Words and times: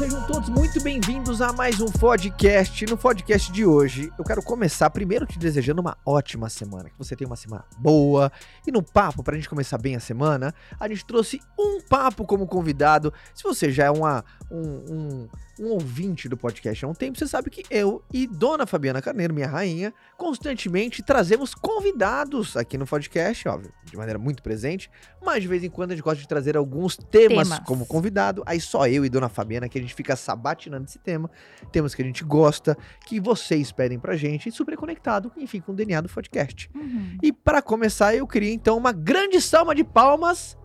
sejam 0.00 0.26
todos 0.26 0.48
muito 0.48 0.82
bem-vindos 0.82 1.42
a 1.42 1.52
mais 1.52 1.78
um 1.78 1.92
podcast. 1.92 2.86
No 2.86 2.96
podcast 2.96 3.52
de 3.52 3.66
hoje, 3.66 4.10
eu 4.18 4.24
quero 4.24 4.42
começar 4.42 4.88
primeiro 4.88 5.26
te 5.26 5.38
desejando 5.38 5.82
uma 5.82 5.94
ótima 6.06 6.48
semana, 6.48 6.88
que 6.88 6.96
você 6.96 7.14
tenha 7.14 7.28
uma 7.28 7.36
semana 7.36 7.66
boa. 7.76 8.32
E 8.66 8.72
no 8.72 8.82
papo, 8.82 9.22
pra 9.22 9.36
gente 9.36 9.46
começar 9.46 9.76
bem 9.76 9.94
a 9.96 10.00
semana, 10.00 10.54
a 10.78 10.88
gente 10.88 11.04
trouxe 11.04 11.38
um 11.58 11.82
papo 11.82 12.24
como 12.24 12.46
convidado. 12.46 13.12
Se 13.34 13.42
você 13.42 13.70
já 13.70 13.84
é 13.84 13.90
uma, 13.90 14.24
um, 14.50 14.62
um, 14.62 15.28
um 15.60 15.72
ouvinte 15.72 16.28
do 16.28 16.36
podcast 16.36 16.84
há 16.84 16.88
um 16.88 16.94
tempo, 16.94 17.18
você 17.18 17.26
sabe 17.26 17.50
que 17.50 17.62
eu 17.70 18.02
e 18.12 18.26
Dona 18.26 18.66
Fabiana 18.66 19.02
Carneiro, 19.02 19.34
minha 19.34 19.46
rainha, 19.46 19.92
constantemente 20.16 21.02
trazemos 21.02 21.54
convidados 21.54 22.56
aqui 22.56 22.78
no 22.78 22.86
podcast, 22.86 23.46
óbvio, 23.46 23.70
de 23.84 23.96
maneira 23.96 24.18
muito 24.18 24.42
presente, 24.42 24.90
mas 25.22 25.42
de 25.42 25.48
vez 25.48 25.62
em 25.62 25.68
quando 25.68 25.90
a 25.90 25.94
gente 25.94 26.02
gosta 26.02 26.20
de 26.20 26.26
trazer 26.26 26.56
alguns 26.56 26.96
temas, 26.96 27.48
Temas. 27.48 27.66
como 27.66 27.84
convidado. 27.84 28.42
Aí 28.46 28.58
só 28.58 28.88
eu 28.88 29.04
e 29.04 29.10
Dona 29.10 29.28
Fabiana 29.28 29.68
que 29.68 29.78
a 29.78 29.80
gente 29.82 29.94
fica 29.94 30.16
sabatinando 30.16 30.84
esse 30.84 30.98
tema, 30.98 31.30
temas 31.70 31.94
que 31.94 32.00
a 32.00 32.04
gente 32.04 32.24
gosta, 32.24 32.76
que 33.06 33.20
vocês 33.20 33.70
pedem 33.70 33.98
pra 33.98 34.16
gente, 34.16 34.48
e 34.48 34.52
super 34.52 34.76
conectado, 34.76 35.30
enfim, 35.36 35.60
com 35.60 35.72
o 35.72 35.74
DNA 35.74 36.00
do 36.00 36.08
podcast. 36.08 36.70
Uhum. 36.74 37.18
E 37.22 37.32
para 37.32 37.60
começar, 37.60 38.14
eu 38.14 38.26
queria 38.26 38.52
então 38.52 38.78
uma 38.78 38.92
grande 38.92 39.40
salva 39.40 39.74
de 39.74 39.84
palmas 39.84 40.56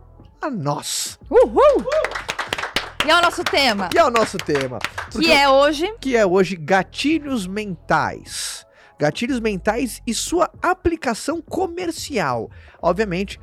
a 0.41 0.49
nós, 0.49 1.19
Uhul! 1.29 2.34
E 3.05 3.09
é 3.11 3.15
o 3.15 3.21
nosso 3.21 3.43
tema, 3.43 3.87
que 3.89 3.99
é 3.99 4.03
o 4.03 4.09
nosso 4.09 4.35
tema. 4.35 4.79
que 5.11 5.31
é 5.31 5.47
hoje. 5.47 5.93
que 6.01 6.15
é 6.15 6.25
hoje 6.25 6.55
gatilhos 6.55 7.45
mentais. 7.45 8.65
Gatilhos 8.97 9.39
mentais 9.39 10.01
e 10.07 10.13
sua 10.13 10.49
aplicação 10.59 11.39
comercial. 11.39 12.49
Obviamente, 12.81 13.39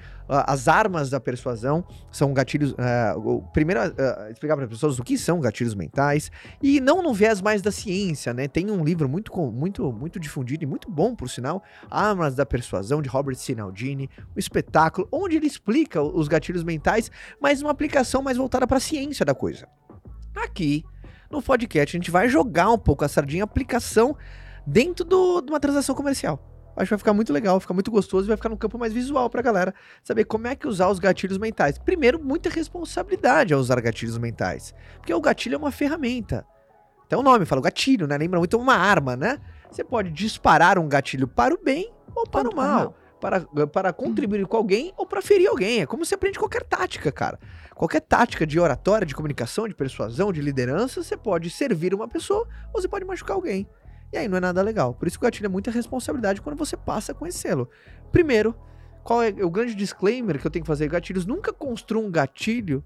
as 0.46 0.68
armas 0.68 1.10
da 1.10 1.20
persuasão 1.20 1.84
são 2.10 2.32
gatilhos. 2.32 2.74
ah, 2.78 3.14
o- 3.16 3.42
primeiro, 3.52 3.80
ah, 3.80 4.30
explicar 4.30 4.54
para 4.56 4.64
as 4.64 4.70
pessoas 4.70 4.98
o 4.98 5.02
que 5.02 5.16
são 5.18 5.40
gatilhos 5.40 5.74
mentais 5.74 6.30
e 6.62 6.80
não 6.80 7.02
no 7.02 7.12
viés 7.12 7.40
mais 7.40 7.60
da 7.62 7.70
ciência, 7.70 8.32
né? 8.32 8.48
Tem 8.48 8.70
um 8.70 8.82
livro 8.84 9.08
muito, 9.08 9.32
muito, 9.50 9.92
muito 9.92 10.18
difundido 10.20 10.64
e 10.64 10.66
muito 10.66 10.90
bom, 10.90 11.14
por 11.14 11.28
sinal, 11.28 11.62
Armas 11.90 12.34
da 12.34 12.46
Persuasão 12.46 13.02
de 13.02 13.08
Robert 13.08 13.36
Cialdini, 13.36 14.08
um 14.34 14.38
espetáculo 14.38 15.08
onde 15.12 15.36
ele 15.36 15.46
explica 15.46 16.02
os 16.02 16.28
gatilhos 16.28 16.64
mentais, 16.64 17.10
mas 17.40 17.60
uma 17.62 17.70
aplicação 17.70 18.22
mais 18.22 18.36
voltada 18.36 18.66
para 18.66 18.76
a 18.78 18.80
ciência 18.80 19.24
da 19.24 19.34
coisa. 19.34 19.66
Aqui 20.34 20.84
no 21.30 21.42
podcast 21.42 21.96
a 21.96 21.98
gente 21.98 22.10
vai 22.10 22.28
jogar 22.28 22.70
um 22.70 22.78
pouco 22.78 23.04
a 23.04 23.08
sardinha 23.08 23.44
aplicação 23.44 24.16
dentro 24.66 25.04
do- 25.04 25.40
de 25.40 25.50
uma 25.50 25.60
transação 25.60 25.94
comercial. 25.94 26.51
Acho 26.76 26.86
que 26.86 26.90
vai 26.90 26.98
ficar 26.98 27.12
muito 27.12 27.32
legal, 27.32 27.60
ficar 27.60 27.74
muito 27.74 27.90
gostoso 27.90 28.26
e 28.26 28.28
vai 28.28 28.36
ficar 28.36 28.48
num 28.48 28.56
campo 28.56 28.78
mais 28.78 28.92
visual 28.92 29.28
pra 29.28 29.42
galera 29.42 29.74
saber 30.02 30.24
como 30.24 30.46
é 30.46 30.56
que 30.56 30.66
usar 30.66 30.88
os 30.88 30.98
gatilhos 30.98 31.38
mentais. 31.38 31.78
Primeiro, 31.78 32.22
muita 32.22 32.48
responsabilidade 32.48 33.52
ao 33.52 33.60
usar 33.60 33.80
gatilhos 33.80 34.18
mentais, 34.18 34.74
porque 34.96 35.12
o 35.12 35.20
gatilho 35.20 35.54
é 35.54 35.58
uma 35.58 35.70
ferramenta. 35.70 36.46
Até 37.04 37.16
o 37.16 37.22
nome 37.22 37.44
fala 37.44 37.60
gatilho, 37.60 38.06
né? 38.06 38.16
Lembra 38.16 38.38
muito 38.38 38.56
uma 38.58 38.74
arma, 38.74 39.16
né? 39.16 39.38
Você 39.70 39.84
pode 39.84 40.10
disparar 40.10 40.78
um 40.78 40.88
gatilho 40.88 41.28
para 41.28 41.54
o 41.54 41.58
bem 41.62 41.92
ou 42.14 42.24
para 42.26 42.48
o 42.48 42.56
mal 42.56 42.94
para, 43.22 43.46
para 43.68 43.92
contribuir 43.92 44.44
com 44.46 44.56
alguém 44.56 44.92
ou 44.96 45.06
para 45.06 45.22
ferir 45.22 45.48
alguém. 45.48 45.80
É 45.80 45.86
como 45.86 46.04
você 46.04 46.16
aprende 46.16 46.40
qualquer 46.40 46.64
tática, 46.64 47.12
cara. 47.12 47.38
Qualquer 47.72 48.00
tática 48.00 48.44
de 48.44 48.58
oratória, 48.58 49.06
de 49.06 49.14
comunicação, 49.14 49.68
de 49.68 49.74
persuasão, 49.74 50.32
de 50.32 50.42
liderança, 50.42 51.00
você 51.02 51.16
pode 51.16 51.48
servir 51.48 51.94
uma 51.94 52.08
pessoa 52.08 52.48
ou 52.74 52.82
você 52.82 52.88
pode 52.88 53.04
machucar 53.04 53.36
alguém. 53.36 53.68
E 54.12 54.18
aí 54.18 54.28
não 54.28 54.36
é 54.36 54.40
nada 54.40 54.60
legal. 54.60 54.94
Por 54.94 55.08
isso 55.08 55.18
que 55.18 55.24
o 55.24 55.26
gatilho 55.26 55.46
é 55.46 55.48
muita 55.48 55.70
responsabilidade 55.70 56.42
quando 56.42 56.56
você 56.56 56.76
passa 56.76 57.16
esse 57.24 57.38
selo. 57.38 57.68
Primeiro, 58.10 58.54
qual 59.02 59.22
é 59.22 59.30
o 59.42 59.50
grande 59.50 59.74
disclaimer 59.74 60.38
que 60.38 60.46
eu 60.46 60.50
tenho 60.50 60.64
que 60.64 60.68
fazer? 60.68 60.88
Gatilhos 60.88 61.24
nunca 61.24 61.52
construam 61.52 62.06
um 62.06 62.10
gatilho 62.10 62.84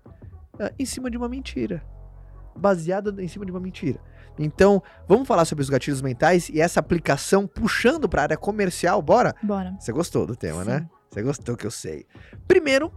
ah, 0.58 0.72
em 0.78 0.84
cima 0.84 1.10
de 1.10 1.16
uma 1.16 1.28
mentira. 1.28 1.82
Baseado 2.56 3.20
em 3.20 3.28
cima 3.28 3.44
de 3.44 3.50
uma 3.50 3.60
mentira. 3.60 4.00
Então, 4.38 4.82
vamos 5.08 5.26
falar 5.26 5.44
sobre 5.44 5.62
os 5.62 5.70
gatilhos 5.70 6.00
mentais 6.00 6.48
e 6.48 6.60
essa 6.60 6.78
aplicação 6.78 7.46
puxando 7.46 8.08
para 8.08 8.22
a 8.22 8.24
área 8.24 8.36
comercial, 8.36 9.00
bora? 9.02 9.34
Bora. 9.42 9.74
Você 9.80 9.92
gostou 9.92 10.26
do 10.26 10.36
tema, 10.36 10.62
Sim. 10.62 10.70
né? 10.70 10.88
Você 11.10 11.22
gostou 11.22 11.56
que 11.56 11.66
eu 11.66 11.70
sei. 11.70 12.06
Primeiro, 12.46 12.92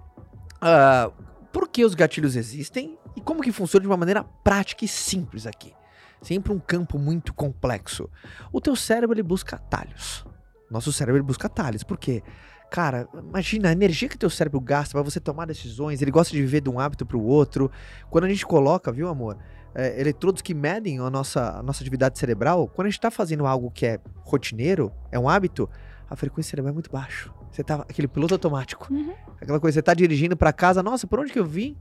ah, 0.62 1.12
por 1.51 1.68
que 1.68 1.84
os 1.84 1.95
gatilhos 1.95 2.35
existem 2.35 2.97
e 3.16 3.22
como 3.22 3.41
que 3.41 3.51
funciona 3.51 3.81
de 3.81 3.88
uma 3.88 3.97
maneira 3.97 4.23
prática 4.23 4.85
e 4.85 4.88
simples 4.88 5.47
aqui. 5.47 5.73
Sempre 6.22 6.52
um 6.52 6.59
campo 6.59 6.97
muito 6.97 7.34
complexo. 7.34 8.09
O 8.52 8.59
teu 8.59 8.75
cérebro 8.75 9.16
ele 9.16 9.24
busca 9.24 9.56
atalhos. 9.56 10.25
Nosso 10.69 10.91
cérebro 10.91 11.18
ele 11.18 11.25
busca 11.25 11.47
atalhos. 11.47 11.84
Por 11.84 11.97
quê? 11.97 12.22
Cara, 12.69 13.07
imagina 13.13 13.69
a 13.69 13.72
energia 13.72 14.07
que 14.07 14.18
teu 14.18 14.30
cérebro 14.30 14.59
gasta 14.59 14.94
para 14.94 15.02
você 15.02 15.19
tomar 15.19 15.46
decisões. 15.46 16.02
Ele 16.02 16.12
gosta 16.12 16.31
de 16.34 16.41
viver 16.41 16.62
de 16.62 16.69
um 16.69 16.80
hábito 16.80 17.06
para 17.06 17.18
o 17.18 17.24
outro. 17.24 17.72
Quando 18.09 18.25
a 18.25 18.30
gente 18.30 18.46
coloca, 18.46 18.91
viu, 18.91 19.07
amor? 19.07 19.38
é, 19.74 20.00
eletrodos 20.00 20.41
que 20.41 20.53
medem 20.53 21.00
a 21.00 21.09
nossa, 21.09 21.57
a 21.59 21.63
nossa 21.63 21.84
atividade 21.84 22.18
cerebral. 22.18 22.68
Quando 22.68 22.88
a 22.88 22.90
gente 22.90 23.00
tá 23.00 23.12
fazendo 23.12 23.46
algo 23.46 23.69
que 23.72 23.86
é 23.86 24.00
rotineiro, 24.24 24.91
é 25.12 25.19
um 25.19 25.30
hábito, 25.30 25.69
a 26.09 26.16
frequência 26.16 26.51
cerebral 26.51 26.72
é 26.72 26.74
muito 26.74 26.91
baixa. 26.91 27.30
Você 27.51 27.63
tá 27.63 27.75
aquele 27.75 28.07
piloto 28.07 28.34
automático. 28.34 28.91
Uhum. 28.91 29.13
Aquela 29.40 29.59
coisa, 29.59 29.75
você 29.75 29.81
tá 29.81 29.94
dirigindo 29.94 30.36
para 30.36 30.51
casa, 30.53 30.84
nossa, 30.84 31.07
por 31.07 31.19
onde 31.19 31.31
que 31.31 31.40
eu 31.40 31.46
vim? 31.46 31.75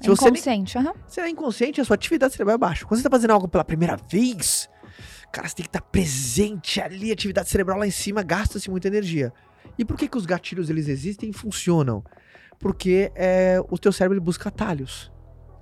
Se 0.00 0.06
É 0.06 0.10
você 0.10 0.24
nem, 0.24 0.32
inconsciente. 0.34 0.78
aham. 0.78 0.94
você 1.06 1.20
é 1.20 1.28
inconsciente, 1.28 1.80
a 1.80 1.84
sua 1.84 1.94
atividade 1.94 2.32
cerebral 2.32 2.54
é 2.54 2.58
baixa. 2.58 2.84
Quando 2.86 2.98
você 3.00 3.04
tá 3.08 3.10
fazendo 3.10 3.32
algo 3.32 3.48
pela 3.48 3.64
primeira 3.64 3.96
vez, 4.10 4.68
cara, 5.32 5.48
você 5.48 5.56
tem 5.56 5.64
que 5.64 5.68
estar 5.68 5.80
presente 5.82 6.80
ali, 6.80 7.10
atividade 7.10 7.48
cerebral 7.48 7.78
lá 7.78 7.86
em 7.86 7.90
cima 7.90 8.22
gasta-se 8.22 8.70
muita 8.70 8.86
energia. 8.88 9.32
E 9.78 9.84
por 9.84 9.96
que 9.96 10.08
que 10.08 10.16
os 10.16 10.26
gatilhos 10.26 10.70
eles 10.70 10.88
existem 10.88 11.30
e 11.30 11.32
funcionam? 11.32 12.02
Porque 12.58 13.10
é, 13.14 13.60
o 13.68 13.78
teu 13.78 13.92
cérebro 13.92 14.16
ele 14.16 14.24
busca 14.24 14.48
atalhos. 14.48 15.12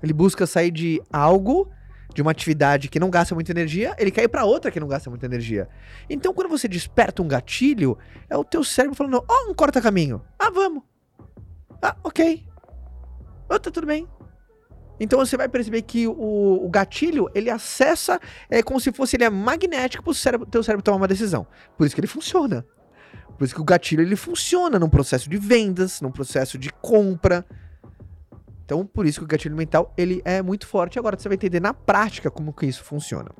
Ele 0.03 0.13
busca 0.13 0.47
sair 0.47 0.71
de 0.71 1.01
algo, 1.13 1.71
de 2.15 2.23
uma 2.23 2.31
atividade 2.31 2.89
que 2.89 2.99
não 3.01 3.11
gasta 3.11 3.35
muita 3.35 3.53
energia, 3.53 3.95
ele 3.99 4.11
cai 4.11 4.29
para 4.29 4.45
outra 4.45 4.71
que 4.71 4.79
não 4.81 4.89
gasta 4.89 5.09
muita 5.11 5.27
energia. 5.27 5.69
Então, 6.09 6.33
quando 6.33 6.49
você 6.49 6.67
desperta 6.69 7.23
um 7.23 7.29
gatilho, 7.29 7.99
é 8.29 8.37
o 8.37 8.45
teu 8.45 8.63
cérebro 8.65 8.95
falando: 8.97 9.23
"Ó, 9.29 9.51
um 9.51 9.55
corta-caminho. 9.55 10.23
Ah, 10.39 10.51
vamos. 10.51 10.83
Ah, 11.83 11.97
OK. 12.05 12.47
Ah, 13.49 13.59
tá 13.59 13.71
tudo 13.71 13.87
bem. 13.87 14.07
Então 14.99 15.19
você 15.19 15.37
vai 15.37 15.49
perceber 15.49 15.83
que 15.83 16.07
o, 16.07 16.65
o 16.65 16.69
gatilho, 16.69 17.29
ele 17.35 17.51
acessa, 17.51 18.21
é 18.49 18.63
como 18.63 18.81
se 18.81 18.93
fosse, 18.93 19.17
ele 19.17 19.25
é 19.25 19.31
magnético 19.31 20.03
pro 20.03 20.15
cérebro, 20.15 20.47
teu 20.47 20.63
cérebro 20.63 20.83
tomar 20.83 20.97
uma 20.97 21.09
decisão. 21.09 21.47
Por 21.77 21.87
isso 21.87 21.95
que 21.95 22.01
ele 22.01 22.07
funciona. 22.07 22.65
Por 23.37 23.45
isso 23.45 23.55
que 23.55 23.61
o 23.61 23.65
gatilho, 23.65 24.03
ele 24.03 24.17
funciona 24.17 24.79
num 24.79 24.89
processo 24.89 25.29
de 25.29 25.37
vendas, 25.37 26.01
num 26.01 26.11
processo 26.11 26.57
de 26.57 26.71
compra. 26.71 27.45
Então, 28.65 28.87
por 28.87 29.07
isso 29.07 29.21
que 29.21 29.25
o 29.25 29.29
gatilho 29.29 29.55
mental, 29.55 29.93
ele 29.97 30.23
é 30.25 30.41
muito 30.41 30.67
forte. 30.67 30.99
Agora 30.99 31.19
você 31.19 31.29
vai 31.29 31.37
entender 31.37 31.61
na 31.61 31.75
prática 31.75 32.31
como 32.31 32.53
que 32.53 32.67
isso 32.67 32.83
funciona. 32.83 33.31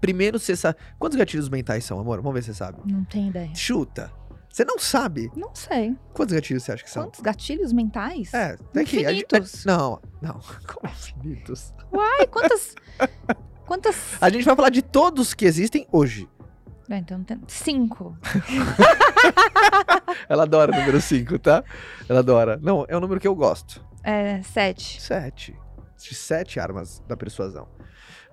Primeiro, 0.00 0.38
você 0.38 0.54
sabe... 0.54 0.78
Quantos 0.98 1.18
gatilhos 1.18 1.48
mentais 1.48 1.84
são, 1.84 1.98
amor? 1.98 2.18
Vamos 2.18 2.34
ver 2.34 2.42
se 2.42 2.52
você 2.52 2.54
sabe. 2.54 2.78
Não 2.84 3.04
tem 3.04 3.28
ideia. 3.28 3.54
Chuta. 3.54 4.12
Você 4.56 4.64
não 4.64 4.78
sabe. 4.78 5.30
Não 5.36 5.54
sei. 5.54 5.94
Quantos 6.14 6.34
gatilhos 6.34 6.62
você 6.62 6.72
acha 6.72 6.82
que 6.82 6.90
são? 6.90 7.02
Quantos 7.02 7.20
gatilhos 7.20 7.74
mentais? 7.74 8.32
É, 8.32 8.56
daqui. 8.72 9.04
a 9.04 9.12
gente- 9.12 9.26
Infinitos. 9.26 9.66
Não, 9.66 10.00
não. 10.22 10.40
Como 10.66 10.90
infinitos? 10.90 11.74
Uai, 11.92 12.26
quantas. 12.28 12.74
quantas. 13.66 13.94
A 14.18 14.30
gente 14.30 14.46
vai 14.46 14.56
falar 14.56 14.70
de 14.70 14.80
todos 14.80 15.34
que 15.34 15.44
existem 15.44 15.86
hoje. 15.92 16.26
Ah, 16.90 16.96
então 16.96 17.22
tem. 17.22 17.38
Cinco. 17.48 18.16
Ela 20.26 20.44
adora 20.44 20.72
o 20.72 20.74
número 20.74 21.02
5, 21.02 21.38
tá? 21.38 21.62
Ela 22.08 22.20
adora. 22.20 22.58
Não, 22.62 22.86
é 22.88 22.96
o 22.96 23.00
número 23.00 23.20
que 23.20 23.28
eu 23.28 23.34
gosto. 23.34 23.84
É, 24.02 24.40
sete. 24.42 25.02
Sete. 25.02 25.54
De 25.98 26.14
sete 26.14 26.58
armas 26.58 27.02
da 27.06 27.14
persuasão. 27.14 27.68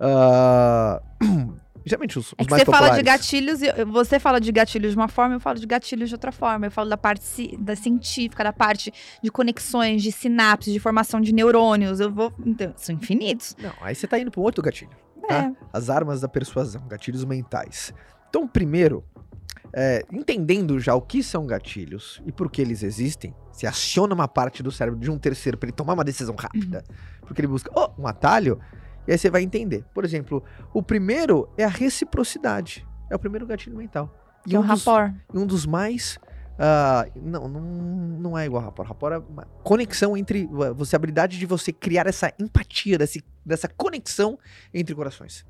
Ah, 0.00 1.02
geralmente 1.84 2.18
os, 2.18 2.28
os 2.28 2.34
É 2.38 2.44
que 2.44 2.50
mais 2.50 2.62
você 2.62 2.70
fala 2.70 2.90
de 2.90 2.96
populares. 2.96 3.22
gatilhos, 3.22 3.62
e 3.62 3.84
você 3.84 4.18
fala 4.18 4.40
de 4.40 4.52
gatilhos 4.52 4.92
de 4.92 4.96
uma 4.96 5.08
forma, 5.08 5.34
eu 5.34 5.40
falo 5.40 5.58
de 5.58 5.66
gatilhos 5.66 6.08
de 6.08 6.14
outra 6.14 6.32
forma. 6.32 6.66
Eu 6.66 6.70
falo 6.70 6.88
da 6.88 6.96
parte 6.96 7.56
da 7.58 7.76
científica, 7.76 8.42
da 8.42 8.52
parte 8.52 8.92
de 9.22 9.30
conexões, 9.30 10.02
de 10.02 10.10
sinapses, 10.10 10.72
de 10.72 10.80
formação 10.80 11.20
de 11.20 11.32
neurônios. 11.32 12.00
Eu 12.00 12.10
vou. 12.10 12.32
Então, 12.44 12.72
são 12.76 12.94
infinitos. 12.94 13.56
Não, 13.60 13.72
aí 13.80 13.94
você 13.94 14.06
tá 14.06 14.18
indo 14.18 14.30
pro 14.30 14.40
outro 14.40 14.62
gatilho. 14.62 14.90
É. 15.24 15.26
Tá? 15.26 15.52
As 15.72 15.90
armas 15.90 16.20
da 16.20 16.28
persuasão, 16.28 16.86
gatilhos 16.88 17.24
mentais. 17.24 17.92
Então, 18.28 18.46
primeiro, 18.48 19.04
é, 19.72 20.04
entendendo 20.12 20.78
já 20.78 20.94
o 20.94 21.00
que 21.00 21.22
são 21.22 21.46
gatilhos 21.46 22.22
e 22.24 22.32
por 22.32 22.50
que 22.50 22.62
eles 22.62 22.82
existem, 22.82 23.34
se 23.52 23.66
aciona 23.66 24.14
uma 24.14 24.28
parte 24.28 24.62
do 24.62 24.70
cérebro 24.70 24.98
de 24.98 25.10
um 25.10 25.18
terceiro 25.18 25.58
para 25.58 25.68
ele 25.68 25.76
tomar 25.76 25.94
uma 25.94 26.04
decisão 26.04 26.34
rápida, 26.34 26.84
porque 27.22 27.40
ele 27.40 27.48
busca 27.48 27.70
oh, 27.74 27.90
um 28.00 28.06
atalho, 28.06 28.60
e 29.06 29.12
aí 29.12 29.18
você 29.18 29.30
vai 29.30 29.42
entender. 29.42 29.84
Por 29.94 30.04
exemplo, 30.04 30.42
o 30.72 30.82
primeiro 30.82 31.48
é 31.56 31.64
a 31.64 31.68
reciprocidade. 31.68 32.86
É 33.10 33.16
o 33.16 33.18
primeiro 33.18 33.46
gatilho 33.46 33.76
mental. 33.76 34.12
E 34.46 34.50
Que 34.50 34.56
é 34.56 34.58
um 34.58 34.62
um 34.62 34.66
dos, 34.66 34.84
e 34.86 35.38
um 35.38 35.46
dos 35.46 35.66
mais. 35.66 36.18
ah, 36.58 37.06
não, 37.16 37.48
não, 37.48 37.60
não 37.60 38.38
é 38.38 38.46
igual 38.46 38.62
a 38.62 38.66
rapport. 38.66 38.88
Rapport 38.88 39.14
é 39.14 39.18
uma 39.18 39.44
conexão 39.62 40.16
entre. 40.16 40.46
Você, 40.76 40.96
a 40.96 40.98
habilidade 40.98 41.38
de 41.38 41.46
você 41.46 41.72
criar 41.72 42.06
essa 42.06 42.32
empatia, 42.38 42.98
desse, 42.98 43.22
dessa 43.44 43.68
conexão 43.68 44.38
entre 44.72 44.94
corações. 44.94 45.44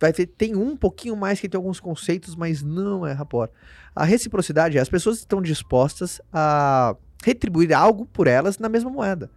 Vai 0.00 0.12
ver, 0.12 0.26
tem 0.26 0.56
um 0.56 0.76
pouquinho 0.76 1.16
mais 1.16 1.38
que 1.40 1.48
tem 1.48 1.56
alguns 1.56 1.78
conceitos, 1.78 2.34
mas 2.34 2.62
não 2.62 3.06
é 3.06 3.12
rapport. 3.12 3.50
A 3.94 4.04
reciprocidade 4.04 4.76
é 4.76 4.80
as 4.80 4.88
pessoas 4.88 5.18
estão 5.18 5.40
dispostas 5.40 6.20
a 6.32 6.96
retribuir 7.24 7.72
algo 7.72 8.04
por 8.06 8.26
elas 8.26 8.58
na 8.58 8.68
mesma 8.68 8.90
moeda. 8.90 9.30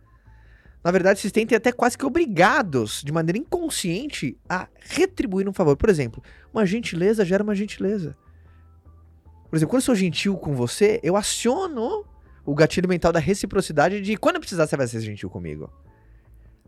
Na 0.86 0.92
verdade, 0.92 1.20
se 1.20 1.32
sentem 1.32 1.56
até 1.58 1.72
quase 1.72 1.98
que 1.98 2.06
obrigados, 2.06 3.02
de 3.04 3.12
maneira 3.12 3.40
inconsciente, 3.40 4.38
a 4.48 4.68
retribuir 4.82 5.50
um 5.50 5.52
favor. 5.52 5.76
Por 5.76 5.90
exemplo, 5.90 6.22
uma 6.54 6.64
gentileza 6.64 7.26
gera 7.26 7.42
uma 7.44 7.56
gentileza. 7.56 8.16
Por 9.50 9.56
exemplo, 9.56 9.72
quando 9.72 9.82
eu 9.82 9.86
sou 9.86 9.96
gentil 9.96 10.38
com 10.38 10.54
você, 10.54 11.00
eu 11.02 11.16
aciono 11.16 12.06
o 12.46 12.54
gatilho 12.54 12.88
mental 12.88 13.12
da 13.12 13.20
reciprocidade 13.20 14.00
de 14.00 14.16
quando 14.16 14.36
eu 14.36 14.40
precisar, 14.42 14.68
você 14.68 14.78
vai 14.78 14.86
ser 14.86 15.00
gentil 15.02 15.28
comigo. 15.28 15.74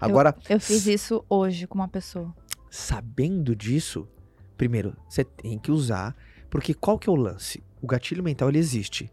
Agora, 0.01 0.35
Eu 0.49 0.59
fiz 0.59 0.87
isso 0.87 1.23
hoje 1.29 1.67
com 1.67 1.75
uma 1.75 1.87
pessoa. 1.87 2.35
sabendo 2.71 3.55
disso, 3.55 4.07
primeiro, 4.57 4.97
você 5.07 5.23
tem 5.23 5.59
que 5.59 5.71
usar, 5.71 6.15
porque 6.49 6.73
qual 6.73 6.97
que 6.97 7.07
é 7.07 7.11
o 7.11 7.15
lance? 7.15 7.63
O 7.79 7.85
gatilho 7.85 8.23
mental 8.23 8.49
ele 8.49 8.57
existe, 8.57 9.11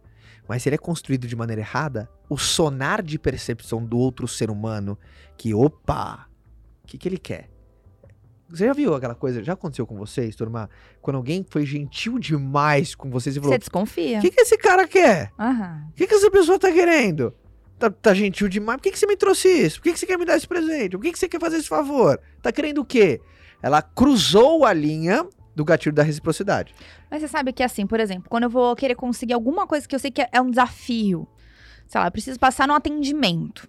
mas 0.48 0.62
se 0.62 0.68
ele 0.68 0.76
é 0.76 0.78
construído 0.78 1.26
de 1.26 1.36
maneira 1.36 1.62
errada, 1.62 2.08
o 2.28 2.36
sonar 2.36 3.02
de 3.02 3.18
percepção 3.18 3.84
do 3.84 3.98
outro 3.98 4.28
ser 4.28 4.50
humano, 4.50 4.98
que 5.36 5.54
opa, 5.54 6.28
o 6.82 6.86
que, 6.86 6.98
que 6.98 7.08
ele 7.08 7.18
quer? 7.18 7.50
Você 8.48 8.66
já 8.66 8.72
viu 8.72 8.94
aquela 8.94 9.14
coisa? 9.14 9.42
Já 9.42 9.54
aconteceu 9.54 9.86
com 9.86 9.96
vocês, 9.96 10.36
turma? 10.36 10.68
Quando 11.00 11.16
alguém 11.16 11.44
foi 11.48 11.64
gentil 11.64 12.18
demais 12.18 12.94
com 12.94 13.10
vocês 13.10 13.34
e 13.34 13.40
falou: 13.40 13.54
Você 13.54 13.58
desconfia. 13.58 14.18
O 14.18 14.20
que, 14.20 14.30
que 14.30 14.40
esse 14.40 14.56
cara 14.58 14.86
quer? 14.86 15.32
O 15.90 15.94
que, 15.94 16.06
que 16.06 16.14
essa 16.14 16.30
pessoa 16.30 16.58
tá 16.58 16.70
querendo? 16.70 17.34
Tá, 17.78 17.90
tá 17.90 18.14
gentil 18.14 18.48
demais? 18.48 18.76
Por 18.76 18.84
que, 18.84 18.92
que 18.92 18.98
você 18.98 19.06
me 19.06 19.16
trouxe 19.16 19.48
isso? 19.48 19.78
Por 19.78 19.84
que, 19.84 19.92
que 19.94 19.98
você 19.98 20.06
quer 20.06 20.18
me 20.18 20.24
dar 20.24 20.36
esse 20.36 20.46
presente? 20.46 20.90
Por 20.90 21.02
que, 21.02 21.12
que 21.12 21.18
você 21.18 21.28
quer 21.28 21.40
fazer 21.40 21.56
esse 21.56 21.68
favor? 21.68 22.20
Tá 22.42 22.52
querendo 22.52 22.78
o 22.78 22.84
quê? 22.84 23.20
Ela 23.62 23.80
cruzou 23.82 24.64
a 24.64 24.72
linha 24.72 25.26
do 25.54 25.64
gatilho 25.64 25.94
da 25.94 26.02
reciprocidade. 26.02 26.74
Mas 27.10 27.22
você 27.22 27.28
sabe 27.28 27.52
que 27.52 27.62
assim, 27.62 27.86
por 27.86 28.00
exemplo, 28.00 28.28
quando 28.28 28.44
eu 28.44 28.50
vou 28.50 28.74
querer 28.74 28.94
conseguir 28.94 29.32
alguma 29.32 29.66
coisa 29.66 29.86
que 29.86 29.94
eu 29.94 29.98
sei 29.98 30.10
que 30.10 30.22
é- 30.22 30.40
um 30.40 30.50
desafio, 30.50 31.26
sei 31.86 32.00
lá, 32.00 32.06
eu 32.08 32.12
preciso 32.12 32.38
passar 32.38 32.66
no 32.66 32.74
atendimento. 32.74 33.68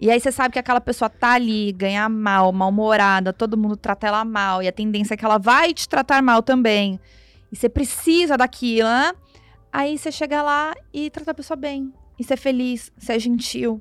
E 0.00 0.10
aí 0.10 0.18
você 0.18 0.32
sabe 0.32 0.54
que 0.54 0.58
aquela 0.58 0.80
pessoa 0.80 1.10
tá 1.10 1.32
ali, 1.32 1.72
ganha 1.72 2.08
mal, 2.08 2.50
mal-humorada, 2.52 3.34
todo 3.34 3.56
mundo 3.56 3.76
trata 3.76 4.06
ela 4.06 4.24
mal, 4.24 4.62
e 4.62 4.68
a 4.68 4.72
tendência 4.72 5.12
é 5.12 5.16
que 5.16 5.24
ela 5.24 5.38
vai 5.38 5.74
te 5.74 5.86
tratar 5.86 6.22
mal 6.22 6.42
também. 6.42 6.98
E 7.52 7.56
você 7.56 7.68
precisa 7.68 8.36
daquilo, 8.36 8.88
né? 8.88 9.12
Aí 9.70 9.98
você 9.98 10.10
chega 10.10 10.42
lá 10.42 10.74
e 10.92 11.10
trata 11.10 11.32
a 11.32 11.34
pessoa 11.34 11.56
bem. 11.56 11.92
E 12.18 12.24
ser 12.24 12.36
feliz, 12.36 12.90
ser 12.96 13.18
gentil. 13.18 13.80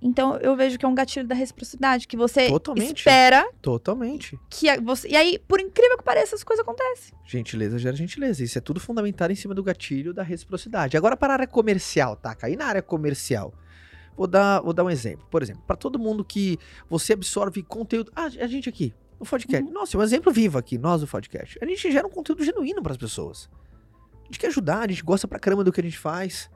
Então 0.00 0.36
eu 0.36 0.54
vejo 0.54 0.78
que 0.78 0.84
é 0.84 0.88
um 0.88 0.94
gatilho 0.94 1.26
da 1.26 1.34
reciprocidade, 1.34 2.06
que 2.06 2.16
você 2.16 2.48
Totalmente. 2.48 2.98
espera 2.98 3.50
Totalmente. 3.60 4.38
que 4.48 4.80
você. 4.80 5.08
E 5.08 5.16
aí, 5.16 5.38
por 5.38 5.60
incrível 5.60 5.98
que 5.98 6.04
pareça, 6.04 6.36
as 6.36 6.44
coisas 6.44 6.62
acontecem. 6.64 7.12
Gentileza 7.26 7.78
gera 7.78 7.96
gentileza. 7.96 8.44
Isso 8.44 8.56
é 8.56 8.60
tudo 8.60 8.78
fundamentado 8.78 9.32
em 9.32 9.36
cima 9.36 9.54
do 9.54 9.62
gatilho 9.62 10.14
da 10.14 10.22
reciprocidade. 10.22 10.96
Agora 10.96 11.16
para 11.16 11.32
a 11.32 11.36
área 11.36 11.46
comercial, 11.46 12.14
tá? 12.16 12.34
Cair 12.34 12.56
na 12.56 12.66
área 12.66 12.82
comercial. 12.82 13.52
Vou 14.16 14.26
dar, 14.26 14.60
vou 14.60 14.72
dar 14.72 14.84
um 14.84 14.90
exemplo. 14.90 15.26
Por 15.30 15.42
exemplo, 15.42 15.62
para 15.66 15.76
todo 15.76 15.98
mundo 15.98 16.24
que 16.24 16.58
você 16.88 17.12
absorve 17.12 17.62
conteúdo. 17.62 18.10
Ah, 18.14 18.24
a 18.24 18.46
gente 18.46 18.68
aqui, 18.68 18.92
no 19.18 19.24
podcast. 19.26 19.70
Nossa, 19.70 19.96
é 19.96 20.00
um 20.00 20.02
exemplo 20.02 20.32
vivo 20.32 20.58
aqui, 20.58 20.76
nós 20.76 21.00
do 21.00 21.06
podcast. 21.06 21.58
A 21.62 21.66
gente 21.66 21.90
gera 21.90 22.06
um 22.06 22.10
conteúdo 22.10 22.44
genuíno 22.44 22.82
para 22.82 22.92
as 22.92 22.98
pessoas. 22.98 23.48
A 24.22 24.24
gente 24.24 24.38
quer 24.40 24.48
ajudar, 24.48 24.80
a 24.80 24.88
gente 24.88 25.02
gosta 25.02 25.26
pra 25.28 25.38
caramba 25.38 25.62
do 25.64 25.72
que 25.72 25.80
a 25.80 25.84
gente 25.84 25.98
faz. 25.98 26.50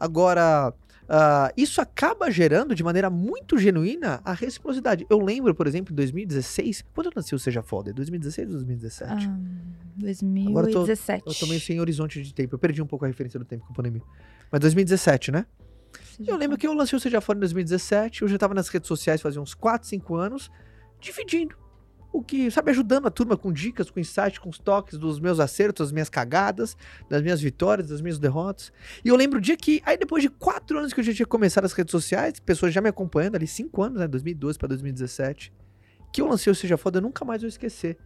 Agora, 0.00 0.72
ah, 1.08 1.52
isso 1.56 1.80
acaba 1.80 2.30
gerando 2.30 2.74
de 2.74 2.84
maneira 2.84 3.08
muito 3.08 3.56
genuína 3.58 4.20
a 4.24 4.32
reciprocidade. 4.32 5.06
Eu 5.08 5.18
lembro, 5.18 5.54
por 5.54 5.66
exemplo, 5.66 5.92
em 5.92 5.96
2016. 5.96 6.84
Quando 6.94 7.10
nasceu 7.16 7.36
o 7.36 7.38
Seja 7.38 7.62
Foda? 7.62 7.92
2016 7.92 8.48
ou 8.48 8.54
2017? 8.56 9.28
Ah, 9.28 9.38
Agora 10.48 10.66
eu 10.68 10.72
tô- 10.72 10.78
2017. 10.84 11.24
Eu 11.26 11.34
tô 11.34 11.46
meio 11.46 11.60
sem 11.60 11.80
horizonte 11.80 12.22
de 12.22 12.34
tempo. 12.34 12.54
Eu 12.54 12.58
perdi 12.58 12.82
um 12.82 12.86
pouco 12.86 13.04
a 13.04 13.08
referência 13.08 13.38
do 13.38 13.44
tempo 13.44 13.64
com 13.66 13.72
a 13.72 13.76
pandemia. 13.76 14.02
Mas 14.50 14.60
2017, 14.60 15.32
né? 15.32 15.46
Eu 16.26 16.36
lembro 16.36 16.58
que 16.58 16.66
eu 16.66 16.72
lancei 16.74 16.96
o 16.96 17.00
Seja 17.00 17.20
Fora 17.20 17.38
em 17.38 17.40
2017. 17.40 18.22
Eu 18.22 18.28
já 18.28 18.36
tava 18.38 18.52
nas 18.54 18.68
redes 18.68 18.86
sociais 18.88 19.20
fazia 19.22 19.40
uns 19.40 19.54
4, 19.54 19.88
5 19.88 20.14
anos, 20.16 20.50
dividindo. 21.00 21.56
O 22.10 22.22
que, 22.22 22.50
sabe, 22.50 22.70
ajudando 22.70 23.06
a 23.06 23.10
turma 23.10 23.36
com 23.36 23.52
dicas, 23.52 23.90
com 23.90 24.00
insights, 24.00 24.38
com 24.38 24.48
os 24.48 24.58
toques 24.58 24.98
dos 24.98 25.20
meus 25.20 25.38
acertos, 25.38 25.86
das 25.86 25.92
minhas 25.92 26.08
cagadas, 26.08 26.76
das 27.08 27.22
minhas 27.22 27.40
vitórias, 27.40 27.88
das 27.88 28.00
minhas 28.00 28.18
derrotas. 28.18 28.72
E 29.04 29.08
eu 29.08 29.16
lembro 29.16 29.38
o 29.38 29.42
dia 29.42 29.56
que, 29.56 29.82
aí 29.84 29.96
depois 29.96 30.22
de 30.22 30.30
4 30.30 30.78
anos 30.78 30.92
que 30.92 31.00
eu 31.00 31.04
já 31.04 31.12
tinha 31.12 31.26
começado 31.26 31.66
as 31.66 31.72
redes 31.72 31.92
sociais, 31.92 32.40
pessoas 32.40 32.72
já 32.72 32.80
me 32.80 32.88
acompanhando 32.88 33.36
ali, 33.36 33.46
5 33.46 33.82
anos, 33.82 34.00
né? 34.00 34.08
2012 34.08 34.58
para 34.58 34.68
2017, 34.68 35.52
que 36.12 36.22
eu 36.22 36.26
lancei 36.26 36.50
o 36.50 36.54
Seja 36.54 36.78
Foda, 36.78 36.98
eu 36.98 37.02
nunca 37.02 37.24
mais 37.24 37.42
vou 37.42 37.48
esquecer 37.48 37.98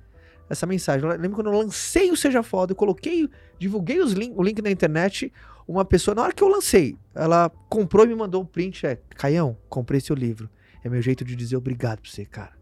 essa 0.50 0.66
mensagem. 0.66 1.08
Eu 1.08 1.16
lembro 1.16 1.36
quando 1.36 1.46
eu 1.46 1.58
lancei 1.58 2.10
o 2.10 2.16
Seja 2.16 2.42
Foda, 2.42 2.72
eu 2.72 2.76
coloquei, 2.76 3.30
divulguei 3.58 4.00
os 4.00 4.12
link, 4.12 4.34
o 4.36 4.42
link 4.42 4.60
na 4.60 4.70
internet, 4.70 5.32
uma 5.66 5.84
pessoa, 5.84 6.14
na 6.14 6.22
hora 6.22 6.32
que 6.32 6.42
eu 6.42 6.48
lancei, 6.48 6.96
ela 7.14 7.50
comprou 7.68 8.04
e 8.04 8.08
me 8.08 8.16
mandou 8.16 8.42
um 8.42 8.46
print, 8.46 8.84
é, 8.84 8.98
Caião, 9.14 9.56
comprei 9.68 10.00
seu 10.00 10.16
livro. 10.16 10.50
É 10.84 10.88
meu 10.88 11.00
jeito 11.00 11.24
de 11.24 11.36
dizer 11.36 11.56
obrigado 11.56 12.00
pra 12.00 12.10
você, 12.10 12.24
cara. 12.24 12.61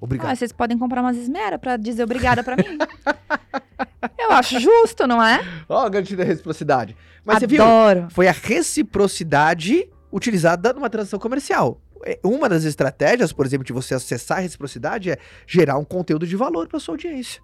Obrigado. 0.00 0.30
Ah, 0.30 0.34
vocês 0.34 0.52
podem 0.52 0.78
comprar 0.78 1.02
umas 1.02 1.16
esmera 1.16 1.58
pra 1.58 1.76
dizer 1.76 2.02
obrigada 2.04 2.42
pra 2.42 2.56
mim. 2.56 2.78
Eu 4.18 4.32
acho 4.32 4.58
justo, 4.58 5.06
não 5.06 5.22
é? 5.22 5.40
Ó, 5.68 5.86
oh, 5.86 5.90
gatilho 5.90 6.18
da 6.18 6.24
reciprocidade. 6.24 6.96
Mas 7.24 7.38
você 7.38 7.46
viu? 7.46 7.62
Adoro. 7.62 8.08
Foi 8.10 8.26
a 8.26 8.32
reciprocidade 8.32 9.88
utilizada 10.10 10.72
numa 10.72 10.88
transação 10.88 11.18
comercial. 11.18 11.80
É, 12.04 12.18
Uma 12.24 12.48
das 12.48 12.64
estratégias, 12.64 13.32
por 13.32 13.44
exemplo, 13.44 13.64
de 13.64 13.72
você 13.72 13.94
acessar 13.94 14.38
a 14.38 14.40
reciprocidade 14.40 15.10
é 15.10 15.18
gerar 15.46 15.76
um 15.76 15.84
conteúdo 15.84 16.26
de 16.26 16.34
valor 16.34 16.66
para 16.66 16.80
sua 16.80 16.94
audiência. 16.94 17.42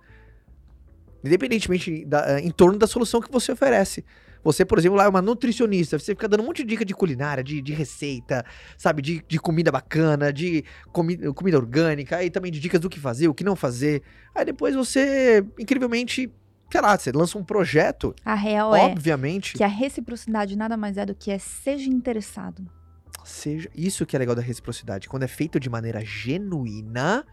Independentemente 1.22 2.04
da, 2.04 2.38
eh, 2.38 2.40
em 2.40 2.50
torno 2.50 2.78
da 2.78 2.86
solução 2.86 3.20
que 3.20 3.30
você 3.30 3.52
oferece. 3.52 4.04
Você, 4.46 4.64
por 4.64 4.78
exemplo, 4.78 4.96
lá 4.96 5.02
é 5.06 5.08
uma 5.08 5.20
nutricionista, 5.20 5.98
você 5.98 6.14
fica 6.14 6.28
dando 6.28 6.44
um 6.44 6.46
monte 6.46 6.62
de 6.62 6.68
dica 6.68 6.84
de 6.84 6.94
culinária, 6.94 7.42
de, 7.42 7.60
de 7.60 7.72
receita, 7.72 8.44
sabe, 8.78 9.02
de, 9.02 9.20
de 9.26 9.40
comida 9.40 9.72
bacana, 9.72 10.32
de 10.32 10.64
comi 10.92 11.16
comida 11.34 11.56
orgânica, 11.58 12.22
e 12.22 12.30
também 12.30 12.52
de 12.52 12.60
dicas 12.60 12.78
do 12.80 12.88
que 12.88 13.00
fazer, 13.00 13.26
o 13.26 13.34
que 13.34 13.42
não 13.42 13.56
fazer. 13.56 14.02
Aí 14.32 14.44
depois 14.44 14.76
você, 14.76 15.44
incrivelmente, 15.58 16.32
sei 16.70 16.80
lá, 16.80 16.96
você 16.96 17.10
lança 17.10 17.36
um 17.36 17.42
projeto, 17.42 18.14
A 18.24 18.34
real 18.36 18.72
é 18.76 18.82
obviamente. 18.84 19.54
que 19.56 19.64
a 19.64 19.66
reciprocidade 19.66 20.54
nada 20.56 20.76
mais 20.76 20.96
é 20.96 21.04
do 21.04 21.14
que 21.16 21.32
é 21.32 21.38
seja 21.40 21.90
interessado. 21.90 22.64
seja 23.24 23.68
isso 23.74 24.06
que 24.06 24.14
é 24.14 24.18
legal 24.20 24.36
da 24.36 24.42
reciprocidade. 24.42 25.08
Quando 25.08 25.24
é 25.24 25.28
feito 25.28 25.58
de 25.58 25.68
maneira 25.68 26.04
genuína, 26.04 27.26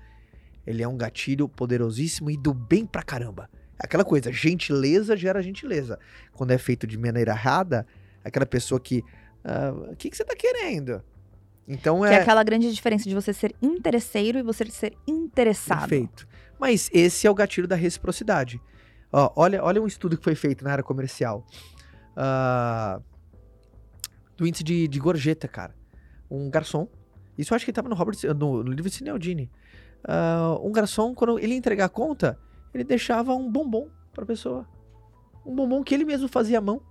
ele 0.65 0.81
é 0.81 0.87
um 0.87 0.97
gatilho 0.97 1.47
poderosíssimo 1.47 2.31
e 2.31 2.37
do 2.37 2.55
bem 2.55 2.87
pra 2.87 3.03
caramba. 3.03 3.47
É 3.83 3.85
Aquela 3.85 4.05
coisa, 4.05 4.31
gentileza 4.31 5.15
gera 5.17 5.41
gentileza. 5.41 5.99
Quando 6.31 6.51
é 6.51 6.57
feito 6.57 6.87
de 6.87 6.97
maneira 6.97 7.31
errada, 7.33 7.85
aquela 8.23 8.45
pessoa 8.45 8.79
que. 8.79 9.03
ah, 9.43 9.73
O 9.91 9.95
que, 9.97 10.09
que 10.09 10.15
você 10.15 10.23
tá 10.23 10.35
querendo? 10.35 11.03
Então 11.67 11.99
Que 12.01 12.07
é. 12.07 12.13
é 12.13 12.21
aquela 12.21 12.43
grande 12.43 12.73
diferença 12.73 13.07
de 13.07 13.13
você 13.13 13.33
ser 13.33 13.53
interesseiro 13.61 14.39
e 14.39 14.41
você 14.41 14.65
ser 14.69 14.93
interessado. 15.07 15.79
Perfeito. 15.79 16.27
Mas 16.59 16.89
esse 16.93 17.27
é 17.27 17.29
o 17.29 17.35
gatilho 17.35 17.67
da 17.67 17.75
reciprocidade. 17.75 18.59
Ó, 19.11 19.31
olha, 19.35 19.63
olha 19.63 19.81
um 19.81 19.87
estudo 19.87 20.17
que 20.17 20.23
foi 20.23 20.35
feito 20.35 20.63
na 20.63 20.71
área 20.71 20.83
comercial. 20.83 21.45
Ah, 22.15 23.01
do 24.37 24.47
índice 24.47 24.63
de, 24.63 24.87
de 24.87 24.99
gorjeta, 24.99 25.47
cara. 25.47 25.75
Um 26.31 26.49
garçom. 26.49 26.87
Isso 27.37 27.53
eu 27.53 27.55
acho 27.55 27.65
que 27.65 27.71
estava 27.71 27.89
no, 27.89 27.95
Robert, 27.95 28.15
no, 28.35 28.63
no 28.63 28.71
livro 28.71 28.89
de 28.89 28.95
Cinealdini. 28.95 29.51
Ah, 30.07 30.57
um 30.61 30.71
garçom, 30.71 31.13
quando 31.13 31.37
ele 31.37 31.53
ia 31.53 31.57
entregar 31.57 31.85
a 31.85 31.89
conta, 31.89 32.39
ele 32.73 32.83
deixava 32.83 33.33
um 33.33 33.49
bombom 33.51 33.89
pra 34.13 34.25
pessoa. 34.25 34.67
Um 35.45 35.53
bombom 35.55 35.83
que 35.83 35.93
ele 35.93 36.05
mesmo 36.05 36.27
fazia 36.27 36.57
à 36.57 36.61
mão. 36.61 36.81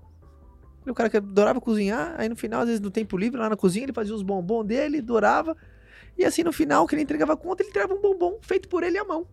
E 0.86 0.90
o 0.90 0.94
cara 0.94 1.08
que 1.08 1.16
adorava 1.16 1.60
cozinhar, 1.60 2.14
aí 2.18 2.28
no 2.28 2.36
final, 2.36 2.60
às 2.62 2.66
vezes 2.66 2.80
no 2.80 2.90
tempo 2.90 3.16
livre, 3.16 3.38
lá 3.40 3.48
na 3.48 3.56
cozinha, 3.56 3.84
ele 3.84 3.92
fazia 3.92 4.14
os 4.14 4.22
bombons 4.22 4.64
dele, 4.64 4.98
adorava. 4.98 5.56
E 6.18 6.24
assim, 6.24 6.42
no 6.42 6.52
final, 6.52 6.86
que 6.86 6.94
ele 6.94 7.02
entregava 7.02 7.32
a 7.32 7.36
conta, 7.36 7.62
ele 7.62 7.70
entregava 7.70 7.94
um 7.94 8.00
bombom 8.02 8.38
feito 8.42 8.68
por 8.68 8.82
ele 8.82 8.98
à 8.98 9.04
mão. 9.04 9.26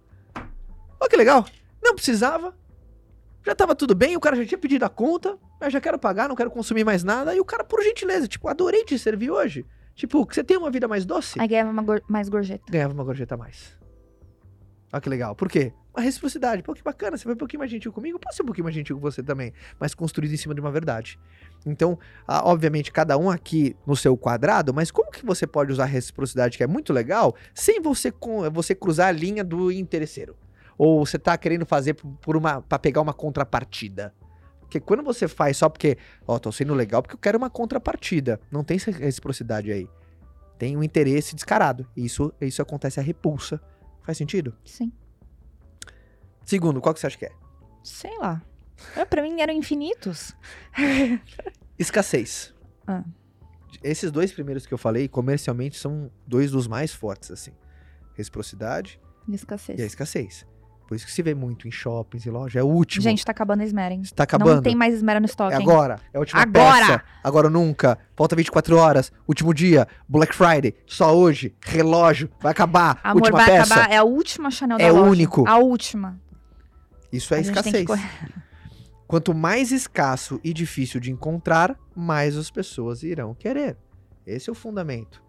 Olha 1.00 1.10
que 1.10 1.18
legal. 1.18 1.46
Não 1.82 1.96
precisava. 1.96 2.56
Já 3.46 3.56
tava 3.56 3.74
tudo 3.74 3.96
bem, 3.96 4.16
o 4.16 4.20
cara 4.20 4.36
já 4.36 4.46
tinha 4.46 4.58
pedido 4.58 4.84
a 4.86 4.90
conta. 4.90 5.38
Eu 5.60 5.70
já 5.70 5.82
quero 5.82 5.98
pagar, 5.98 6.30
não 6.30 6.36
quero 6.36 6.52
consumir 6.52 6.84
mais 6.84 7.04
nada. 7.04 7.34
E 7.36 7.40
o 7.40 7.46
cara, 7.46 7.64
por 7.64 7.82
gentileza, 7.82 8.28
tipo, 8.28 8.48
adorei 8.48 8.84
te 8.86 8.98
servir 9.00 9.32
hoje. 9.32 9.66
Tipo, 9.96 10.26
você 10.26 10.44
tem 10.44 10.56
uma 10.56 10.70
vida 10.70 10.88
mais 10.88 11.06
doce. 11.06 11.40
Aí 11.42 11.48
ganhava 11.48 11.72
uma 11.72 11.82
gor- 11.84 12.02
mais 12.08 12.30
gorjeta. 12.30 12.64
Ganhava 12.70 12.94
uma 12.94 13.04
gorjeta 13.04 13.36
a 13.36 13.38
mais. 13.38 13.78
Olha 14.94 15.02
que 15.02 15.10
legal. 15.10 15.36
Por 15.36 15.50
quê? 15.50 15.74
Uma 16.00 16.06
reciprocidade. 16.06 16.64
Pô, 16.64 16.74
que 16.74 16.82
bacana. 16.82 17.18
Você 17.18 17.24
foi 17.24 17.34
um 17.34 17.38
pouquinho 17.38 17.60
mais 17.60 17.70
gentil 17.70 17.92
comigo, 17.92 18.18
posso 18.18 18.38
ser 18.38 18.44
um 18.44 18.46
pouquinho 18.46 18.64
mais 18.64 18.74
gentil 18.74 18.96
com 18.96 19.02
você 19.02 19.22
também. 19.22 19.52
Mas 19.78 19.94
construído 19.94 20.34
em 20.34 20.38
cima 20.38 20.56
de 20.56 20.62
uma 20.62 20.72
verdade. 20.72 21.20
Então, 21.66 22.00
obviamente, 22.26 22.90
cada 22.90 23.18
um 23.18 23.30
aqui 23.30 23.76
no 23.86 23.98
seu 23.98 24.16
quadrado, 24.16 24.74
mas 24.74 24.92
como 24.92 25.12
que 25.12 25.26
você 25.26 25.46
pode 25.46 25.74
usar 25.74 25.84
a 25.84 25.88
reciprocidade, 25.88 26.58
que 26.58 26.64
é 26.64 26.68
muito 26.68 26.94
legal, 26.94 27.36
sem 27.54 27.82
você, 27.82 28.14
você 28.50 28.74
cruzar 28.74 29.10
a 29.10 29.12
linha 29.12 29.44
do 29.44 29.70
interesseiro? 29.70 30.38
Ou 30.78 31.06
você 31.06 31.20
tá 31.20 31.38
querendo 31.38 31.66
fazer 31.66 31.96
por 31.96 32.38
uma 32.38 32.62
para 32.62 32.80
pegar 32.80 33.02
uma 33.02 33.14
contrapartida? 33.14 34.16
Porque 34.62 34.80
quando 34.80 35.04
você 35.04 35.28
faz 35.28 35.58
só 35.58 35.68
porque, 35.68 35.98
ó, 36.26 36.40
tô 36.40 36.50
sendo 36.50 36.74
legal 36.74 37.02
porque 37.02 37.16
eu 37.16 37.20
quero 37.20 37.38
uma 37.38 37.50
contrapartida. 37.50 38.40
Não 38.50 38.64
tem 38.64 38.78
reciprocidade 38.78 39.70
aí. 39.70 39.90
Tem 40.58 40.78
um 40.78 40.84
interesse 40.84 41.36
descarado. 41.36 41.86
Isso, 41.94 42.32
isso 42.40 42.62
acontece 42.62 43.02
a 43.02 43.04
repulsa. 43.04 43.60
Faz 44.02 44.18
sentido? 44.18 44.56
Sim. 44.64 44.94
Segundo, 46.50 46.82
qual 46.82 46.96
que 46.96 47.00
você 47.00 47.06
acha 47.06 47.16
que 47.16 47.26
é? 47.28 47.32
Sei 47.84 48.18
lá. 48.18 48.42
Eu, 48.98 49.06
pra 49.06 49.22
mim 49.22 49.40
eram 49.40 49.54
infinitos. 49.54 50.36
Escassez. 51.78 52.56
Ah. 52.88 53.04
Esses 53.84 54.12
dois 54.12 54.32
primeiros 54.32 54.66
que 54.66 54.74
eu 54.74 54.78
falei, 54.80 55.08
comercialmente, 55.08 55.78
são 55.78 56.10
dois 56.26 56.50
dos 56.50 56.68
mais 56.68 56.92
fortes, 56.92 57.30
assim. 57.30 57.52
Reciprocidade 58.16 59.00
E 59.28 59.36
escassez. 59.36 59.80
e 59.80 59.84
a 59.84 59.86
escassez. 59.86 60.44
Por 60.88 60.96
isso 60.96 61.06
que 61.06 61.12
se 61.12 61.22
vê 61.22 61.36
muito 61.36 61.68
em 61.68 61.72
shoppings 61.72 62.26
e 62.26 62.32
loja. 62.32 62.62
É 62.62 62.64
o 62.64 62.68
último. 62.68 63.04
Gente, 63.04 63.24
tá 63.24 63.32
acabando 63.32 63.62
a 63.62 63.64
esmera, 63.64 63.94
hein? 63.94 64.02
tá 64.16 64.24
acabando. 64.24 64.56
Não 64.56 64.64
tem 64.64 64.76
mais 64.76 64.96
esmera 64.96 65.20
no 65.20 65.28
estoque, 65.28 65.54
É 65.54 65.58
agora. 65.58 66.00
É 66.12 66.18
a 66.18 66.20
última 66.20 66.42
Agora! 66.42 66.88
peça. 66.88 67.04
Agora 67.24 67.46
ou 67.46 67.54
nunca. 67.54 67.96
Falta 68.16 68.36
24 68.36 68.76
horas. 68.76 69.12
Último 69.28 69.54
dia. 69.54 69.88
Black 70.08 70.34
Friday. 70.34 70.76
Só 70.88 71.16
hoje. 71.16 71.56
Relógio. 71.64 72.28
Vai 72.42 72.52
acabar. 72.54 73.00
Amor, 73.04 73.18
última 73.22 73.38
vai 73.38 73.46
peça. 73.52 73.76
acabar. 73.76 73.94
É 73.94 73.98
a 73.98 74.04
última 74.04 74.50
Chanel 74.50 74.80
da 74.80 74.84
É 74.84 74.92
loja. 74.92 75.12
único. 75.12 75.48
A 75.48 75.60
última. 75.60 76.20
Isso 77.12 77.34
é 77.34 77.40
A 77.40 77.42
que 77.42 77.48
escassez. 77.50 77.86
Quanto 79.08 79.34
mais 79.34 79.72
escasso 79.72 80.40
e 80.44 80.54
difícil 80.54 81.00
de 81.00 81.12
encontrar, 81.12 81.76
mais 81.96 82.38
as 82.38 82.52
pessoas 82.52 83.02
irão 83.02 83.34
querer. 83.34 83.76
Esse 84.26 84.50
é 84.50 84.52
o 84.52 84.56
fundamento. 84.56 85.24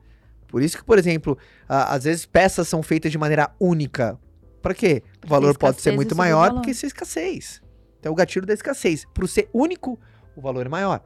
Por 0.46 0.62
isso 0.62 0.76
que, 0.76 0.84
por 0.84 0.98
exemplo, 0.98 1.38
a- 1.68 1.94
às 1.94 2.04
vezes 2.04 2.26
peças 2.26 2.68
são 2.68 2.82
feitas 2.82 3.10
de 3.10 3.16
maneira 3.16 3.54
única. 3.58 4.18
Para 4.60 4.74
quê? 4.74 5.02
O 5.24 5.28
valor 5.28 5.56
pode 5.56 5.80
ser 5.80 5.90
muito 5.96 6.14
maior 6.14 6.52
porque 6.56 6.72
isso 6.72 6.84
é 6.84 6.88
escassez. 6.88 7.62
Então, 7.98 8.12
o 8.12 8.14
gatilho 8.14 8.44
da 8.46 8.52
escassez. 8.52 9.06
Por 9.14 9.26
ser 9.28 9.48
único, 9.54 9.98
o 10.36 10.40
valor 10.42 10.66
é 10.66 10.68
maior. 10.68 11.02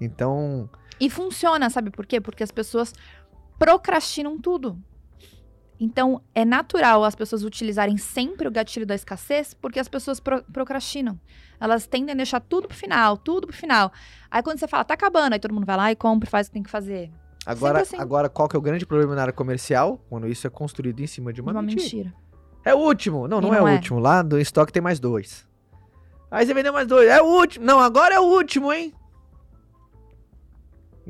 Então, 0.00 0.70
E 1.00 1.08
funciona, 1.10 1.68
sabe 1.70 1.90
por 1.90 2.06
quê? 2.06 2.20
Porque 2.20 2.42
as 2.42 2.50
pessoas 2.52 2.92
procrastinam 3.58 4.38
tudo. 4.38 4.78
Então, 5.82 6.20
é 6.34 6.44
natural 6.44 7.02
as 7.04 7.14
pessoas 7.14 7.42
utilizarem 7.42 7.96
sempre 7.96 8.46
o 8.46 8.50
gatilho 8.50 8.84
da 8.84 8.94
escassez, 8.94 9.54
porque 9.54 9.80
as 9.80 9.88
pessoas 9.88 10.20
pro- 10.20 10.42
procrastinam. 10.52 11.18
Elas 11.58 11.86
tendem 11.86 12.12
a 12.12 12.16
deixar 12.16 12.38
tudo 12.40 12.68
pro 12.68 12.76
final, 12.76 13.16
tudo 13.16 13.46
pro 13.46 13.56
final. 13.56 13.90
Aí 14.30 14.42
quando 14.42 14.58
você 14.58 14.68
fala, 14.68 14.84
tá 14.84 14.92
acabando, 14.94 15.32
aí 15.32 15.38
todo 15.38 15.54
mundo 15.54 15.64
vai 15.64 15.76
lá 15.78 15.90
e 15.90 15.96
compra, 15.96 16.28
faz 16.28 16.46
o 16.46 16.50
que 16.50 16.54
tem 16.54 16.62
que 16.62 16.70
fazer. 16.70 17.10
agora, 17.46 17.80
assim. 17.80 17.96
agora 17.98 18.28
qual 18.28 18.46
que 18.46 18.54
é 18.54 18.58
o 18.58 18.62
grande 18.62 18.84
problema 18.84 19.14
na 19.14 19.22
área 19.22 19.32
comercial? 19.32 20.04
Quando 20.10 20.28
isso 20.28 20.46
é 20.46 20.50
construído 20.50 21.00
em 21.00 21.06
cima 21.06 21.32
de 21.32 21.40
uma, 21.40 21.52
Uma 21.52 21.62
mentira. 21.62 21.82
mentira. 21.82 22.14
É 22.62 22.74
o 22.74 22.78
último. 22.78 23.26
Não, 23.26 23.38
E 23.38 23.42
não, 23.42 23.54
é 23.54 23.56
não 23.58 23.64
o 23.64 23.68
é. 23.68 23.72
último. 23.74 23.98
Lá 23.98 24.22
no 24.22 24.38
estoque 24.38 24.70
tem 24.72 24.82
mais 24.82 25.00
dois. 25.00 25.48
Aí 26.30 26.44
você 26.46 26.52
vendeu 26.52 26.72
mais 26.74 26.86
dois. 26.86 27.08
É 27.08 27.22
o 27.22 27.26
último. 27.26 27.64
Não, 27.64 27.80
agora 27.80 28.14
é 28.14 28.20
o 28.20 28.24
último, 28.24 28.70
hein? 28.70 28.92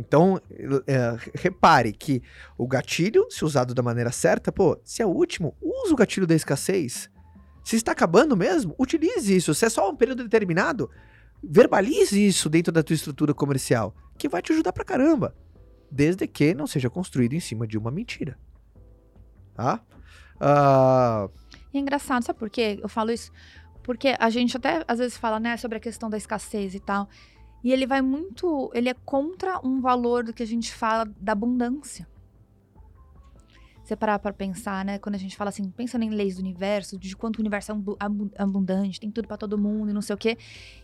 Então, 0.01 0.41
é, 0.87 1.17
repare 1.35 1.93
que 1.93 2.23
o 2.57 2.67
gatilho, 2.67 3.27
se 3.29 3.45
usado 3.45 3.75
da 3.75 3.83
maneira 3.83 4.11
certa, 4.11 4.51
pô, 4.51 4.81
se 4.83 5.03
é 5.03 5.07
o 5.07 5.11
último, 5.11 5.55
use 5.61 5.93
o 5.93 5.97
gatilho 5.97 6.27
da 6.27 6.35
escassez. 6.35 7.11
Se 7.63 7.77
está 7.77 7.93
acabando 7.93 8.35
mesmo, 8.35 8.75
utilize 8.79 9.37
isso. 9.37 9.55
Se 9.55 9.67
é 9.67 9.69
só 9.69 9.91
um 9.91 9.95
período 9.95 10.25
determinado, 10.25 10.91
verbalize 11.45 12.19
isso 12.27 12.49
dentro 12.49 12.73
da 12.73 12.83
tua 12.83 12.95
estrutura 12.95 13.35
comercial, 13.35 13.95
que 14.17 14.27
vai 14.27 14.41
te 14.41 14.53
ajudar 14.53 14.73
pra 14.73 14.85
caramba. 14.85 15.37
Desde 15.91 16.27
que 16.27 16.55
não 16.55 16.67
seja 16.67 16.89
construído 16.89 17.35
em 17.35 17.41
cima 17.41 17.67
de 17.67 17.77
uma 17.77 17.91
mentira. 17.91 18.39
Tá? 19.55 19.83
Ah, 20.41 21.29
E 21.75 21.77
é 21.77 21.81
engraçado, 21.81 22.25
sabe 22.25 22.39
por 22.39 22.49
quê? 22.49 22.79
Eu 22.83 22.89
falo 22.89 23.11
isso 23.11 23.31
porque 23.83 24.17
a 24.19 24.31
gente 24.31 24.57
até 24.57 24.83
às 24.89 24.99
vezes 24.99 25.19
fala, 25.19 25.39
né, 25.39 25.57
sobre 25.59 25.77
a 25.77 25.81
questão 25.81 26.09
da 26.09 26.17
escassez 26.17 26.75
e 26.75 26.81
tal. 26.81 27.07
E 27.63 27.73
ele 27.73 27.87
vai 27.87 28.01
muito. 28.01 28.71
Ele 28.75 28.89
é 28.89 28.95
contra 28.95 29.61
um 29.67 29.81
valor 29.81 30.25
do 30.25 30.33
que 30.33 30.43
a 30.43 30.47
gente 30.47 30.73
fala 30.75 31.05
da 31.21 31.33
abundância. 31.33 32.09
Você 33.85 33.97
parar 33.97 34.19
pra 34.19 34.33
pensar, 34.33 34.85
né? 34.85 34.99
Quando 34.99 35.17
a 35.17 35.19
gente 35.19 35.37
fala 35.37 35.51
assim, 35.51 35.69
pensando 35.71 36.05
em 36.05 36.11
leis 36.11 36.37
do 36.37 36.41
universo, 36.41 36.97
de 36.97 37.17
quanto 37.17 37.39
o 37.39 37.41
universo 37.41 37.73
é 37.73 37.75
abu- 37.75 37.97
abu- 37.99 38.31
abundante, 38.39 39.01
tem 39.01 39.11
tudo 39.11 39.27
pra 39.27 39.37
todo 39.37 39.59
mundo 39.59 39.91
e 39.91 39.93
não 39.93 40.01
sei 40.01 40.15
o 40.15 40.19
quê. 40.19 40.39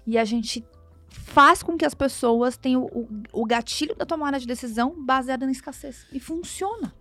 E 0.06 0.18
a 0.18 0.25
gente 0.25 0.64
faz 1.09 1.62
com 1.62 1.76
que 1.76 1.85
as 1.85 1.95
pessoas 1.95 2.56
tenham 2.56 2.85
o, 2.87 3.09
o 3.33 3.47
gatilho 3.47 3.95
da 3.95 4.04
tomada 4.04 4.40
de 4.40 4.47
decisão 4.47 5.04
baseada 5.04 5.47
na 5.47 5.52
escassez. 5.52 6.04
E 6.12 6.18
funciona. 6.18 6.92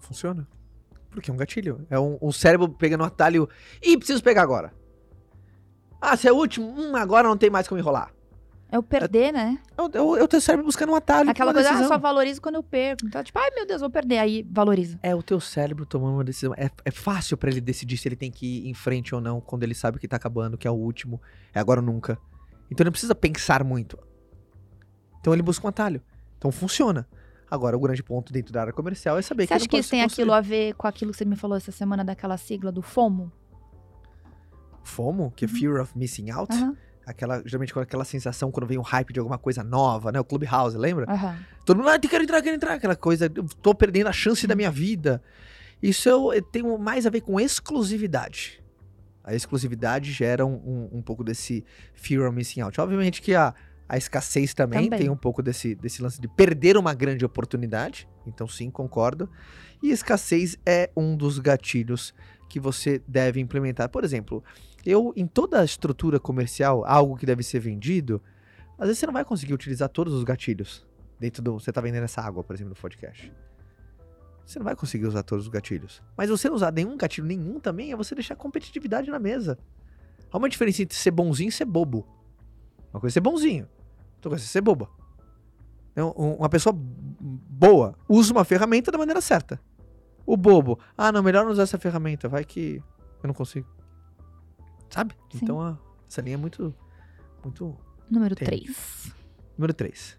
Funciona. 0.00 0.48
Porque 1.10 1.30
é 1.30 1.34
um 1.34 1.36
gatilho. 1.36 1.86
É 1.88 1.98
um, 1.98 2.18
o 2.20 2.32
cérebro 2.32 2.68
pegando 2.68 3.02
o 3.02 3.06
atalho. 3.06 3.48
Ih, 3.80 3.96
preciso 3.96 4.22
pegar 4.22 4.42
agora. 4.42 4.74
Ah, 6.00 6.16
se 6.16 6.26
é 6.26 6.32
o 6.32 6.36
último, 6.36 6.66
hum, 6.68 6.96
agora 6.96 7.28
não 7.28 7.36
tem 7.36 7.48
mais 7.48 7.68
como 7.68 7.78
enrolar. 7.78 8.12
É 8.68 8.78
o 8.78 8.82
perder, 8.82 9.32
né? 9.32 9.58
É 9.78 9.82
o, 9.82 9.90
é 9.92 10.00
o- 10.02 10.16
é 10.16 10.22
o 10.24 10.28
teu 10.28 10.40
cérebro 10.40 10.66
buscando 10.66 10.90
um 10.90 10.96
atalho. 10.96 11.30
Aquela 11.30 11.52
coisa, 11.52 11.68
ah, 11.68 11.72
decisão. 11.72 11.88
só 11.94 11.98
valorizo 11.98 12.42
quando 12.42 12.56
eu 12.56 12.62
perco. 12.64 13.06
Então, 13.06 13.22
tipo, 13.22 13.38
ai 13.38 13.48
meu 13.54 13.64
Deus, 13.64 13.80
vou 13.80 13.88
perder. 13.90 14.18
Aí 14.18 14.44
valoriza. 14.50 14.98
É 15.02 15.14
o 15.14 15.22
teu 15.22 15.38
cérebro 15.40 15.86
tomando 15.86 16.14
uma 16.14 16.24
decisão. 16.24 16.52
É, 16.56 16.68
é 16.84 16.90
fácil 16.90 17.36
pra 17.36 17.48
ele 17.48 17.60
decidir 17.60 17.96
se 17.96 18.08
ele 18.08 18.16
tem 18.16 18.30
que 18.30 18.44
ir 18.66 18.68
em 18.68 18.74
frente 18.74 19.14
ou 19.14 19.20
não, 19.20 19.40
quando 19.40 19.62
ele 19.62 19.74
sabe 19.74 19.98
que 20.00 20.08
tá 20.08 20.16
acabando, 20.16 20.58
que 20.58 20.66
é 20.66 20.70
o 20.70 20.74
último, 20.74 21.20
é 21.54 21.60
agora 21.60 21.80
ou 21.80 21.86
nunca. 21.86 22.18
Então 22.68 22.82
ele 22.82 22.88
não 22.88 22.92
precisa 22.92 23.14
pensar 23.14 23.62
muito. 23.62 23.96
Então 25.20 25.32
ele 25.32 25.42
busca 25.42 25.64
um 25.64 25.70
atalho. 25.70 26.02
Então 26.36 26.50
funciona. 26.50 27.06
Agora, 27.48 27.76
o 27.76 27.80
grande 27.80 28.02
ponto 28.02 28.32
dentro 28.32 28.52
da 28.52 28.62
área 28.62 28.72
comercial 28.72 29.16
é 29.16 29.22
saber 29.22 29.44
Você 29.44 29.46
que 29.46 29.54
acha 29.54 29.64
não 29.64 29.68
que 29.68 29.76
isso 29.78 29.90
tem 29.90 30.02
aquilo 30.02 30.32
a 30.32 30.40
ver 30.40 30.74
com 30.74 30.88
aquilo 30.88 31.12
que 31.12 31.18
você 31.18 31.24
me 31.24 31.36
falou 31.36 31.56
essa 31.56 31.70
semana 31.70 32.04
daquela 32.04 32.36
sigla 32.36 32.72
do 32.72 32.82
FOMO? 32.82 33.30
FOMO, 34.82 35.32
que 35.34 35.44
é 35.44 35.48
Fear 35.48 35.80
of 35.80 35.96
Missing 35.96 36.30
Out. 36.30 36.52
Aham, 36.52 36.76
Aquela, 37.06 37.40
geralmente 37.46 37.72
com 37.72 37.78
aquela 37.78 38.04
sensação 38.04 38.50
quando 38.50 38.66
vem 38.66 38.76
um 38.78 38.82
hype 38.82 39.12
de 39.12 39.20
alguma 39.20 39.38
coisa 39.38 39.62
nova, 39.62 40.10
né? 40.10 40.18
O 40.18 40.24
Clubhouse, 40.24 40.76
lembra? 40.76 41.06
aham. 41.08 41.38
Todo 41.64 41.76
mundo, 41.76 41.88
ah, 41.88 41.98
quero 41.98 42.24
entrar, 42.24 42.42
quero 42.42 42.56
entrar. 42.56 42.74
Aquela 42.74 42.96
coisa, 42.96 43.30
eu 43.32 43.44
tô 43.62 43.74
perdendo 43.74 44.08
a 44.08 44.12
chance 44.12 44.44
da 44.46 44.56
minha 44.56 44.70
vida. 44.70 45.22
Isso 45.82 46.08
eu, 46.08 46.32
eu 46.32 46.42
tenho 46.42 46.76
mais 46.78 47.06
a 47.06 47.10
ver 47.10 47.20
com 47.20 47.38
exclusividade. 47.38 48.62
A 49.22 49.34
exclusividade 49.34 50.12
gera 50.12 50.44
um, 50.44 50.54
um, 50.54 50.98
um 50.98 51.02
pouco 51.02 51.22
desse 51.22 51.64
fear 51.94 52.26
of 52.26 52.34
missing 52.34 52.60
out. 52.60 52.80
Obviamente 52.80 53.22
que 53.22 53.34
a, 53.34 53.54
a 53.88 53.96
escassez 53.96 54.52
também, 54.52 54.84
Também. 54.84 54.98
tem 55.00 55.10
um 55.10 55.16
pouco 55.16 55.42
desse, 55.42 55.74
desse 55.76 56.02
lance 56.02 56.20
de 56.20 56.26
perder 56.28 56.76
uma 56.76 56.92
grande 56.94 57.24
oportunidade. 57.24 58.08
Então, 58.26 58.48
sim, 58.48 58.70
concordo. 58.70 59.30
E 59.82 59.90
escassez 59.90 60.56
é 60.66 60.90
um 60.96 61.16
dos 61.16 61.38
gatilhos 61.38 62.12
que 62.48 62.58
você 62.58 63.00
deve 63.06 63.40
implementar. 63.40 63.88
Por 63.88 64.04
exemplo, 64.04 64.42
eu, 64.86 65.12
em 65.16 65.26
toda 65.26 65.60
a 65.60 65.64
estrutura 65.64 66.18
comercial, 66.20 66.84
algo 66.84 67.16
que 67.16 67.26
deve 67.26 67.42
ser 67.42 67.58
vendido, 67.58 68.22
às 68.78 68.86
vezes 68.86 68.98
você 68.98 69.06
não 69.06 69.12
vai 69.12 69.24
conseguir 69.24 69.54
utilizar 69.54 69.88
todos 69.88 70.12
os 70.14 70.24
gatilhos 70.24 70.86
dentro 71.18 71.42
do. 71.42 71.54
Você 71.58 71.72
tá 71.72 71.80
vendendo 71.80 72.04
essa 72.04 72.20
água, 72.20 72.44
por 72.44 72.54
exemplo, 72.54 72.70
no 72.70 72.80
podcast. 72.80 73.32
Você 74.44 74.58
não 74.58 74.64
vai 74.64 74.76
conseguir 74.76 75.06
usar 75.06 75.22
todos 75.22 75.46
os 75.46 75.50
gatilhos. 75.50 76.02
Mas 76.16 76.30
você 76.30 76.48
não 76.48 76.54
usar 76.56 76.72
nenhum 76.72 76.96
gatilho 76.96 77.26
nenhum 77.26 77.58
também 77.58 77.90
é 77.90 77.96
você 77.96 78.14
deixar 78.14 78.36
competitividade 78.36 79.10
na 79.10 79.18
mesa. 79.18 79.58
Há 80.30 80.38
uma 80.38 80.48
diferença 80.48 80.82
entre 80.82 80.96
ser 80.96 81.10
bonzinho 81.10 81.48
e 81.48 81.52
ser 81.52 81.64
bobo. 81.64 82.06
Uma 82.92 83.00
coisa 83.00 83.12
é 83.12 83.14
ser 83.14 83.20
bonzinho, 83.20 83.68
outra 84.16 84.30
coisa 84.30 84.44
é 84.44 84.46
ser 84.46 84.60
boba. 84.60 84.88
Então, 85.92 86.14
um- 86.16 86.34
uma 86.34 86.48
pessoa 86.48 86.74
boa 86.76 87.96
usa 88.08 88.32
uma 88.32 88.44
ferramenta 88.44 88.90
da 88.92 88.98
maneira 88.98 89.20
certa. 89.20 89.60
O 90.24 90.36
bobo, 90.36 90.78
ah, 90.96 91.10
não, 91.10 91.22
melhor 91.22 91.44
não 91.44 91.52
usar 91.52 91.62
essa 91.62 91.78
ferramenta, 91.78 92.28
vai 92.28 92.44
que 92.44 92.82
eu 93.22 93.26
não 93.28 93.34
consigo. 93.34 93.66
Sabe? 94.90 95.14
Sim. 95.32 95.40
Então, 95.42 95.60
ah, 95.60 95.78
essa 96.08 96.20
linha 96.20 96.34
é 96.34 96.38
muito, 96.38 96.74
muito 97.42 97.76
Número 98.10 98.34
Tem. 98.36 98.46
3. 98.46 99.12
Número 99.58 99.74
3. 99.74 100.18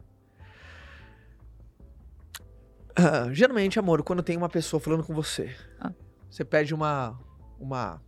geralmente, 3.32 3.78
amor, 3.80 4.04
quando 4.04 4.24
tem 4.24 4.36
uma 4.36 4.50
pessoa 4.50 4.80
falando 4.80 5.04
com 5.04 5.14
você, 5.14 5.56
Ah. 5.80 5.92
você 6.30 6.44
pede 6.44 6.74
uma. 6.74 7.18
Uma. 7.60 8.02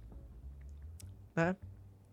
Né? 1.35 1.55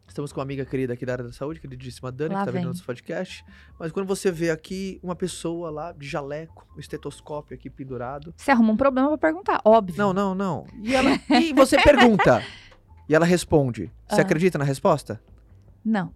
Estamos 0.09 0.33
com 0.33 0.39
uma 0.41 0.45
amiga 0.45 0.65
querida 0.65 0.95
aqui 0.95 1.05
da 1.05 1.13
área 1.13 1.25
da 1.25 1.33
saúde, 1.33 1.61
queridíssima 1.61 2.13
Dani, 2.13 2.33
Lá 2.33 2.41
que 2.41 2.47
tá 2.47 2.51
vendo 2.53 2.69
nosso 2.69 2.85
podcast. 2.85 3.45
Mas 3.79 3.91
quando 3.93 4.07
você 4.07 4.31
vê 4.31 4.51
aqui 4.51 4.99
uma 5.03 5.15
pessoa 5.17 5.69
lá 5.69 5.93
de 5.93 6.07
jaleco, 6.07 6.67
um 6.77 6.81
estetoscópio 6.81 7.55
aqui 7.55 7.69
pendurado. 7.69 8.33
Você 8.37 8.51
arruma 8.51 8.73
um 8.73 8.77
problema 8.77 9.09
pra 9.09 9.19
perguntar, 9.19 9.61
óbvio. 9.65 9.99
Não, 9.99 10.13
não, 10.15 10.35
não. 10.35 10.65
E, 10.83 10.95
ela, 10.95 11.11
e 11.41 11.53
você 11.53 11.77
pergunta. 11.83 12.43
E 13.09 13.15
ela 13.15 13.25
responde. 13.27 13.91
Você 14.09 14.21
Ah. 14.21 14.23
acredita 14.23 14.59
na 14.59 14.65
resposta? 14.65 15.21
Não, 15.85 16.13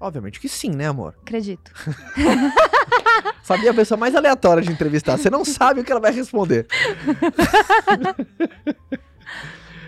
Obviamente 0.00 0.40
que 0.40 0.48
sim, 0.48 0.70
né, 0.70 0.88
amor? 0.88 1.14
acredito. 1.22 1.72
Sabia 3.42 3.70
a 3.70 3.74
pessoa 3.74 3.96
mais 3.96 4.14
aleatória 4.14 4.62
de 4.62 4.70
entrevistar. 4.70 5.16
Você 5.16 5.30
não 5.30 5.44
sabe 5.44 5.80
o 5.80 5.84
que 5.84 5.90
ela 5.90 6.00
vai 6.00 6.12
responder. 6.12 6.66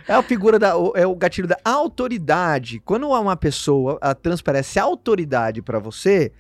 é 0.09 0.15
a 0.15 0.23
figura 0.23 0.59
da. 0.59 0.73
É 0.95 1.07
o 1.07 1.15
gatilho 1.15 1.49
da 1.49 1.59
autoridade. 1.65 2.81
Quando 2.81 3.09
uma 3.09 3.37
pessoa 3.37 3.99
transparece 4.23 4.79
autoridade 4.79 5.61
pra 5.61 5.79
você, 5.79 6.33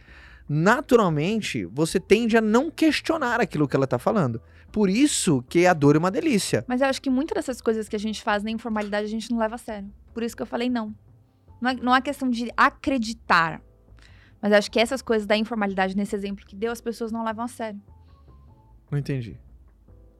naturalmente 0.48 1.64
você 1.66 1.98
tende 1.98 2.36
a 2.36 2.40
não 2.40 2.70
questionar 2.70 3.40
aquilo 3.40 3.66
que 3.68 3.76
ela 3.76 3.86
tá 3.86 3.98
falando. 3.98 4.40
Por 4.72 4.90
isso 4.90 5.42
que 5.48 5.66
a 5.66 5.72
dor 5.72 5.96
é 5.96 5.98
uma 5.98 6.10
delícia. 6.10 6.64
Mas 6.66 6.80
eu 6.80 6.88
acho 6.88 7.00
que 7.00 7.08
muitas 7.08 7.34
dessas 7.34 7.60
coisas 7.60 7.88
que 7.88 7.96
a 7.96 7.98
gente 7.98 8.22
faz 8.22 8.42
na 8.42 8.50
informalidade 8.50 9.06
a 9.06 9.10
gente 9.10 9.30
não 9.30 9.38
leva 9.38 9.54
a 9.54 9.58
sério. 9.58 9.90
Por 10.12 10.22
isso 10.22 10.36
que 10.36 10.42
eu 10.42 10.46
falei 10.46 10.68
não. 10.68 10.94
Não 11.60 11.70
é, 11.70 11.74
não 11.74 11.96
é 11.96 12.00
questão 12.00 12.28
de 12.28 12.50
acreditar. 12.56 13.62
Mas 14.40 14.52
eu 14.52 14.58
acho 14.58 14.70
que 14.70 14.78
essas 14.78 15.00
coisas 15.00 15.26
da 15.26 15.36
informalidade, 15.36 15.96
nesse 15.96 16.14
exemplo 16.14 16.44
que 16.44 16.54
deu, 16.54 16.70
as 16.70 16.80
pessoas 16.80 17.10
não 17.10 17.24
levam 17.24 17.44
a 17.44 17.48
sério. 17.48 17.80
Não 18.90 18.98
entendi. 18.98 19.38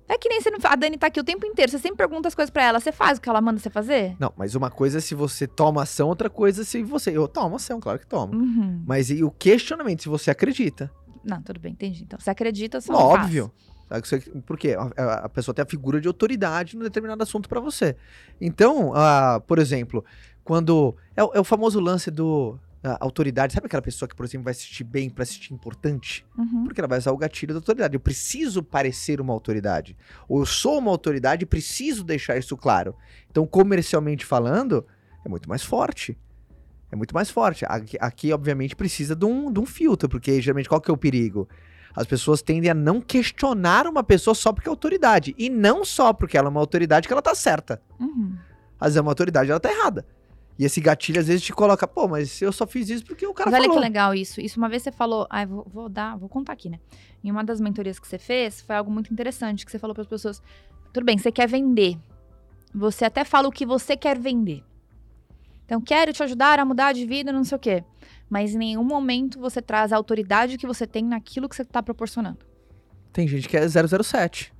É 0.08 0.16
que 0.16 0.28
nem 0.28 0.40
você 0.40 0.50
não, 0.50 0.58
a 0.62 0.76
Dani 0.76 0.96
tá 0.96 1.08
aqui 1.08 1.20
o 1.20 1.24
tempo 1.24 1.44
inteiro. 1.44 1.70
Você 1.70 1.78
sempre 1.78 1.98
pergunta 1.98 2.28
as 2.28 2.34
coisas 2.34 2.50
pra 2.50 2.64
ela. 2.64 2.80
Você 2.80 2.92
faz 2.92 3.18
o 3.18 3.20
que 3.20 3.28
ela 3.28 3.40
manda 3.40 3.58
você 3.58 3.68
fazer? 3.68 4.16
Não, 4.18 4.32
mas 4.36 4.54
uma 4.54 4.70
coisa 4.70 4.98
é 4.98 5.00
se 5.00 5.14
você 5.14 5.46
toma 5.46 5.82
ação, 5.82 6.08
outra 6.08 6.30
coisa 6.30 6.62
é 6.62 6.64
se 6.64 6.82
você. 6.82 7.10
Eu 7.10 7.26
tomo 7.26 7.56
ação, 7.56 7.80
claro 7.80 7.98
que 7.98 8.06
tomo. 8.06 8.34
Uhum. 8.34 8.84
Mas 8.86 9.10
e 9.10 9.24
o 9.24 9.30
questionamento, 9.30 10.02
se 10.02 10.08
você 10.08 10.30
acredita. 10.30 10.90
Não, 11.24 11.42
tudo 11.42 11.58
bem, 11.58 11.72
entendi. 11.72 12.04
Então, 12.04 12.18
você 12.20 12.30
acredita, 12.30 12.80
só 12.80 12.94
Óbvio. 12.94 13.52
Sabe 13.54 13.75
que 14.00 14.08
você- 14.08 14.18
Por 14.44 14.58
quê? 14.58 14.76
A, 14.96 15.28
pessoa 15.28 15.54
tem 15.54 15.62
a 15.62 15.66
figura 15.66 16.00
de 16.00 16.08
autoridade 16.08 16.76
num 16.76 16.82
determinado 16.82 17.22
assunto 17.22 17.48
pra 17.48 17.60
você. 17.60 17.96
Então, 18.40 18.92
ah, 18.94 19.40
por 19.46 19.58
exemplo, 19.58 20.04
quando. 20.44 20.96
É, 21.16 21.22
o- 21.24 21.32
é 21.34 21.40
o 21.40 21.44
famoso 21.44 21.78
lance 21.80 22.10
do. 22.10 22.58
autoridade. 23.00 23.52
Sabe 23.52 23.66
aquela 23.66 23.82
pessoa 23.82 24.08
que, 24.08 24.14
por 24.14 24.24
exemplo, 24.24 24.44
vai 24.44 24.52
assistir 24.52 24.84
bem 24.84 25.10
pra 25.10 25.24
assistir 25.24 25.52
importante? 25.52 26.24
Uhum. 26.38 26.64
Porque 26.64 26.80
ela 26.80 26.86
vai 26.86 26.98
usar 26.98 27.10
o 27.10 27.16
gatilho 27.16 27.52
da 27.52 27.58
autoridade. 27.58 27.94
Eu 27.94 28.00
preciso 28.00 28.62
parecer 28.62 29.20
uma 29.20 29.32
autoridade. 29.32 29.96
Ou 30.28 30.38
eu 30.38 30.46
sou 30.46 30.78
uma 30.78 30.92
autoridade 30.92 31.42
e 31.42 31.46
preciso 31.46 32.04
deixar 32.04 32.36
isso 32.36 32.56
claro. 32.56 32.94
Então, 33.28 33.44
comercialmente 33.44 34.24
falando, 34.24 34.86
é 35.24 35.28
muito 35.28 35.48
mais 35.48 35.64
forte. 35.64 36.16
É 36.92 36.94
muito 36.94 37.12
mais 37.12 37.28
forte. 37.28 37.64
Aqui, 37.68 37.96
aqui, 38.00 38.32
obviamente, 38.32 38.76
precisa 38.76 39.16
de 39.16 39.24
um, 39.24 39.52
de 39.52 39.58
um 39.58 39.66
filtro, 39.66 40.08
porque 40.08 40.40
geralmente 40.40 40.68
qual 40.68 40.80
que 40.80 40.88
é 40.88 40.94
o 40.94 40.96
perigo? 40.96 41.48
As 41.96 42.06
pessoas 42.06 42.42
tendem 42.42 42.70
a 42.70 42.74
não 42.74 43.00
questionar 43.00 43.86
uma 43.86 44.04
pessoa 44.04 44.34
só 44.34 44.52
porque 44.52 44.68
é 44.68 44.70
autoridade. 44.70 45.34
E 45.38 45.48
não 45.48 45.82
só 45.82 46.12
porque 46.12 46.36
ela 46.36 46.48
é 46.48 46.50
uma 46.50 46.60
autoridade 46.60 47.08
que 47.08 47.12
ela 47.12 47.22
tá 47.22 47.34
certa. 47.34 47.80
Uhum. 47.98 48.36
Às 48.78 48.88
vezes 48.88 48.96
é 48.98 49.00
uma 49.00 49.10
autoridade 49.10 49.50
ela 49.50 49.58
tá 49.58 49.72
errada. 49.72 50.06
E 50.58 50.64
esse 50.64 50.80
gatilho 50.80 51.20
às 51.20 51.26
vezes 51.26 51.42
te 51.42 51.52
coloca, 51.52 51.86
pô, 51.86 52.06
mas 52.06 52.40
eu 52.40 52.52
só 52.52 52.66
fiz 52.66 52.90
isso 52.90 53.04
porque 53.04 53.26
o 53.26 53.32
cara 53.32 53.50
Mas 53.50 53.60
olha 53.60 53.68
falou. 53.68 53.82
que 53.82 53.88
legal 53.88 54.14
isso. 54.14 54.40
Isso 54.40 54.58
uma 54.58 54.68
vez 54.68 54.82
você 54.82 54.92
falou, 54.92 55.26
ai, 55.30 55.46
vou, 55.46 55.66
vou 55.70 55.88
dar, 55.88 56.16
vou 56.16 56.28
contar 56.28 56.52
aqui, 56.52 56.68
né? 56.68 56.78
Em 57.24 57.30
uma 57.30 57.42
das 57.42 57.60
mentorias 57.60 57.98
que 57.98 58.06
você 58.06 58.18
fez, 58.18 58.60
foi 58.60 58.76
algo 58.76 58.90
muito 58.90 59.12
interessante 59.12 59.64
que 59.64 59.72
você 59.72 59.78
falou 59.78 59.94
para 59.94 60.02
as 60.02 60.08
pessoas: 60.08 60.42
tudo 60.92 61.04
bem, 61.04 61.18
você 61.18 61.32
quer 61.32 61.48
vender. 61.48 61.98
Você 62.74 63.04
até 63.04 63.24
fala 63.24 63.48
o 63.48 63.52
que 63.52 63.64
você 63.64 63.96
quer 63.96 64.18
vender. 64.18 64.62
Então, 65.64 65.80
quero 65.80 66.12
te 66.12 66.22
ajudar 66.22 66.58
a 66.58 66.64
mudar 66.64 66.92
de 66.92 67.04
vida, 67.04 67.32
não 67.32 67.42
sei 67.42 67.56
o 67.56 67.58
quê. 67.58 67.84
Mas 68.28 68.54
em 68.54 68.58
nenhum 68.58 68.84
momento 68.84 69.38
você 69.38 69.62
traz 69.62 69.92
a 69.92 69.96
autoridade 69.96 70.58
que 70.58 70.66
você 70.66 70.86
tem 70.86 71.04
naquilo 71.04 71.48
que 71.48 71.54
você 71.56 71.62
está 71.62 71.82
proporcionando. 71.82 72.38
Tem 73.12 73.26
gente 73.28 73.48
que 73.48 73.56
é 73.56 73.62
007. 73.68 74.52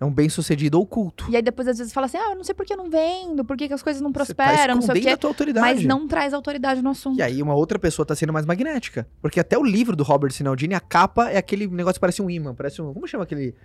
É 0.00 0.04
um 0.04 0.12
bem 0.12 0.28
sucedido 0.28 0.80
oculto. 0.80 1.26
E 1.28 1.34
aí 1.34 1.42
depois 1.42 1.66
às 1.66 1.76
vezes 1.78 1.92
fala 1.92 2.06
assim: 2.06 2.16
ah, 2.18 2.30
eu 2.30 2.36
não 2.36 2.44
sei 2.44 2.54
por 2.54 2.64
que 2.64 2.72
eu 2.72 2.76
não 2.76 2.88
vendo, 2.88 3.44
por 3.44 3.56
que, 3.56 3.66
que 3.66 3.74
as 3.74 3.82
coisas 3.82 4.00
não 4.00 4.12
tá 4.12 4.20
prosperam, 4.20 4.76
não 4.76 4.82
sei 4.82 5.00
o 5.00 5.02
quê. 5.02 5.08
a 5.08 5.16
tua 5.16 5.30
autoridade. 5.30 5.74
Mas 5.74 5.84
não 5.84 6.06
traz 6.06 6.32
autoridade 6.32 6.80
no 6.80 6.90
assunto. 6.90 7.18
E 7.18 7.22
aí 7.22 7.42
uma 7.42 7.54
outra 7.56 7.80
pessoa 7.80 8.06
tá 8.06 8.14
sendo 8.14 8.32
mais 8.32 8.46
magnética. 8.46 9.08
Porque 9.20 9.40
até 9.40 9.58
o 9.58 9.64
livro 9.64 9.96
do 9.96 10.04
Robert 10.04 10.30
Sinaldini, 10.30 10.74
a 10.74 10.80
capa 10.80 11.30
é 11.30 11.36
aquele 11.36 11.66
negócio 11.66 11.94
que 11.94 12.00
parece 12.00 12.22
um 12.22 12.30
imã. 12.30 12.54
Parece 12.54 12.80
um. 12.80 12.94
Como 12.94 13.08
chama 13.08 13.24
aquele. 13.24 13.56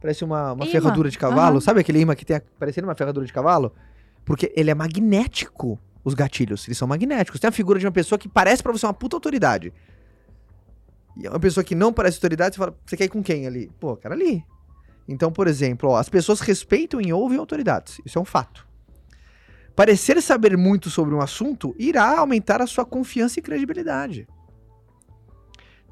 Parece 0.00 0.24
uma, 0.24 0.54
uma 0.54 0.64
ferradura 0.66 1.10
de 1.10 1.18
cavalo. 1.18 1.56
Aham. 1.56 1.60
Sabe 1.60 1.80
aquele 1.80 2.00
imã 2.00 2.14
que 2.14 2.24
tem 2.24 2.36
a- 2.36 2.42
parecendo 2.58 2.88
uma 2.88 2.94
ferradura 2.94 3.26
de 3.26 3.32
cavalo? 3.32 3.72
Porque 4.24 4.50
ele 4.56 4.70
é 4.70 4.74
magnético, 4.74 5.78
os 6.04 6.14
gatilhos. 6.14 6.66
Eles 6.66 6.78
são 6.78 6.88
magnéticos. 6.88 7.40
Tem 7.40 7.48
a 7.48 7.52
figura 7.52 7.78
de 7.78 7.86
uma 7.86 7.92
pessoa 7.92 8.18
que 8.18 8.28
parece 8.28 8.62
pra 8.62 8.72
você 8.72 8.86
uma 8.86 8.94
puta 8.94 9.16
autoridade. 9.16 9.72
E 11.16 11.26
é 11.26 11.30
uma 11.30 11.40
pessoa 11.40 11.62
que 11.62 11.74
não 11.74 11.92
parece 11.92 12.16
autoridade, 12.16 12.54
você 12.54 12.58
fala, 12.58 12.78
você 12.84 12.96
quer 12.96 13.04
ir 13.04 13.08
com 13.08 13.22
quem 13.22 13.46
ali? 13.46 13.70
Pô, 13.78 13.96
cara 13.96 14.14
ali. 14.14 14.44
Então, 15.06 15.30
por 15.30 15.46
exemplo, 15.46 15.90
ó, 15.90 15.96
as 15.96 16.08
pessoas 16.08 16.40
respeitam 16.40 17.00
e 17.00 17.12
ouvem 17.12 17.38
autoridades. 17.38 18.00
Isso 18.04 18.18
é 18.18 18.22
um 18.22 18.24
fato. 18.24 18.66
Parecer 19.74 20.20
saber 20.22 20.56
muito 20.56 20.90
sobre 20.90 21.14
um 21.14 21.20
assunto 21.20 21.74
irá 21.78 22.18
aumentar 22.18 22.60
a 22.60 22.66
sua 22.66 22.84
confiança 22.84 23.38
e 23.38 23.42
credibilidade. 23.42 24.26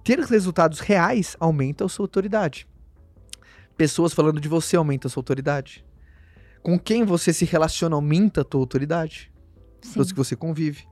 Ter 0.05 0.19
resultados 0.21 0.81
reais 0.81 1.37
aumenta 1.39 1.85
a 1.85 1.89
sua 1.89 2.05
autoridade. 2.05 2.69
Pessoas 3.77 4.13
falando 4.13 4.41
de 4.41 4.49
você 4.49 4.77
aumenta 4.77 5.09
a 5.09 5.11
sua 5.11 5.21
autoridade. 5.21 5.85
Com 6.63 6.79
quem 6.79 7.05
você 7.05 7.33
se 7.33 7.45
relaciona 7.45 7.97
aumenta 7.97 8.43
a 8.43 8.45
tua 8.45 8.61
autoridade. 8.61 9.30
Pessoas 9.81 10.13
que 10.13 10.19
você 10.19 10.37
convive. 10.37 10.87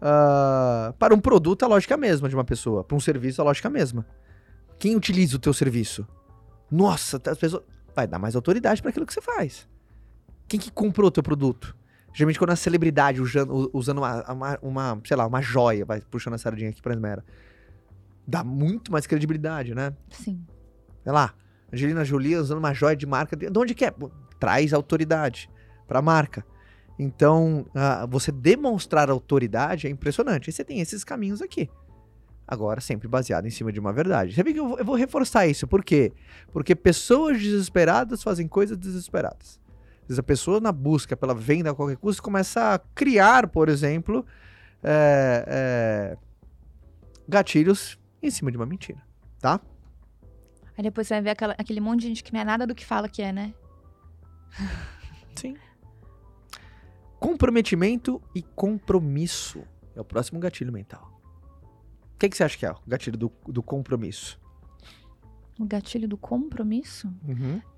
Ah, 0.00 0.94
para 0.98 1.14
um 1.14 1.20
produto, 1.20 1.62
a 1.64 1.68
lógica 1.68 1.94
é 1.94 1.96
a 1.96 1.98
mesma 1.98 2.28
de 2.28 2.34
uma 2.34 2.44
pessoa. 2.44 2.82
Para 2.82 2.96
um 2.96 3.00
serviço, 3.00 3.40
a 3.40 3.44
lógica 3.44 3.68
é 3.68 3.70
a 3.70 3.72
mesma. 3.72 4.06
Quem 4.78 4.96
utiliza 4.96 5.36
o 5.36 5.38
teu 5.38 5.54
serviço? 5.54 6.06
Nossa, 6.70 7.20
as 7.26 7.38
pessoas... 7.38 7.62
Vai 7.94 8.06
dar 8.06 8.18
mais 8.18 8.34
autoridade 8.34 8.80
para 8.80 8.90
aquilo 8.90 9.04
que 9.04 9.12
você 9.12 9.20
faz. 9.20 9.68
Quem 10.48 10.58
que 10.58 10.70
comprou 10.70 11.08
o 11.08 11.10
teu 11.10 11.22
produto? 11.22 11.76
Geralmente 12.14 12.38
quando 12.38 12.50
é 12.50 12.52
uma 12.52 12.56
celebridade 12.56 13.20
usando, 13.20 13.70
usando 13.72 13.98
uma, 13.98 14.32
uma, 14.32 14.58
uma, 14.62 15.00
sei 15.04 15.16
lá, 15.16 15.26
uma 15.26 15.42
joia, 15.42 15.84
vai 15.84 16.00
puxando 16.00 16.34
a 16.34 16.38
sardinha 16.38 16.70
aqui 16.70 16.80
pra 16.80 16.94
Esmera. 16.94 17.24
Dá 18.26 18.42
muito 18.42 18.90
mais 18.90 19.06
credibilidade, 19.06 19.74
né? 19.74 19.94
Sim. 20.10 20.44
Sei 21.02 21.12
lá, 21.12 21.34
Angelina 21.72 22.04
Jolie 22.04 22.36
usando 22.36 22.58
uma 22.58 22.72
joia 22.72 22.96
de 22.96 23.06
marca. 23.06 23.36
De 23.36 23.50
de 23.50 23.58
onde 23.58 23.74
que 23.74 23.84
é? 23.84 23.94
Traz 24.38 24.72
autoridade 24.72 25.50
pra 25.86 26.02
marca. 26.02 26.44
Então, 27.02 27.66
ah, 27.74 28.06
você 28.06 28.30
demonstrar 28.30 29.10
autoridade 29.10 29.86
é 29.86 29.90
impressionante. 29.90 30.48
E 30.48 30.52
você 30.52 30.64
tem 30.64 30.80
esses 30.80 31.02
caminhos 31.02 31.42
aqui. 31.42 31.68
Agora, 32.46 32.80
sempre 32.80 33.08
baseado 33.08 33.46
em 33.46 33.50
cima 33.50 33.72
de 33.72 33.80
uma 33.80 33.92
verdade. 33.92 34.34
Você 34.34 34.42
vê 34.42 34.52
que 34.52 34.60
eu 34.60 34.68
vou, 34.68 34.78
eu 34.78 34.84
vou 34.84 34.94
reforçar 34.94 35.46
isso. 35.46 35.66
Por 35.66 35.82
quê? 35.84 36.12
Porque 36.52 36.74
pessoas 36.74 37.40
desesperadas 37.40 38.22
fazem 38.22 38.46
coisas 38.46 38.76
desesperadas. 38.76 39.60
Às 40.02 40.08
vezes 40.08 40.18
a 40.18 40.22
pessoa, 40.22 40.60
na 40.60 40.70
busca 40.70 41.16
pela 41.16 41.34
venda 41.34 41.70
a 41.70 41.74
qualquer 41.74 41.96
custo, 41.96 42.22
começa 42.22 42.74
a 42.74 42.78
criar, 42.94 43.48
por 43.48 43.68
exemplo, 43.68 44.24
é, 44.82 45.44
é, 45.46 46.16
gatilhos 47.28 47.98
em 48.22 48.30
cima 48.30 48.50
de 48.50 48.56
uma 48.56 48.66
mentira. 48.66 49.00
Tá? 49.40 49.60
Aí 50.76 50.82
depois 50.84 51.06
você 51.08 51.14
vai 51.14 51.22
ver 51.22 51.30
aquela- 51.30 51.54
aquele 51.58 51.80
monte 51.80 52.00
de 52.02 52.08
gente 52.08 52.22
que 52.24 52.32
não 52.32 52.40
é 52.40 52.44
nada 52.44 52.66
do 52.66 52.74
que 52.74 52.84
fala 52.84 53.08
que 53.08 53.22
é, 53.22 53.32
né? 53.32 53.54
Sim. 55.34 55.56
Comprometimento 57.22 58.20
e 58.34 58.42
compromisso 58.42 59.62
é 59.94 60.00
o 60.00 60.04
próximo 60.04 60.40
gatilho 60.40 60.72
mental. 60.72 61.08
O 62.16 62.18
que, 62.18 62.28
que 62.28 62.36
você 62.36 62.42
acha 62.42 62.58
que 62.58 62.66
é 62.66 62.72
o 62.72 62.78
gatilho 62.84 63.16
do, 63.16 63.32
do 63.46 63.62
compromisso? 63.62 64.40
O 65.56 65.64
gatilho 65.64 66.08
do 66.08 66.16
compromisso 66.16 67.08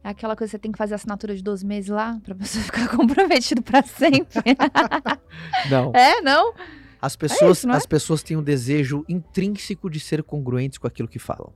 é 0.03 0.09
aquela 0.09 0.35
coisa 0.35 0.49
que 0.49 0.57
você 0.57 0.59
tem 0.59 0.73
que 0.73 0.79
fazer 0.79 0.95
assinatura 0.95 1.37
de 1.37 1.43
12 1.43 1.67
meses 1.67 1.91
lá 1.91 2.19
pra 2.25 2.33
pessoa 2.35 2.65
ficar 2.65 2.89
comprometido 2.97 3.61
pra 3.61 3.83
sempre. 3.83 4.57
Não. 5.69 5.93
é, 5.95 6.23
não? 6.23 6.55
As 7.01 7.15
pessoas, 7.15 7.59
isso, 7.59 7.67
não 7.67 7.75
é? 7.75 7.77
as 7.77 7.85
pessoas 7.85 8.23
têm 8.23 8.39
um 8.39 8.43
desejo 8.43 9.05
intrínseco 9.07 9.91
de 9.91 10.01
ser 10.01 10.23
congruentes 10.23 10.79
com 10.79 10.87
aquilo 10.87 11.07
que 11.07 11.19
falam. 11.19 11.53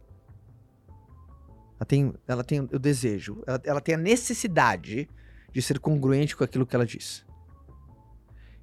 Ela 1.80 1.86
tem, 1.86 2.14
ela 2.26 2.44
tem 2.44 2.60
o 2.60 2.78
desejo, 2.78 3.42
ela, 3.46 3.60
ela 3.64 3.80
tem 3.80 3.94
a 3.94 3.98
necessidade 3.98 5.08
de 5.50 5.62
ser 5.62 5.78
congruente 5.78 6.36
com 6.36 6.44
aquilo 6.44 6.66
que 6.66 6.76
ela 6.76 6.84
diz. 6.84 7.26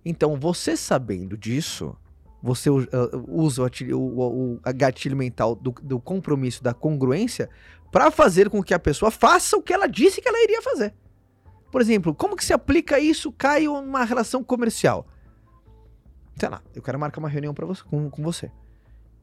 Então, 0.05 0.35
você 0.39 0.77
sabendo 0.77 1.35
disso, 1.35 1.95
você 2.41 2.69
uh, 2.69 2.85
usa 3.27 3.63
o, 3.63 3.95
o- 3.97 4.53
o- 4.53 4.59
gatilho 4.75 5.17
mental 5.17 5.55
do, 5.55 5.71
do 5.81 5.99
compromisso, 5.99 6.63
da 6.63 6.73
congruência, 6.73 7.49
para 7.91 8.11
fazer 8.11 8.49
com 8.49 8.61
que 8.61 8.73
a 8.73 8.79
pessoa 8.79 9.09
faça 9.09 9.57
o 9.57 9.61
que 9.63 9.73
ela 9.73 9.87
disse 9.87 10.21
que 10.21 10.27
ela 10.29 10.43
iria 10.43 10.61
fazer. 10.61 10.93
Por 11.71 11.81
exemplo, 11.81 12.13
como 12.13 12.35
que 12.35 12.45
se 12.45 12.53
aplica 12.53 12.99
isso, 12.99 13.31
Caio, 13.31 13.81
numa 13.81 14.03
relação 14.05 14.43
comercial? 14.43 15.07
sei 16.37 16.49
lá, 16.49 16.61
eu 16.75 16.81
quero 16.81 16.99
marcar 16.99 17.19
uma 17.19 17.29
reunião 17.29 17.53
pra 17.53 17.65
você, 17.65 17.81
com, 17.83 18.09
com 18.09 18.21
você. 18.21 18.51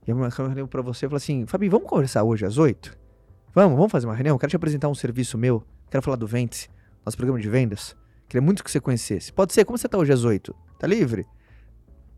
E 0.07 0.11
eu 0.11 0.17
marcar 0.17 0.43
uma 0.45 0.49
reunião 0.49 0.67
pra 0.67 0.81
você 0.81 1.05
e 1.05 1.09
falar 1.09 1.19
assim, 1.19 1.47
Fabi, 1.47 1.69
vamos 1.69 1.87
conversar 1.89 2.25
hoje 2.25 2.45
às 2.47 2.57
oito? 2.57 2.97
Vamos, 3.55 3.77
vamos 3.77 3.93
fazer 3.93 4.07
uma 4.07 4.15
reunião? 4.15 4.35
Eu 4.35 4.39
quero 4.39 4.49
te 4.51 4.57
apresentar 4.57 4.89
um 4.89 4.95
serviço 4.95 5.37
meu, 5.37 5.63
quero 5.91 6.03
falar 6.03 6.17
do 6.17 6.27
Ventes, 6.27 6.71
nosso 7.05 7.17
programa 7.19 7.39
de 7.39 7.49
vendas. 7.51 7.95
Queria 8.33 8.41
muito 8.41 8.65
que 8.65 8.71
você 8.71 8.81
conhecesse. 8.81 9.31
Pode 9.31 9.53
ser, 9.53 9.63
como 9.67 9.77
você 9.77 9.87
tá 9.87 9.99
hoje 9.99 10.11
às 10.11 10.25
oito? 10.25 10.57
Tá 10.79 10.87
livre? 10.87 11.27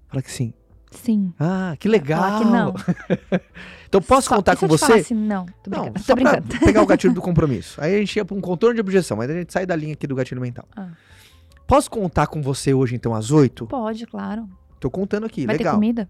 Fala 0.06 0.22
que 0.22 0.30
sim. 0.30 0.54
Sim. 0.92 1.34
Ah, 1.40 1.74
que 1.76 1.88
legal. 1.88 2.38
Que 2.38 2.44
não. 2.44 2.72
então 3.88 4.00
posso 4.00 4.28
Só- 4.28 4.36
contar 4.36 4.54
com 4.56 4.68
você? 4.68 4.92
assim, 4.92 5.12
não, 5.12 5.44
tô 5.60 5.68
Não, 5.72 5.82
brincando. 5.86 5.98
só 6.04 6.14
tô 6.14 6.22
pra 6.22 6.30
brincando. 6.40 6.64
pegar 6.64 6.82
o 6.82 6.86
gatilho 6.86 7.12
do 7.12 7.18
compromisso. 7.20 7.80
Aí 7.80 7.96
a 7.96 7.98
gente 7.98 8.14
ia 8.14 8.24
pra 8.24 8.36
um 8.36 8.40
contorno 8.40 8.76
de 8.76 8.80
objeção, 8.80 9.16
mas 9.16 9.28
a 9.28 9.34
gente 9.34 9.52
sai 9.52 9.66
da 9.66 9.74
linha 9.74 9.94
aqui 9.94 10.06
do 10.06 10.14
gatilho 10.14 10.40
mental. 10.40 10.68
Ah. 10.76 10.90
Posso 11.66 11.90
contar 11.90 12.28
com 12.28 12.40
você 12.40 12.72
hoje, 12.72 12.94
então, 12.94 13.12
às 13.12 13.32
oito? 13.32 13.66
Pode, 13.66 14.06
claro. 14.06 14.48
Tô 14.78 14.88
contando 14.88 15.26
aqui, 15.26 15.46
Vai 15.46 15.56
ter 15.56 15.64
legal. 15.64 15.74
comida? 15.74 16.08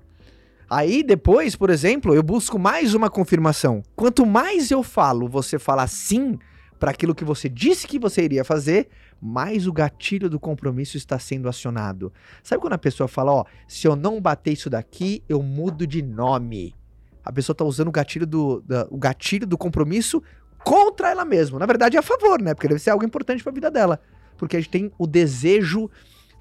Aí 0.68 1.02
depois, 1.02 1.56
por 1.56 1.70
exemplo, 1.70 2.14
eu 2.14 2.22
busco 2.22 2.58
mais 2.58 2.92
uma 2.92 3.08
confirmação. 3.08 3.82
Quanto 3.96 4.26
mais 4.26 4.70
eu 4.70 4.82
falo, 4.82 5.26
você 5.30 5.58
falar 5.58 5.86
sim 5.86 6.38
para 6.84 6.90
aquilo 6.90 7.14
que 7.14 7.24
você 7.24 7.48
disse 7.48 7.86
que 7.86 7.98
você 7.98 8.22
iria 8.22 8.44
fazer, 8.44 8.88
mais 9.18 9.66
o 9.66 9.72
gatilho 9.72 10.28
do 10.28 10.38
compromisso 10.38 10.98
está 10.98 11.18
sendo 11.18 11.48
acionado. 11.48 12.12
Sabe 12.42 12.60
quando 12.60 12.74
a 12.74 12.78
pessoa 12.78 13.08
fala, 13.08 13.32
ó, 13.32 13.44
se 13.66 13.86
eu 13.88 13.96
não 13.96 14.20
bater 14.20 14.52
isso 14.52 14.68
daqui, 14.68 15.22
eu 15.26 15.42
mudo 15.42 15.86
de 15.86 16.02
nome. 16.02 16.74
A 17.24 17.32
pessoa 17.32 17.56
tá 17.56 17.64
usando 17.64 17.88
o 17.88 17.90
gatilho 17.90 18.26
do, 18.26 18.60
da- 18.60 18.86
o 18.90 18.98
gatilho 18.98 19.46
do 19.46 19.56
compromisso 19.56 20.22
contra 20.62 21.08
ela 21.10 21.24
mesma. 21.24 21.58
Na 21.58 21.64
verdade, 21.64 21.96
é 21.96 22.00
a 22.00 22.02
favor, 22.02 22.38
né? 22.42 22.52
Porque 22.52 22.68
deve 22.68 22.80
ser 22.80 22.90
algo 22.90 23.02
importante 23.02 23.42
para 23.42 23.50
a 23.50 23.54
vida 23.54 23.70
dela. 23.70 23.98
Porque 24.36 24.54
a 24.54 24.60
gente 24.60 24.68
tem 24.70 24.92
o 24.98 25.06
desejo 25.06 25.90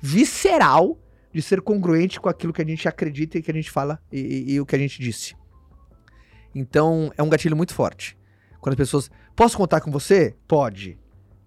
visceral 0.02 1.00
de 1.34 1.42
ser 1.42 1.62
congruente 1.62 2.20
com 2.20 2.28
aquilo 2.28 2.52
que 2.52 2.62
a 2.62 2.66
gente 2.66 2.86
acredita 2.86 3.38
e 3.38 3.42
que 3.42 3.50
a 3.50 3.54
gente 3.54 3.72
fala 3.72 3.98
e, 4.12 4.20
e- 4.20 4.52
e 4.56 4.60
o 4.60 4.66
que 4.66 4.76
a 4.76 4.80
gente 4.80 5.02
disse. 5.02 5.36
Então, 6.54 7.14
é 7.18 7.24
um 7.24 7.30
gatilho 7.30 7.56
muito 7.56 7.74
forte. 7.74 8.18
Quando 8.60 8.74
as 8.74 8.78
pessoas. 8.78 9.10
Posso 9.36 9.58
contar 9.58 9.82
com 9.82 9.92
você? 9.92 10.36
Pode. 10.48 10.98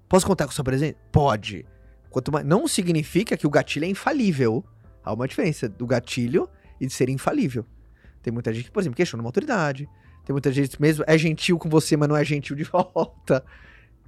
Posso 0.09 0.27
contar 0.27 0.47
com 0.47 0.53
sua 0.53 0.65
presença? 0.65 0.97
Pode. 1.13 1.65
Quanto 2.11 2.33
mais, 2.33 2.45
não 2.45 2.67
significa 2.67 3.37
que 3.37 3.47
o 3.47 3.51
gatilho 3.51 3.85
é 3.85 3.89
infalível. 3.89 4.65
Há 5.05 5.13
uma 5.13 5.29
diferença 5.29 5.69
do 5.69 5.87
gatilho 5.87 6.49
e 6.81 6.87
de 6.87 6.93
ser 6.93 7.09
infalível. 7.09 7.65
Tem 8.23 8.33
muita 8.33 8.53
gente 8.53 8.65
que, 8.65 8.71
por 8.73 8.81
exemplo, 8.81 8.97
questiona 8.97 9.23
uma 9.23 9.29
autoridade. 9.29 9.89
Tem 10.25 10.35
muita 10.35 10.51
gente 10.51 10.81
mesmo, 10.83 11.05
é 11.07 11.17
gentil 11.17 11.57
com 11.59 11.69
você, 11.69 11.97
mas 11.97 12.09
não 12.09 12.17
é 12.17 12.25
gentil 12.25 12.57
de 12.57 12.65
volta. 12.73 13.45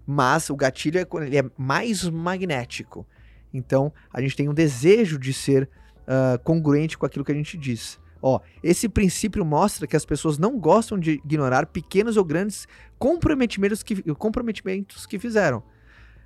Mas 0.04 0.50
o 0.50 0.56
gatilho 0.56 0.98
é 0.98 1.06
ele 1.24 1.38
é 1.38 1.44
mais 1.56 2.02
magnético. 2.02 3.06
Então, 3.54 3.92
a 4.12 4.20
gente 4.20 4.34
tem 4.34 4.48
um 4.48 4.54
desejo 4.54 5.18
de 5.18 5.32
ser 5.32 5.70
uh, 6.02 6.38
congruente 6.42 6.98
com 6.98 7.06
aquilo 7.06 7.24
que 7.24 7.30
a 7.30 7.34
gente 7.34 7.56
diz. 7.56 8.00
Ó, 8.20 8.40
esse 8.62 8.88
princípio 8.88 9.44
mostra 9.44 9.86
que 9.86 9.96
as 9.96 10.04
pessoas 10.04 10.38
não 10.38 10.58
gostam 10.58 10.98
de 10.98 11.20
ignorar 11.24 11.66
pequenos 11.66 12.16
ou 12.16 12.24
grandes 12.24 12.66
comprometimentos 12.98 13.82
que, 13.82 14.02
comprometimentos 14.14 15.06
que 15.06 15.18
fizeram. 15.18 15.62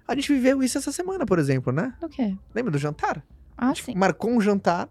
A 0.07 0.15
gente 0.15 0.33
viveu 0.33 0.63
isso 0.63 0.79
essa 0.79 0.91
semana, 0.91 1.25
por 1.27 1.39
exemplo, 1.39 1.73
né? 1.73 1.95
O 2.03 2.09
quê? 2.09 2.37
Lembra 2.55 2.73
do 2.73 2.79
jantar? 2.79 3.25
Ah, 3.57 3.75
sim. 3.75 3.95
marcou 3.95 4.31
um 4.31 4.41
jantar, 4.41 4.89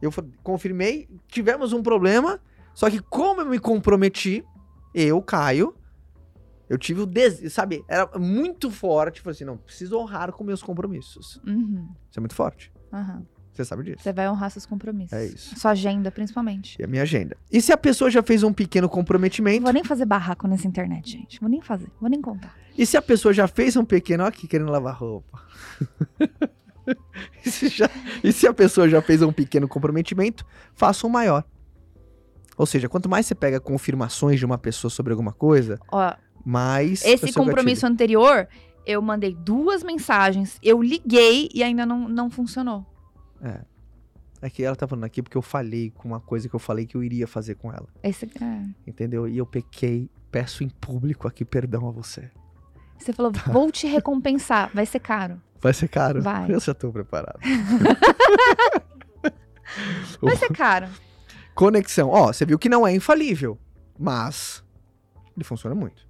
eu 0.00 0.10
confirmei, 0.42 1.08
tivemos 1.26 1.72
um 1.72 1.82
problema, 1.82 2.40
só 2.74 2.88
que 2.88 3.00
como 3.00 3.40
eu 3.40 3.46
me 3.46 3.58
comprometi, 3.58 4.44
eu, 4.94 5.20
Caio, 5.20 5.74
eu 6.68 6.78
tive 6.78 7.00
o 7.00 7.06
desejo, 7.06 7.50
sabe? 7.50 7.84
Era 7.88 8.08
muito 8.18 8.70
forte, 8.70 9.20
falei 9.20 9.34
assim, 9.34 9.44
não, 9.44 9.56
preciso 9.56 9.98
honrar 9.98 10.30
com 10.32 10.44
meus 10.44 10.62
compromissos. 10.62 11.40
Uhum. 11.44 11.88
Isso 12.08 12.18
é 12.18 12.20
muito 12.20 12.34
forte, 12.34 12.72
Aham. 12.92 13.26
Você 13.62 13.68
sabe 13.68 13.84
disso. 13.84 14.02
Você 14.02 14.12
vai 14.12 14.28
honrar 14.28 14.50
seus 14.50 14.66
compromissos. 14.66 15.12
É 15.12 15.24
isso. 15.26 15.58
Sua 15.58 15.72
agenda, 15.72 16.10
principalmente. 16.10 16.76
E 16.80 16.84
a 16.84 16.86
minha 16.86 17.02
agenda. 17.02 17.36
E 17.50 17.60
se 17.60 17.72
a 17.72 17.76
pessoa 17.76 18.10
já 18.10 18.22
fez 18.22 18.42
um 18.42 18.52
pequeno 18.52 18.88
comprometimento, 18.88 19.62
vou 19.62 19.72
nem 19.72 19.84
fazer 19.84 20.04
barraco 20.04 20.46
nessa 20.48 20.66
internet, 20.66 21.10
gente. 21.12 21.40
Vou 21.40 21.48
nem 21.48 21.60
fazer. 21.60 21.88
Vou 22.00 22.08
nem 22.10 22.20
contar. 22.20 22.54
e 22.76 22.86
se 22.86 22.96
a 22.96 23.02
pessoa 23.02 23.32
já 23.34 23.46
fez 23.46 23.76
um 23.76 23.84
pequeno, 23.84 24.24
ó 24.24 24.26
aqui 24.26 24.46
querendo 24.48 24.70
lavar 24.70 24.94
roupa. 24.94 25.42
e, 27.44 27.50
se 27.50 27.68
já- 27.68 27.90
e 28.22 28.32
se 28.32 28.46
a 28.46 28.52
pessoa 28.52 28.88
já 28.88 29.00
fez 29.02 29.22
um 29.22 29.32
pequeno 29.32 29.68
comprometimento, 29.68 30.44
faça 30.74 31.06
um 31.06 31.10
maior. 31.10 31.44
Ou 32.56 32.66
seja, 32.66 32.88
quanto 32.88 33.08
mais 33.08 33.26
você 33.26 33.34
pega 33.34 33.58
confirmações 33.60 34.38
de 34.38 34.44
uma 34.44 34.58
pessoa 34.58 34.90
sobre 34.90 35.12
alguma 35.12 35.32
coisa, 35.32 35.78
Ó, 35.90 36.12
mais. 36.44 37.02
esse 37.04 37.32
compromisso 37.32 37.86
anterior, 37.86 38.46
eu 38.84 39.00
mandei 39.00 39.34
duas 39.34 39.82
mensagens, 39.82 40.58
eu 40.62 40.82
liguei 40.82 41.48
e 41.54 41.62
ainda 41.62 41.86
não, 41.86 42.08
não 42.08 42.28
funcionou. 42.30 42.84
Gatilho. 43.42 43.60
É 44.42 44.48
que 44.48 44.64
ela 44.64 44.74
tá 44.74 44.86
falando 44.88 45.04
aqui 45.04 45.20
porque 45.22 45.36
eu 45.36 45.42
falei 45.42 45.90
com 45.90 46.08
uma 46.08 46.18
coisa 46.20 46.48
que 46.48 46.54
eu 46.54 46.60
falei 46.60 46.86
que 46.86 46.96
eu 46.96 47.04
iria 47.04 47.26
fazer 47.26 47.56
com 47.56 47.70
ela. 47.70 47.86
Esse, 48.02 48.24
é. 48.24 48.62
Entendeu? 48.86 49.28
E 49.28 49.36
eu 49.36 49.44
pequei, 49.44 50.08
peço 50.30 50.64
em 50.64 50.68
público 50.70 51.28
aqui 51.28 51.44
perdão 51.44 51.86
a 51.86 51.90
você. 51.92 52.30
Você 52.98 53.12
falou, 53.12 53.32
Tá. 53.32 53.52
vou 53.52 53.70
te 53.70 53.86
recompensar, 53.86 54.70
vai 54.74 54.86
ser 54.86 55.00
caro. 55.00 55.40
Vai 55.60 55.74
ser 55.74 55.88
caro? 55.88 56.22
Vai. 56.22 56.50
Eu 56.50 56.58
já 56.58 56.72
tô 56.72 56.90
preparado. 56.90 57.38
Vai 60.20 60.36
ser 60.36 60.48
caro. 60.52 60.88
Conexão. 61.54 62.08
Ó, 62.08 62.32
você 62.32 62.44
viu 62.44 62.58
que 62.58 62.68
não 62.68 62.86
é 62.86 62.94
infalível, 62.94 63.58
mas 63.98 64.64
ele 65.36 65.44
funciona 65.44 65.74
muito. 65.74 66.06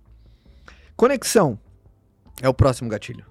Conexão 0.97 1.59
é 2.41 2.49
o 2.49 2.55
próximo 2.55 2.89
gatilho. 2.89 3.27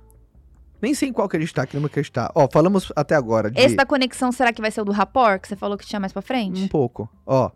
Nem 0.82 0.94
sei 0.94 1.10
em 1.10 1.14
qual 1.14 1.28
que 1.28 1.36
a 1.36 1.40
gente 1.40 1.54
tá, 1.54 1.66
que 1.66 1.76
número 1.76 1.92
que 1.94 2.00
a 2.00 2.02
gente 2.04 2.12
tá. 2.12 2.32
Ó, 2.34 2.48
falamos 2.52 2.92
até 2.96 3.16
agora 3.16 3.52
de 3.52 3.60
Esse 3.60 3.76
da 3.76 3.86
conexão, 3.86 4.32
será 4.32 4.54
que 4.54 4.62
vai 4.62 4.72
ser 4.72 4.82
o 4.82 4.86
do 4.86 4.92
rapport, 4.92 5.42
que 5.42 5.48
você 5.48 5.56
falou 5.56 5.78
que 5.78 5.86
tinha 5.86 6.00
mais 6.00 6.14
pra 6.14 6.22
frente? 6.22 6.62
um 6.64 6.68
pouco. 6.68 7.10
Ó, 7.26 7.52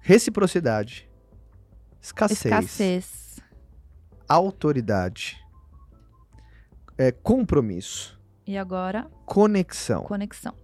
reciprocidade, 0.00 1.08
escassez, 2.00 2.44
Escassez. 2.44 3.40
autoridade, 4.28 5.36
é, 6.96 7.10
compromisso, 7.12 8.18
E 8.46 8.56
agora, 8.56 9.06
conexão. 9.26 10.02
conexão. 10.04 10.54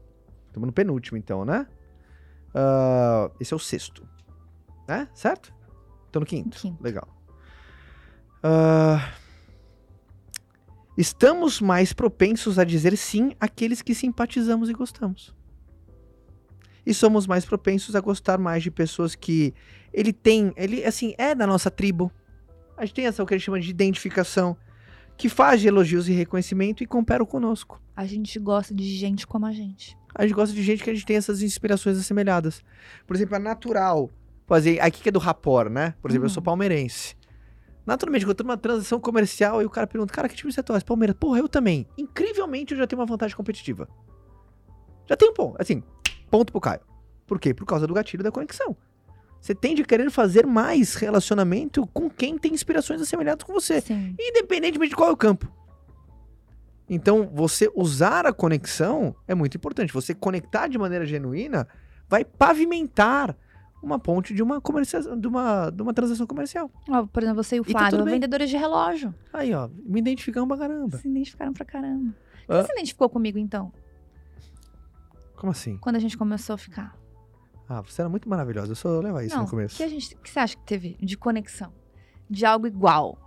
Estamos 0.46 0.66
no 0.68 0.72
penúltimo, 0.72 1.18
então, 1.18 1.44
né? 1.44 1.66
Ah, 2.54 3.28
esse 3.40 3.52
é 3.52 3.56
o 3.56 3.58
sexto. 3.58 4.06
Né? 4.86 5.08
Certo? 5.14 5.52
Tô 6.12 6.20
no 6.20 6.26
quinto. 6.26 6.56
Quinto. 6.56 6.80
Legal. 6.82 7.08
Ah, 8.42 9.10
estamos 10.96 11.60
mais 11.60 11.92
propensos 11.92 12.58
a 12.58 12.64
dizer 12.64 12.96
sim 12.96 13.32
àqueles 13.40 13.82
que 13.82 13.94
simpatizamos 13.94 14.68
e 14.68 14.72
gostamos. 14.72 15.34
E 16.86 16.92
somos 16.92 17.26
mais 17.26 17.44
propensos 17.44 17.96
a 17.96 18.00
gostar 18.00 18.38
mais 18.38 18.62
de 18.62 18.70
pessoas 18.70 19.14
que 19.14 19.54
ele 19.92 20.12
tem, 20.12 20.52
ele 20.56 20.84
assim, 20.84 21.14
é 21.16 21.34
da 21.34 21.46
nossa 21.46 21.70
tribo. 21.70 22.12
A 22.76 22.84
gente 22.84 22.94
tem 22.94 23.06
essa 23.06 23.22
o 23.22 23.26
que 23.26 23.34
a 23.34 23.38
gente 23.38 23.46
chama 23.46 23.60
de 23.60 23.70
identificação, 23.70 24.56
que 25.16 25.28
faz 25.28 25.60
de 25.60 25.68
elogios 25.68 26.08
e 26.08 26.12
reconhecimento 26.12 26.82
e 26.82 26.86
compara 26.86 27.24
conosco. 27.24 27.80
A 27.96 28.04
gente 28.04 28.38
gosta 28.38 28.74
de 28.74 28.84
gente 28.96 29.26
como 29.26 29.46
a 29.46 29.52
gente. 29.52 29.96
A 30.14 30.22
gente 30.26 30.34
gosta 30.34 30.54
de 30.54 30.62
gente 30.62 30.82
que 30.84 30.90
a 30.90 30.94
gente 30.94 31.06
tem 31.06 31.16
essas 31.16 31.40
inspirações 31.42 31.96
assemelhadas. 31.98 32.62
Por 33.06 33.16
exemplo, 33.16 33.36
é 33.36 33.38
natural 33.38 34.10
fazer. 34.46 34.80
Aqui 34.80 35.00
que 35.02 35.08
é 35.08 35.12
do 35.12 35.18
rapor, 35.18 35.70
né? 35.70 35.94
Por 36.02 36.10
exemplo, 36.10 36.26
eu 36.26 36.30
sou 36.30 36.40
Uhum. 36.40 36.44
palmeirense. 36.44 37.16
Naturalmente, 37.86 38.24
quando 38.24 38.30
eu 38.30 38.34
tô 38.36 38.44
numa 38.44 38.56
transação 38.56 38.98
comercial 38.98 39.60
e 39.60 39.66
o 39.66 39.70
cara 39.70 39.86
pergunta, 39.86 40.12
cara, 40.12 40.28
que 40.28 40.34
time 40.34 40.52
você 40.52 40.62
torce? 40.62 40.84
Palmeiras. 40.84 41.16
Porra, 41.18 41.38
eu 41.38 41.48
também. 41.48 41.86
Incrivelmente, 41.98 42.72
eu 42.72 42.78
já 42.78 42.86
tenho 42.86 43.00
uma 43.00 43.06
vantagem 43.06 43.36
competitiva. 43.36 43.88
Já 45.06 45.16
tenho 45.16 45.32
um 45.32 45.34
ponto. 45.34 45.60
Assim, 45.60 45.82
ponto 46.30 46.50
pro 46.50 46.60
Caio. 46.60 46.80
Por 47.26 47.38
quê? 47.38 47.52
Por 47.52 47.66
causa 47.66 47.86
do 47.86 47.94
gatilho 47.94 48.22
da 48.22 48.30
conexão. 48.30 48.76
Você 49.40 49.54
tende 49.54 49.82
a 49.82 49.84
querer 49.84 50.10
fazer 50.10 50.46
mais 50.46 50.94
relacionamento 50.94 51.86
com 51.88 52.08
quem 52.08 52.38
tem 52.38 52.54
inspirações 52.54 53.02
assemelhadas 53.02 53.44
com 53.44 53.52
você 53.52 53.82
Sim. 53.82 54.14
independentemente 54.18 54.90
de 54.90 54.96
qual 54.96 55.10
é 55.10 55.12
o 55.12 55.16
campo. 55.16 55.52
Então, 56.88 57.30
você 57.32 57.70
usar 57.74 58.26
a 58.26 58.32
conexão 58.32 59.14
é 59.28 59.34
muito 59.34 59.56
importante. 59.56 59.92
Você 59.92 60.14
conectar 60.14 60.68
de 60.68 60.78
maneira 60.78 61.04
genuína 61.04 61.68
vai 62.08 62.24
pavimentar 62.24 63.36
uma 63.84 63.98
ponte 63.98 64.34
de 64.34 64.42
uma, 64.42 64.60
de 65.18 65.26
uma, 65.28 65.70
de 65.70 65.82
uma 65.82 65.92
transação 65.94 66.26
comercial. 66.26 66.70
Ó, 66.88 67.06
por 67.06 67.22
exemplo, 67.22 67.42
você 67.42 67.56
e 67.56 67.60
o 67.60 67.64
tá 67.64 67.70
Flávio, 67.70 68.04
bem. 68.04 68.14
vendedores 68.14 68.48
de 68.50 68.56
relógio. 68.56 69.14
Aí, 69.32 69.52
ó, 69.54 69.68
me 69.84 70.00
identificamos 70.00 70.48
pra 70.48 70.56
caramba. 70.68 70.96
Se 70.98 71.08
identificaram 71.08 71.52
pra 71.52 71.64
caramba. 71.64 72.14
Hã? 72.48 72.60
Você 72.62 72.66
se 72.68 72.72
identificou 72.72 73.08
comigo, 73.08 73.38
então? 73.38 73.72
Como 75.36 75.50
assim? 75.50 75.76
Quando 75.78 75.96
a 75.96 75.98
gente 75.98 76.16
começou 76.16 76.54
a 76.54 76.58
ficar? 76.58 76.96
Ah, 77.68 77.80
você 77.80 78.02
era 78.02 78.08
muito 78.08 78.28
maravilhosa. 78.28 78.72
Eu 78.72 78.76
só 78.76 79.00
levar 79.00 79.24
isso 79.24 79.34
Não, 79.34 79.42
no 79.42 79.48
o 79.48 79.50
começo. 79.50 79.76
que, 79.76 79.82
a 79.82 79.88
gente, 79.88 80.14
que 80.16 80.30
você 80.30 80.38
acha 80.38 80.56
que 80.56 80.62
teve 80.64 80.96
de 81.00 81.16
conexão? 81.16 81.72
De 82.28 82.44
algo 82.44 82.66
igual? 82.66 83.18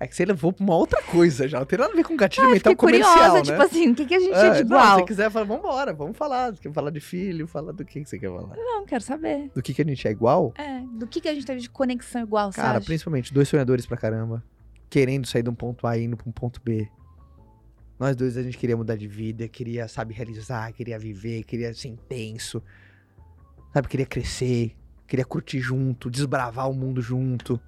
É 0.00 0.06
que 0.06 0.14
você 0.14 0.24
levou 0.24 0.52
pra 0.52 0.64
uma 0.64 0.76
outra 0.76 1.02
coisa 1.02 1.48
já. 1.48 1.58
Não 1.58 1.66
tem 1.66 1.76
nada 1.78 1.92
a 1.92 1.96
ver 1.96 2.04
com 2.04 2.16
gatilho 2.16 2.46
Ah, 2.46 2.50
mental 2.52 2.76
comercial, 2.76 3.12
curiosa, 3.14 3.34
né? 3.34 3.42
tipo 3.42 3.62
assim, 3.62 3.90
o 3.90 3.94
que, 3.96 4.06
que 4.06 4.14
a 4.14 4.20
gente 4.20 4.32
É, 4.34 4.46
é 4.46 4.50
de 4.62 4.64
não, 4.64 4.76
igual? 4.78 4.86
se 4.86 5.00
você 5.00 5.04
quiser, 5.06 5.30
fala, 5.30 5.44
vambora, 5.44 5.92
vamos 5.92 6.16
falar. 6.16 6.54
Você 6.54 6.62
quer 6.62 6.72
falar 6.72 6.90
de 6.90 7.00
filho, 7.00 7.48
fala 7.48 7.72
do 7.72 7.84
que, 7.84 8.00
que 8.02 8.08
você 8.08 8.16
quer 8.18 8.28
falar. 8.28 8.56
Não, 8.56 8.86
quero 8.86 9.02
saber. 9.02 9.50
Do 9.52 9.60
que, 9.60 9.74
que 9.74 9.82
a 9.82 9.84
gente 9.84 10.06
é 10.06 10.10
igual? 10.12 10.54
É, 10.56 10.80
do 10.98 11.04
que, 11.06 11.20
que 11.20 11.28
a 11.28 11.34
gente 11.34 11.44
teve 11.44 11.60
de 11.60 11.68
conexão 11.68 12.22
igual, 12.22 12.50
Cara, 12.52 12.74
sabe? 12.74 12.86
principalmente 12.86 13.34
dois 13.34 13.48
sonhadores 13.48 13.86
pra 13.86 13.96
caramba. 13.96 14.44
Querendo 14.88 15.26
sair 15.26 15.42
de 15.42 15.50
um 15.50 15.54
ponto 15.54 15.84
A 15.86 15.98
e 15.98 16.04
indo 16.04 16.16
pra 16.16 16.28
um 16.28 16.32
ponto 16.32 16.60
B. 16.64 16.88
Nós 17.98 18.14
dois 18.14 18.36
a 18.36 18.42
gente 18.44 18.56
queria 18.56 18.76
mudar 18.76 18.94
de 18.96 19.08
vida, 19.08 19.48
queria, 19.48 19.88
sabe, 19.88 20.14
realizar, 20.14 20.72
queria 20.72 20.96
viver, 20.96 21.42
queria 21.42 21.74
ser 21.74 21.88
intenso. 21.88 22.62
Sabe, 23.74 23.88
queria 23.88 24.06
crescer, 24.06 24.76
queria 25.08 25.24
curtir 25.24 25.58
junto, 25.58 26.08
desbravar 26.08 26.70
o 26.70 26.72
mundo 26.72 27.02
junto. 27.02 27.60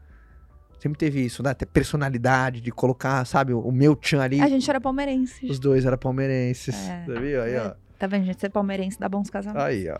Sempre 0.80 0.98
teve 0.98 1.20
isso, 1.22 1.42
né? 1.42 1.52
Ter 1.52 1.66
personalidade, 1.66 2.58
de 2.58 2.72
colocar, 2.72 3.22
sabe, 3.26 3.52
o, 3.52 3.70
meu 3.70 3.94
tchan 3.94 4.22
ali. 4.22 4.40
A 4.40 4.48
gente 4.48 4.68
era 4.68 4.80
palmeirense. 4.80 5.44
Os 5.44 5.58
dois 5.58 5.84
eram 5.84 5.98
palmeirenses. 5.98 6.74
É. 6.74 7.04
Você 7.04 7.20
viu? 7.20 7.42
Aí, 7.42 7.58
ó. 7.58 7.74
Tá 7.98 8.06
vendo, 8.06 8.24
gente? 8.24 8.40
Ser 8.40 8.48
palmeirense 8.48 8.98
dá 8.98 9.06
bons 9.06 9.28
casamentos. 9.28 9.62
Aí, 9.62 9.90
ó. 9.90 9.98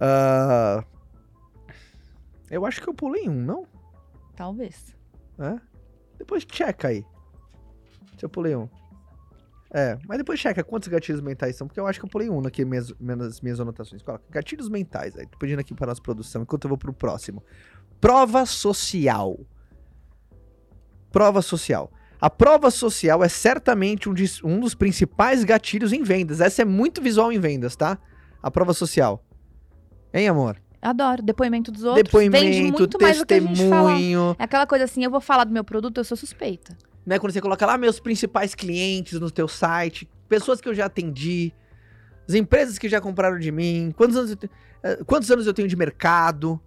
Ah, 0.00 0.82
eu 2.50 2.64
acho 2.64 2.80
que 2.80 2.88
eu 2.88 2.94
pulei 2.94 3.28
um, 3.28 3.34
não? 3.34 3.66
Talvez. 4.34 4.96
É? 5.38 5.60
Depois 6.16 6.46
checa 6.50 6.88
aí. 6.88 7.04
Se 8.16 8.24
eu 8.24 8.30
pulei 8.30 8.56
um. 8.56 8.66
É, 9.70 9.98
mas 10.08 10.16
depois 10.16 10.40
checa 10.40 10.64
quantos 10.64 10.88
gatilhos 10.88 11.20
mentais 11.20 11.56
são, 11.56 11.66
porque 11.66 11.78
eu 11.78 11.86
acho 11.86 11.98
que 11.98 12.06
eu 12.06 12.10
pulei 12.10 12.30
um 12.30 12.38
aqui 12.46 12.64
minhas, 12.64 12.90
nas 12.98 13.42
minhas 13.42 13.60
anotações. 13.60 14.00
Coloca 14.00 14.24
gatilhos 14.30 14.70
mentais 14.70 15.14
aí. 15.18 15.26
Tô 15.26 15.36
pedindo 15.36 15.58
aqui 15.58 15.74
para 15.74 15.88
nossa 15.88 16.00
produção, 16.00 16.40
enquanto 16.40 16.64
eu 16.64 16.68
vou 16.70 16.78
pro 16.78 16.92
próximo. 16.94 17.44
Prova 18.00 18.46
social. 18.46 19.38
Prova 21.14 21.40
social. 21.40 21.90
A 22.20 22.28
prova 22.28 22.70
social 22.70 23.22
é 23.22 23.28
certamente 23.28 24.08
um, 24.08 24.14
de- 24.14 24.40
um 24.44 24.58
dos 24.58 24.74
principais 24.74 25.44
gatilhos 25.44 25.92
em 25.92 26.02
vendas. 26.02 26.40
Essa 26.40 26.62
é 26.62 26.64
muito 26.64 27.00
visual 27.00 27.30
em 27.32 27.38
vendas, 27.38 27.76
tá? 27.76 27.96
A 28.42 28.50
prova 28.50 28.74
social. 28.74 29.24
Hein, 30.12 30.28
amor? 30.28 30.60
Adoro. 30.82 31.22
Depoimento 31.22 31.70
dos 31.70 31.84
outros. 31.84 32.10
Vende 32.12 32.30
Depoimento, 32.30 32.78
muito 32.78 32.98
mais 33.00 33.18
do 33.18 33.24
que 33.26 33.34
a 33.34 33.40
gente 33.40 33.68
fala. 33.68 33.90
testemunho. 33.92 34.36
É 34.38 34.44
aquela 34.44 34.66
coisa 34.66 34.84
assim, 34.84 35.04
eu 35.04 35.10
vou 35.10 35.20
falar 35.20 35.44
do 35.44 35.52
meu 35.52 35.62
produto, 35.64 35.98
eu 35.98 36.04
sou 36.04 36.16
suspeita. 36.16 36.76
né? 37.06 37.18
Quando 37.18 37.32
você 37.32 37.40
coloca 37.40 37.64
lá 37.64 37.78
meus 37.78 38.00
principais 38.00 38.54
clientes 38.54 39.20
no 39.20 39.30
teu 39.30 39.46
site, 39.46 40.08
pessoas 40.28 40.60
que 40.60 40.68
eu 40.68 40.74
já 40.74 40.86
atendi, 40.86 41.52
as 42.28 42.34
empresas 42.34 42.78
que 42.78 42.88
já 42.88 43.00
compraram 43.00 43.38
de 43.38 43.52
mim, 43.52 43.92
quantos 43.96 44.16
anos 44.16 44.30
eu, 44.32 44.38
eh, 44.82 44.98
quantos 45.06 45.30
anos 45.30 45.46
eu 45.46 45.54
tenho 45.54 45.68
de 45.68 45.76
mercado. 45.76 46.60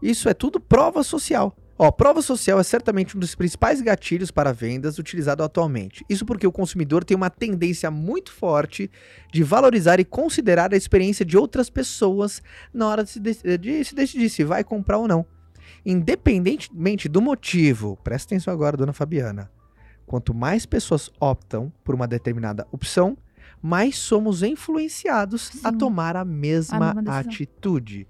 Isso 0.00 0.28
é 0.28 0.34
tudo 0.34 0.58
prova 0.60 1.02
social. 1.02 1.54
Ó, 1.82 1.90
prova 1.90 2.20
social 2.20 2.60
é 2.60 2.62
certamente 2.62 3.16
um 3.16 3.20
dos 3.20 3.34
principais 3.34 3.80
gatilhos 3.80 4.30
para 4.30 4.52
vendas 4.52 4.98
utilizado 4.98 5.42
atualmente. 5.42 6.04
Isso 6.10 6.26
porque 6.26 6.46
o 6.46 6.52
consumidor 6.52 7.04
tem 7.04 7.16
uma 7.16 7.30
tendência 7.30 7.90
muito 7.90 8.30
forte 8.32 8.90
de 9.32 9.42
valorizar 9.42 9.98
e 9.98 10.04
considerar 10.04 10.74
a 10.74 10.76
experiência 10.76 11.24
de 11.24 11.38
outras 11.38 11.70
pessoas 11.70 12.42
na 12.74 12.86
hora 12.86 13.02
de 13.02 13.08
se, 13.08 13.18
de- 13.18 13.56
de 13.58 13.82
se 13.84 13.94
decidir 13.94 14.28
se 14.28 14.44
vai 14.44 14.62
comprar 14.62 14.98
ou 14.98 15.08
não. 15.08 15.24
Independentemente 15.86 17.08
do 17.08 17.22
motivo, 17.22 17.96
presta 18.04 18.34
atenção 18.34 18.52
agora, 18.52 18.76
dona 18.76 18.92
Fabiana. 18.92 19.50
Quanto 20.06 20.34
mais 20.34 20.66
pessoas 20.66 21.10
optam 21.18 21.72
por 21.82 21.94
uma 21.94 22.06
determinada 22.06 22.66
opção, 22.70 23.16
mais 23.62 23.96
somos 23.96 24.42
influenciados 24.42 25.50
a 25.64 25.70
Sim. 25.70 25.78
tomar 25.78 26.14
a 26.14 26.24
mesma, 26.26 26.90
A 26.90 26.94
mesma 26.94 27.18
atitude. 27.20 28.06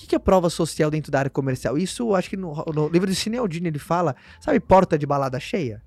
O 0.00 0.02
que 0.02 0.06
que 0.06 0.16
é 0.16 0.18
prova 0.18 0.48
social 0.48 0.90
dentro 0.90 1.12
da 1.12 1.18
área 1.18 1.30
comercial? 1.30 1.76
Isso, 1.76 2.14
acho 2.14 2.30
que 2.30 2.36
no, 2.36 2.54
no 2.74 2.88
livro 2.88 3.06
de 3.06 3.14
Cinealdini 3.14 3.68
ele 3.68 3.78
fala, 3.78 4.16
sabe, 4.40 4.58
porta 4.58 4.96
de 4.96 5.04
balada 5.04 5.38
cheia? 5.38 5.82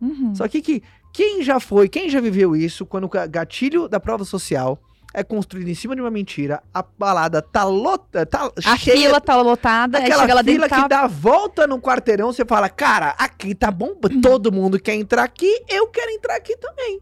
Uhum. 0.00 0.34
Só 0.34 0.48
que, 0.48 0.62
que 0.62 0.82
quem 1.12 1.42
já 1.42 1.60
foi, 1.60 1.86
quem 1.86 2.08
já 2.08 2.18
viveu 2.18 2.56
isso, 2.56 2.86
quando 2.86 3.04
o 3.04 3.08
ga- 3.10 3.26
gatilho 3.26 3.88
da 3.88 4.00
prova 4.00 4.24
social 4.24 4.80
é 5.12 5.22
construído 5.22 5.68
em 5.68 5.74
cima 5.74 5.94
de 5.94 6.00
uma 6.00 6.10
mentira, 6.10 6.62
a 6.72 6.82
balada 6.82 7.42
tá 7.42 7.62
lota, 7.64 8.24
tá 8.24 8.50
A 8.64 8.76
cheia, 8.78 8.96
fila 8.96 9.20
tá 9.20 9.36
lotada, 9.40 9.98
aquela 9.98 10.22
chega 10.22 10.34
lá 10.34 10.42
fila 10.42 10.68
que 10.68 10.74
tá... 10.74 10.88
dá 10.88 11.00
a 11.02 11.06
volta 11.06 11.66
no 11.66 11.78
quarteirão, 11.78 12.32
você 12.32 12.44
fala, 12.44 12.70
cara, 12.70 13.10
aqui 13.18 13.54
tá 13.54 13.70
bom, 13.70 13.94
todo 14.22 14.50
mundo 14.50 14.80
quer 14.80 14.94
entrar 14.94 15.24
aqui, 15.24 15.62
eu 15.68 15.88
quero 15.88 16.10
entrar 16.10 16.36
aqui 16.36 16.56
também. 16.56 17.00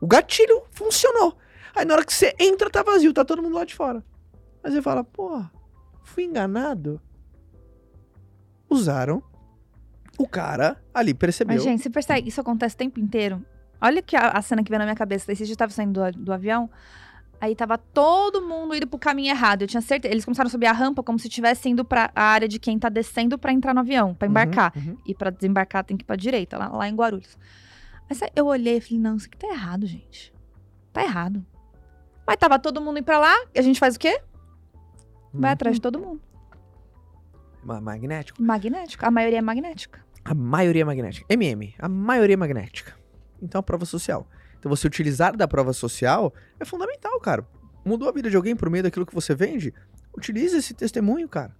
O 0.00 0.06
gatilho 0.06 0.62
funcionou. 0.70 1.36
Aí 1.76 1.84
na 1.84 1.92
hora 1.92 2.04
que 2.06 2.14
você 2.14 2.34
entra, 2.40 2.70
tá 2.70 2.82
vazio, 2.82 3.12
tá 3.12 3.22
todo 3.22 3.42
mundo 3.42 3.54
lá 3.54 3.66
de 3.66 3.74
fora. 3.74 4.02
Aí 4.64 4.72
você 4.72 4.82
fala, 4.82 5.04
pô, 5.04 5.42
fui 6.18 6.24
enganado. 6.24 7.00
Usaram. 8.68 9.22
O 10.18 10.26
cara 10.26 10.82
ali 10.92 11.14
percebeu. 11.14 11.54
Mas, 11.54 11.62
gente, 11.62 11.80
você 11.80 11.88
percebe, 11.88 12.28
isso 12.28 12.40
acontece 12.40 12.74
o 12.74 12.78
tempo 12.78 12.98
inteiro. 12.98 13.40
Olha 13.80 14.02
que 14.02 14.16
a, 14.16 14.30
a 14.30 14.42
cena 14.42 14.64
que 14.64 14.68
veio 14.68 14.80
na 14.80 14.84
minha 14.84 14.96
cabeça. 14.96 15.30
Esse 15.30 15.44
dia 15.44 15.52
eu 15.52 15.56
tava 15.56 15.70
saindo 15.70 15.92
do, 15.92 16.24
do 16.24 16.32
avião, 16.32 16.68
aí 17.40 17.54
tava 17.54 17.78
todo 17.78 18.42
mundo 18.42 18.74
indo 18.74 18.88
pro 18.88 18.98
caminho 18.98 19.30
errado. 19.30 19.62
Eu 19.62 19.68
tinha 19.68 19.80
certeza. 19.80 20.12
Eles 20.12 20.24
começaram 20.24 20.48
a 20.48 20.50
subir 20.50 20.66
a 20.66 20.72
rampa 20.72 21.04
como 21.04 21.20
se 21.20 21.28
estivesse 21.28 21.68
indo 21.68 21.84
pra 21.84 22.10
a 22.16 22.22
área 22.24 22.48
de 22.48 22.58
quem 22.58 22.76
tá 22.80 22.88
descendo 22.88 23.38
pra 23.38 23.52
entrar 23.52 23.72
no 23.72 23.78
avião, 23.78 24.12
pra 24.12 24.26
embarcar. 24.26 24.72
Uhum, 24.74 24.88
uhum. 24.88 24.96
E 25.06 25.14
pra 25.14 25.30
desembarcar 25.30 25.84
tem 25.84 25.96
que 25.96 26.02
ir 26.02 26.06
pra 26.06 26.16
direita, 26.16 26.58
lá, 26.58 26.66
lá 26.66 26.88
em 26.88 26.96
Guarulhos. 26.96 27.38
Mas 28.08 28.20
aí 28.20 28.30
eu 28.34 28.46
olhei 28.46 28.78
e 28.78 28.80
falei, 28.80 28.98
não, 28.98 29.14
isso 29.14 29.28
aqui 29.28 29.38
tá 29.38 29.46
errado, 29.46 29.86
gente. 29.86 30.34
Tá 30.92 31.04
errado. 31.04 31.46
Mas 32.26 32.36
tava 32.38 32.58
todo 32.58 32.80
mundo 32.80 32.98
indo 32.98 33.04
pra 33.04 33.20
lá, 33.20 33.36
e 33.54 33.60
a 33.60 33.62
gente 33.62 33.78
faz 33.78 33.94
o 33.94 34.00
quê? 34.00 34.20
Vai 35.38 35.50
Uhum. 35.50 35.52
atrás 35.54 35.76
de 35.76 35.80
todo 35.82 35.98
mundo. 35.98 36.20
Ma- 37.62 37.80
Magnético. 37.80 38.42
Magnético. 38.42 39.04
A 39.06 39.10
maioria 39.10 39.38
é 39.38 39.42
magnética. 39.42 40.00
A 40.24 40.34
maioria 40.34 40.82
é 40.82 40.84
magnética. 40.84 41.26
MM, 41.28 41.74
a 41.78 41.88
maioria 41.88 42.34
é 42.34 42.36
magnética. 42.36 42.94
Então, 43.40 43.58
a 43.58 43.62
prova 43.62 43.84
social. 43.84 44.26
Então, 44.58 44.68
você 44.68 44.86
utilizar 44.86 45.36
da 45.36 45.46
prova 45.46 45.72
social 45.72 46.32
é 46.58 46.64
fundamental, 46.64 47.18
cara. 47.20 47.46
Mudou 47.84 48.08
a 48.08 48.12
vida 48.12 48.28
de 48.28 48.36
alguém 48.36 48.54
por 48.56 48.68
meio 48.68 48.82
daquilo 48.82 49.06
que 49.06 49.14
você 49.14 49.34
vende? 49.34 49.72
Utilize 50.16 50.56
esse 50.56 50.74
testemunho, 50.74 51.28
cara. 51.28 51.54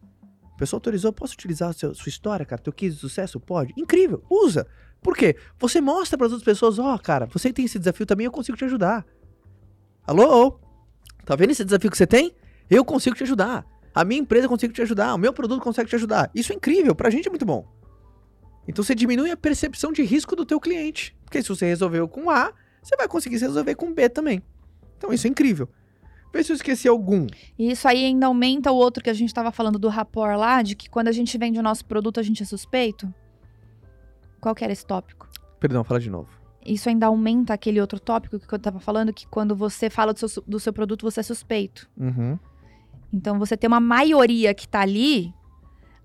A 0.55 0.59
pessoa 0.59 0.79
autorizou, 0.79 1.13
posso 1.13 1.35
utilizar 1.35 1.71
a 1.71 1.73
seu- 1.73 1.95
sua 1.95 2.09
história, 2.11 2.45
cara? 2.45 2.61
Teu 2.61 2.73
case 2.73 2.95
de 2.97 3.01
sucesso? 3.01 3.39
Pode. 3.39 3.73
Incrível, 3.77 4.23
usa. 4.29 4.67
Por 5.01 5.17
quê? 5.17 5.37
Você 5.61 5.81
mostra 5.81 6.19
para 6.19 6.27
as 6.27 6.33
outras 6.33 6.45
pessoas, 6.45 6.79
ó, 6.81 6.99
cara, 6.99 7.27
você 7.27 7.53
tem 7.53 7.65
esse 7.65 7.79
desafio 7.79 8.05
também, 8.05 8.25
eu 8.27 8.33
consigo 8.33 8.59
te 8.59 8.65
ajudar. 8.65 9.07
Alô? 10.05 10.59
Tá 11.25 11.37
vendo 11.37 11.51
esse 11.51 11.65
desafio 11.65 11.91
que 11.91 11.97
você 11.97 12.07
tem? 12.07 12.35
Eu 12.71 12.85
consigo 12.85 13.17
te 13.17 13.23
ajudar. 13.23 13.67
A 13.95 14.05
minha 14.05 14.21
empresa 14.21 14.49
consigo 14.49 14.73
te 14.73 14.83
ajudar. 14.83 15.15
O 15.15 15.19
meu 15.19 15.33
produto 15.33 15.63
consegue 15.63 15.89
te 15.89 15.97
ajudar. 15.97 16.31
Isso 16.35 16.53
é 16.53 16.57
incrível, 16.57 16.95
pra 16.95 17.11
gente 17.11 17.27
é 17.27 17.31
muito 17.31 17.47
bom. 17.47 17.67
Então 18.67 18.85
você 18.85 18.95
diminui 18.95 19.31
a 19.31 19.37
percepção 19.37 19.93
de 19.93 20.03
risco 20.03 20.37
do 20.37 20.45
teu 20.45 20.61
cliente. 20.61 21.17
Porque 21.25 21.43
se 21.43 21.49
você 21.49 21.67
resolveu 21.67 22.07
com 22.07 22.31
A, 22.31 22.53
você 22.83 22.97
vai 22.97 23.09
conseguir 23.09 23.39
resolver 23.39 23.75
com 23.75 23.93
B 23.93 24.09
também. 24.09 24.43
Então 24.97 25.13
isso 25.13 25.27
é 25.27 25.31
incrível. 25.31 25.69
Vê 26.33 26.45
se 26.45 26.53
eu 26.53 26.57
esqueci 26.57 26.87
algum. 26.87 27.27
E 27.59 27.71
isso 27.71 27.89
aí 27.89 28.05
ainda 28.05 28.27
aumenta 28.27 28.71
o 28.71 28.77
outro 28.77 29.03
que 29.03 29.09
a 29.09 29.15
gente 29.15 29.33
tava 29.33 29.51
falando 29.51 29.79
do 29.79 29.89
rapport 29.89 30.39
lá, 30.39 30.63
de 30.63 30.75
que 30.75 30.91
quando 30.91 31.09
a 31.09 31.13
gente 31.13 31.37
vende 31.39 31.59
o 31.59 31.63
nosso 31.63 31.85
produto, 31.87 32.21
a 32.21 32.23
gente 32.23 32.43
é 32.43 32.47
suspeito. 32.47 33.13
Qual 34.41 34.55
que 34.55 34.63
era 34.63 34.73
esse 34.73 34.85
tópico? 34.85 35.27
Perdão, 35.59 35.83
fala 35.83 35.99
de 35.99 36.11
novo. 36.11 36.29
Isso 36.65 36.89
ainda 36.89 37.07
aumenta 37.07 37.55
aquele 37.55 37.81
outro 37.81 37.99
tópico 37.99 38.39
que 38.39 38.55
eu 38.55 38.59
tava 38.59 38.79
falando, 38.79 39.13
que 39.13 39.27
quando 39.27 39.57
você 39.57 39.89
fala 39.89 40.13
do 40.13 40.29
seu, 40.29 40.43
do 40.47 40.61
seu 40.61 40.73
produto, 40.73 41.03
você 41.03 41.21
é 41.21 41.23
suspeito. 41.23 41.89
Uhum. 41.97 42.39
Então, 43.13 43.39
você 43.39 43.57
ter 43.57 43.67
uma 43.67 43.81
maioria 43.81 44.53
que 44.55 44.69
tá 44.69 44.81
ali, 44.81 45.33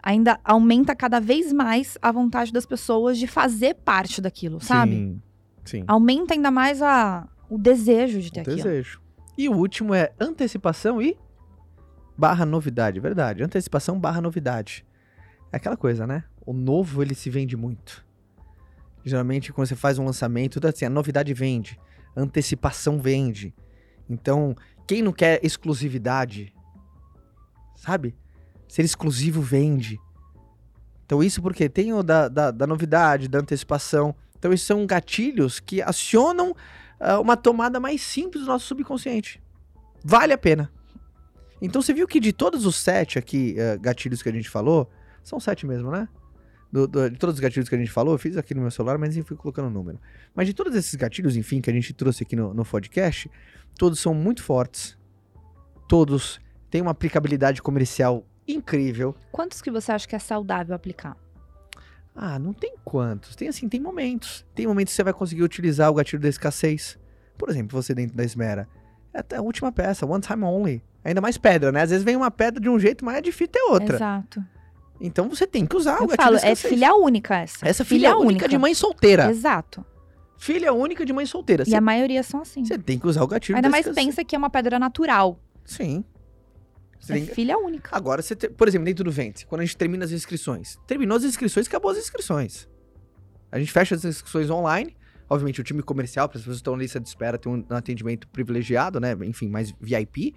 ainda 0.01 0.39
aumenta 0.43 0.95
cada 0.95 1.19
vez 1.19 1.51
mais 1.51 1.97
a 2.01 2.11
vontade 2.11 2.51
das 2.51 2.65
pessoas 2.65 3.17
de 3.17 3.27
fazer 3.27 3.75
parte 3.75 4.21
daquilo, 4.21 4.59
sabe? 4.61 4.95
Sim. 4.95 5.21
Sim. 5.65 5.83
Aumenta 5.87 6.33
ainda 6.33 6.51
mais 6.51 6.81
a, 6.81 7.27
o 7.49 7.57
desejo 7.57 8.19
de 8.19 8.31
ter 8.31 8.39
O 8.39 8.43
aquilo. 8.43 8.57
desejo. 8.57 9.01
E 9.37 9.47
o 9.49 9.53
último 9.53 9.93
é 9.93 10.11
antecipação 10.19 11.01
e 11.01 11.17
barra 12.17 12.45
novidade. 12.45 12.99
Verdade. 12.99 13.43
Antecipação 13.43 13.99
barra 13.99 14.21
novidade. 14.21 14.85
É 15.51 15.57
aquela 15.57 15.77
coisa, 15.77 16.05
né? 16.05 16.23
O 16.45 16.53
novo 16.53 17.01
ele 17.01 17.15
se 17.15 17.29
vende 17.29 17.55
muito. 17.55 18.05
Geralmente, 19.05 19.51
quando 19.51 19.67
você 19.67 19.75
faz 19.75 19.97
um 19.97 20.05
lançamento, 20.05 20.53
tudo 20.53 20.67
assim, 20.67 20.85
a 20.85 20.89
novidade 20.89 21.33
vende, 21.33 21.79
a 22.15 22.21
antecipação 22.21 22.99
vende. 22.99 23.53
Então, 24.09 24.55
quem 24.87 25.01
não 25.01 25.11
quer 25.11 25.39
exclusividade, 25.43 26.52
sabe? 27.83 28.15
Ser 28.67 28.83
exclusivo 28.83 29.41
vende. 29.41 29.99
Então, 31.05 31.21
isso 31.21 31.41
porque 31.41 31.67
tem 31.67 31.93
o 31.93 32.01
da, 32.01 32.27
da, 32.29 32.49
da 32.49 32.65
novidade, 32.65 33.27
da 33.27 33.39
antecipação. 33.39 34.15
Então, 34.39 34.53
esses 34.53 34.65
são 34.65 34.85
gatilhos 34.85 35.59
que 35.59 35.81
acionam 35.81 36.55
ah, 36.99 37.19
uma 37.19 37.35
tomada 37.35 37.79
mais 37.79 38.01
simples 38.01 38.43
do 38.43 38.47
nosso 38.47 38.65
subconsciente. 38.67 39.41
Vale 40.03 40.33
a 40.33 40.37
pena. 40.37 40.71
Então, 41.61 41.81
você 41.81 41.93
viu 41.93 42.07
que 42.07 42.19
de 42.19 42.31
todos 42.33 42.65
os 42.65 42.77
sete 42.77 43.19
aqui, 43.19 43.55
ah, 43.59 43.75
gatilhos 43.77 44.21
que 44.23 44.29
a 44.29 44.31
gente 44.31 44.49
falou, 44.49 44.89
são 45.23 45.39
sete 45.39 45.65
mesmo, 45.67 45.91
né? 45.91 46.07
Do- 46.71 46.87
do- 46.87 47.09
de 47.09 47.17
todos 47.17 47.35
os 47.35 47.39
gatilhos 47.39 47.69
que 47.69 47.75
a 47.75 47.77
gente 47.77 47.91
falou, 47.91 48.15
eu 48.15 48.17
fiz 48.17 48.35
aqui 48.37 48.53
no 48.55 48.61
meu 48.61 48.71
celular, 48.71 48.97
mas 48.97 49.15
eu 49.15 49.23
fui 49.23 49.37
colocando 49.37 49.67
o 49.67 49.69
número. 49.69 49.99
Mas 50.33 50.47
de 50.47 50.53
todos 50.53 50.73
esses 50.73 50.95
gatilhos, 50.95 51.35
enfim, 51.35 51.61
que 51.61 51.69
a 51.69 51.73
gente 51.73 51.93
trouxe 51.93 52.23
aqui 52.23 52.35
no, 52.35 52.53
no 52.53 52.65
podcast, 52.65 53.29
todos 53.77 53.99
são 53.99 54.13
muito 54.13 54.41
fortes. 54.41 54.97
Todos 55.87 56.39
têm 56.73 56.81
uma 56.81 56.89
aplicabilidade 56.89 57.61
comercial 57.61 58.25
incrível. 58.47 59.15
Quantos 59.31 59.61
que 59.61 59.69
você 59.69 59.91
acha 59.91 60.07
que 60.07 60.15
é 60.15 60.19
saudável 60.19 60.75
aplicar? 60.75 61.15
Ah, 62.15 62.39
não 62.39 62.51
tem 62.51 62.73
quantos. 62.83 63.35
Tem 63.35 63.47
assim, 63.47 63.69
tem 63.69 63.79
momentos. 63.79 64.43
Tem 64.55 64.65
momentos 64.65 64.91
que 64.91 64.95
você 64.95 65.03
vai 65.03 65.13
conseguir 65.13 65.43
utilizar 65.43 65.91
o 65.91 65.93
gatilho 65.93 66.19
da 66.19 66.27
escassez. 66.27 66.97
Por 67.37 67.47
exemplo, 67.47 67.79
você 67.79 67.93
dentro 67.93 68.17
da 68.17 68.23
esmera. 68.23 68.67
É 69.13 69.19
até 69.19 69.35
a 69.35 69.41
última 69.43 69.71
peça, 69.71 70.03
one 70.03 70.19
time 70.19 70.43
only. 70.45 70.83
Ainda 71.05 71.21
mais 71.21 71.37
pedra, 71.37 71.71
né? 71.71 71.83
Às 71.83 71.91
vezes 71.91 72.03
vem 72.03 72.15
uma 72.15 72.31
pedra 72.31 72.59
de 72.59 72.67
um 72.67 72.79
jeito, 72.79 73.05
mas 73.05 73.17
é 73.17 73.21
difícil 73.21 73.49
ter 73.49 73.61
outra. 73.69 73.95
Exato. 73.95 74.43
Então 74.99 75.29
você 75.29 75.45
tem 75.45 75.67
que 75.67 75.77
usar 75.77 75.99
o 75.99 76.05
Eu 76.05 76.07
gatilho 76.07 76.23
falo, 76.23 76.37
da 76.41 76.47
é 76.47 76.53
escassez. 76.53 76.73
filha 76.73 76.95
única 76.95 77.35
essa. 77.37 77.67
Essa 77.67 77.85
filha, 77.85 78.07
é 78.07 78.15
única, 78.15 78.47
de 78.47 78.57
mãe 78.57 78.73
solteira. 78.73 79.29
Exato. 79.29 79.85
Filha 80.39 80.73
única 80.73 81.05
de 81.05 81.13
mãe 81.13 81.25
solteira. 81.27 81.63
E 81.67 81.75
a 81.75 81.81
maioria 81.81 82.23
são 82.23 82.41
assim. 82.41 82.65
você 82.65 82.79
tem 82.79 82.97
que 82.97 83.05
usar 83.05 83.21
o 83.23 83.27
gatilho 83.27 83.57
Ainda 83.57 83.67
da 83.67 83.71
mais 83.71 83.85
escassez. 83.85 84.07
pensa 84.07 84.23
que 84.25 84.35
é 84.35 84.39
uma 84.39 84.49
pedra 84.49 84.79
natural. 84.79 85.39
Sim. 85.63 86.03
Você 87.03 87.11
É 87.13 87.15
tem 87.17 87.25
filha 87.27 87.57
única. 87.57 87.89
Agora, 87.95 88.21
você 88.21 88.33
te- 88.35 88.47
por 88.49 88.65
exemplo, 88.67 88.85
dentro 88.85 89.03
do 89.03 89.11
Vente, 89.11 89.45
quando 89.45 89.59
a 89.61 89.65
gente 89.65 89.75
termina 89.75 90.05
as 90.05 90.11
inscrições. 90.11 90.77
Terminou 90.87 91.17
as 91.17 91.23
inscrições, 91.25 91.67
acabou 91.67 91.91
as 91.91 91.97
inscrições. 91.97 92.67
A 93.51 93.59
gente 93.59 93.71
fecha 93.73 93.93
as 93.93 94.05
inscrições 94.05 94.49
online. 94.49 94.95
Obviamente, 95.29 95.59
o 95.59 95.63
time 95.63 95.83
comercial, 95.83 96.29
para 96.29 96.37
as 96.37 96.43
pessoas 96.43 96.57
que 96.57 96.61
estão 96.61 96.75
na 96.77 96.81
lista 96.81 96.99
de 97.01 97.07
espera, 97.07 97.37
tem 97.37 97.51
um 97.51 97.65
atendimento 97.75 98.27
privilegiado, 98.29 98.99
né? 99.01 99.13
Enfim, 99.23 99.49
mais 99.49 99.73
VIP. 99.81 100.33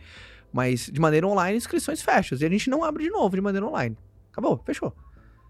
Mas 0.53 0.87
de 0.87 1.01
maneira 1.01 1.27
online, 1.27 1.57
inscrições 1.57 2.03
fecham. 2.03 2.37
E 2.41 2.45
a 2.45 2.49
gente 2.49 2.69
não 2.69 2.83
abre 2.83 3.05
de 3.05 3.11
novo 3.11 3.35
de 3.37 3.41
maneira 3.41 3.65
online. 3.67 3.97
Acabou, 4.33 4.61
fechou. 4.67 4.93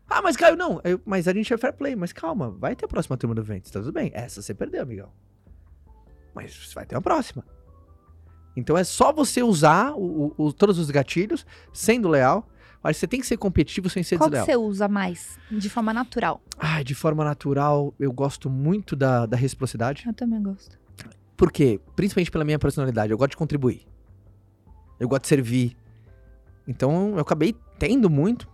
Ah, 0.09 0.21
mas 0.21 0.37
Caio, 0.37 0.55
não. 0.57 0.81
Eu- 0.85 1.01
mas 1.05 1.27
a 1.29 1.33
gente 1.33 1.53
é 1.53 1.57
fair 1.57 1.73
play. 1.73 1.97
Mas 1.97 2.13
calma, 2.13 2.51
vai 2.51 2.77
ter 2.77 2.85
a 2.85 2.89
próxima 2.89 3.17
turma 3.17 3.35
do 3.35 3.43
Ventes, 3.43 3.71
tá 3.71 3.81
tudo 3.81 3.93
bem. 3.93 4.11
Essa 4.15 4.43
você 4.43 4.53
perdeu, 4.55 4.83
amigão. 4.83 5.11
Mas 6.35 6.71
vai 6.75 6.85
ter 6.85 6.95
uma 6.95 7.01
próxima. 7.03 7.45
Então 8.57 8.77
é 8.77 8.83
só 8.85 9.13
você 9.13 9.43
usar 9.43 9.93
o- 9.95 10.35
o- 10.37 10.53
todos 10.53 10.79
os 10.79 10.91
gatilhos, 10.91 11.45
sendo 11.73 12.09
leal. 12.09 12.49
Mas 12.83 12.97
você 12.99 13.07
tem 13.07 13.21
que 13.21 13.27
ser 13.27 13.37
competitivo 13.37 13.91
sem 13.91 14.03
ser 14.03 14.17
Qual 14.17 14.31
desleal. 14.31 14.47
você 14.47 14.57
usa 14.57 14.87
mais? 14.89 15.39
De 15.51 15.69
forma 15.69 15.93
natural. 15.93 16.41
Ai, 16.57 16.85
de 16.85 16.95
forma 16.95 17.25
natural, 17.25 17.93
eu 17.99 18.13
gosto 18.13 18.49
muito 18.49 18.95
da, 18.95 19.27
da 19.27 19.37
reciprocidade. 19.37 20.05
Eu 20.07 20.15
também 20.15 20.41
gosto. 20.41 20.79
Por 21.37 21.51
quê? 21.51 21.81
Principalmente 21.97 22.31
pela 22.31 22.45
minha 22.45 22.59
personalidade. 22.61 23.11
Eu 23.13 23.19
gosto 23.19 23.33
de 23.33 23.37
contribuir. 23.37 23.87
Eu 25.01 25.09
gosto 25.09 25.23
de 25.23 25.29
servir. 25.29 25.77
Então, 26.67 27.13
eu 27.15 27.21
acabei 27.21 27.55
tendo 27.79 28.09
muito, 28.09 28.49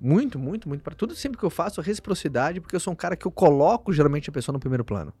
muito, 0.00 0.38
muito, 0.38 0.68
muito. 0.68 0.82
Para 0.82 0.94
tudo 0.94 1.14
sempre 1.14 1.38
que 1.38 1.44
eu 1.44 1.50
faço, 1.50 1.80
a 1.80 1.84
reciprocidade, 1.84 2.60
porque 2.60 2.74
eu 2.76 2.80
sou 2.80 2.92
um 2.92 2.96
cara 2.96 3.16
que 3.16 3.26
eu 3.26 3.30
coloco 3.30 3.92
geralmente 3.92 4.28
a 4.28 4.32
pessoa 4.32 4.52
no 4.52 4.58
primeiro 4.60 4.84
plano. 4.84 5.12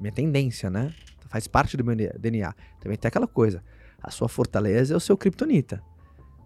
Minha 0.00 0.12
tendência, 0.12 0.70
né? 0.70 0.94
Faz 1.28 1.46
parte 1.46 1.76
do 1.76 1.84
meu 1.84 1.94
DNA. 1.94 2.54
Também 2.80 2.96
tem 2.96 3.08
aquela 3.08 3.26
coisa. 3.26 3.62
A 4.02 4.10
sua 4.10 4.28
fortaleza 4.28 4.94
é 4.94 4.96
o 4.96 5.00
seu 5.00 5.16
kryptonita. 5.16 5.82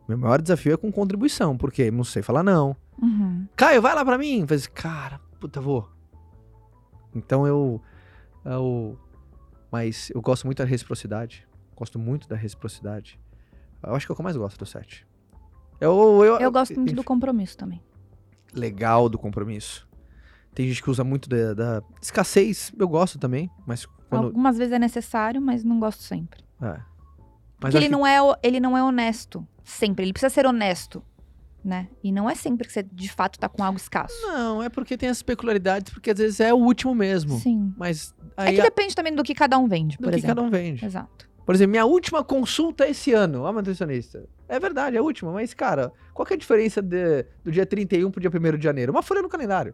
Meu 0.09 0.19
maior 0.19 0.43
desafio 0.43 0.75
é 0.75 0.77
com 0.77 0.91
contribuição, 0.91 1.57
porque 1.57 1.91
não 1.91 2.05
sei 2.05 2.23
falar 2.23 2.43
não. 2.43 2.77
Uhum. 3.01 3.47
Caio, 3.57 3.81
vai 3.81 3.95
lá 3.95 4.05
pra 4.05 4.19
mim. 4.19 4.47
Faz, 4.47 4.67
cara, 4.67 5.21
puta, 5.41 5.61
vou. 5.61 5.89
Então 7.15 7.47
eu, 7.47 7.81
eu. 8.45 8.99
Mas 9.71 10.11
eu 10.15 10.21
gosto 10.21 10.45
muito 10.47 10.59
da 10.59 10.65
reciprocidade. 10.65 11.47
Gosto 11.77 11.99
muito 11.99 12.29
da 12.29 12.37
reciprocidade. 12.37 13.19
Eu 13.83 13.95
acho 13.95 14.07
que 14.07 14.13
é 14.13 14.15
o 14.15 14.17
que 14.17 14.21
eu 14.21 14.25
mais 14.25 14.37
gosto 14.37 14.59
do 14.59 14.67
set. 14.67 15.07
Eu, 15.81 16.25
eu, 16.25 16.39
Eu 16.39 16.53
gosto 16.53 16.75
muito 16.75 16.95
do 16.95 17.03
compromisso 17.05 17.57
também. 17.57 17.83
legal 18.55 19.09
do 19.09 19.19
compromisso. 19.19 19.89
Tem 20.55 20.69
gente 20.69 20.83
que 20.83 20.91
usa 20.91 21.03
muito 21.03 21.29
da, 21.29 21.55
da 21.55 21.83
escassez, 22.01 22.73
eu 22.79 22.87
gosto 22.87 23.19
também, 23.19 23.51
mas 23.67 23.87
quando. 24.19 24.25
Algumas 24.27 24.59
vezes 24.59 24.73
é 24.73 24.79
necessário, 24.79 25.41
mas 25.41 25.65
não 25.65 25.79
gosto 25.81 26.03
sempre. 26.03 26.43
É. 26.61 26.79
Porque 27.59 27.77
ele 27.77 27.87
que- 27.87 27.93
não, 27.93 28.07
é, 28.07 28.19
ele 28.43 28.61
não 28.61 28.77
é 28.77 28.83
honesto. 28.83 29.47
Sempre. 29.65 30.05
Ele 30.05 30.13
precisa 30.13 30.31
ser 30.31 30.47
honesto. 30.47 31.03
Né? 31.65 31.87
E 32.03 32.11
não 32.11 32.29
é 32.29 32.35
sempre 32.35 32.67
que 32.67 32.73
você 32.73 32.83
de 32.83 33.09
fato 33.09 33.39
tá 33.39 33.49
com 33.49 33.63
algo 33.63 33.79
escasso. 33.79 34.13
Não, 34.23 34.61
é 34.61 34.69
porque 34.69 34.97
tem 34.97 35.09
as 35.09 35.23
peculiaridades, 35.23 35.93
porque 35.95 36.11
às 36.11 36.19
vezes 36.19 36.41
é 36.41 36.53
o 36.53 36.57
último 36.57 36.93
mesmo. 36.93 37.39
Sim. 37.39 37.73
Mas 37.77 38.13
É 38.37 38.53
que 38.53 38.61
a- 38.61 38.65
depende 38.65 38.97
também 38.97 39.15
do 39.15 39.23
que 39.23 39.33
cada 39.33 39.57
um 39.59 39.69
vende, 39.69 39.97
do 39.97 40.03
por 40.03 40.11
que 40.11 40.19
exemplo. 40.19 40.35
cada 40.35 40.43
um 40.47 40.51
vende. 40.51 40.85
Exato. 40.85 41.29
Por 41.47 41.55
exemplo, 41.55 41.71
minha 41.71 41.85
última 41.87 42.25
consulta 42.25 42.89
esse 42.89 43.13
ano, 43.13 43.43
ó, 43.43 43.53
nutricionista. 43.53 44.29
É 44.49 44.59
verdade, 44.59 44.97
é 44.97 44.99
a 44.99 45.03
última, 45.05 45.31
mas, 45.31 45.55
cara, 45.55 45.93
qual 46.13 46.27
que 46.27 46.33
é 46.35 46.37
a 46.37 46.39
diferença 46.39 46.83
de- 46.83 47.25
do 47.45 47.53
dia 47.53 47.65
31 47.65 48.11
pro 48.11 48.21
dia 48.21 48.29
1 48.31 48.59
de 48.59 48.65
janeiro? 48.65 48.91
Uma 48.91 49.03
folha 49.03 49.23
no 49.23 49.29
calendário. 49.29 49.73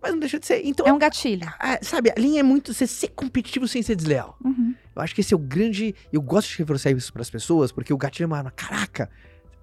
Mas 0.00 0.12
não 0.12 0.18
deixa 0.20 0.38
de 0.38 0.46
ser. 0.46 0.62
Então, 0.64 0.86
É 0.86 0.92
um 0.92 0.98
gatilho. 0.98 1.46
ah, 1.58 1.78
sabe, 1.82 2.10
a 2.10 2.20
linha 2.20 2.40
é 2.40 2.42
muito 2.42 2.72
você 2.72 2.86
ser 2.86 3.08
competitivo 3.08 3.66
sem 3.66 3.82
ser 3.82 3.96
desleal. 3.96 4.36
Uhum. 4.44 4.74
Eu 4.94 5.02
acho 5.02 5.14
que 5.14 5.20
esse 5.20 5.34
é 5.34 5.36
o 5.36 5.40
grande. 5.40 5.94
Eu 6.12 6.22
gosto 6.22 6.50
de 6.50 6.58
reforçar 6.58 6.90
isso 6.90 7.12
pras 7.12 7.28
pessoas, 7.30 7.72
porque 7.72 7.92
o 7.92 7.96
gatilho 7.96 8.24
é 8.24 8.26
uma 8.28 8.38
arma. 8.38 8.50
Caraca! 8.52 9.10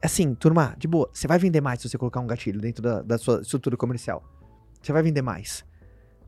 Assim, 0.03 0.35
turma, 0.35 0.75
de 0.77 0.87
boa, 0.87 1.09
você 1.11 1.27
vai 1.27 1.39
vender 1.39 1.61
mais 1.61 1.81
se 1.81 1.89
você 1.89 1.97
colocar 1.97 2.19
um 2.19 2.27
gatilho 2.27 2.59
dentro 2.59 2.83
da, 2.83 3.01
da 3.01 3.17
sua 3.17 3.41
estrutura 3.41 3.77
comercial. 3.77 4.23
Você 4.81 4.91
vai 4.91 5.01
vender 5.01 5.21
mais. 5.21 5.65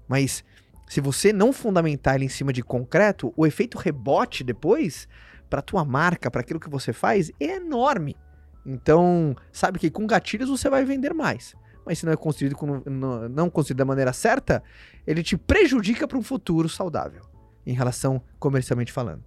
Mas 0.07 0.43
se 0.87 1.01
você 1.01 1.33
não 1.33 1.51
fundamentar 1.51 2.15
ele 2.15 2.25
em 2.25 2.29
cima 2.29 2.53
de 2.53 2.63
concreto, 2.63 3.33
o 3.35 3.45
efeito 3.45 3.77
rebote 3.77 4.43
depois, 4.43 5.07
pra 5.49 5.61
tua 5.61 5.83
marca, 5.83 6.31
pra 6.31 6.41
aquilo 6.41 6.59
que 6.59 6.69
você 6.69 6.93
faz, 6.93 7.29
é 7.39 7.57
enorme. 7.57 8.15
Então, 8.65 9.35
sabe 9.51 9.79
que 9.79 9.89
com 9.91 10.07
gatilhos 10.07 10.49
você 10.49 10.69
vai 10.69 10.83
vender 10.83 11.13
mais. 11.13 11.53
Mas 11.88 12.00
se 12.00 12.06
não 12.06 12.12
é 12.12 12.17
construído 12.17 12.54
com, 12.54 12.82
não, 12.86 13.30
não 13.30 13.50
construído 13.50 13.78
da 13.78 13.86
maneira 13.86 14.12
certa, 14.12 14.62
ele 15.08 15.23
te 15.23 15.38
prejudica 15.38 16.06
para 16.06 16.17
um 16.17 16.21
futuro 16.21 16.67
saudável, 16.67 17.21
em 17.65 17.71
relação 17.73 18.21
comercialmente 18.38 18.91
falando. 18.91 19.23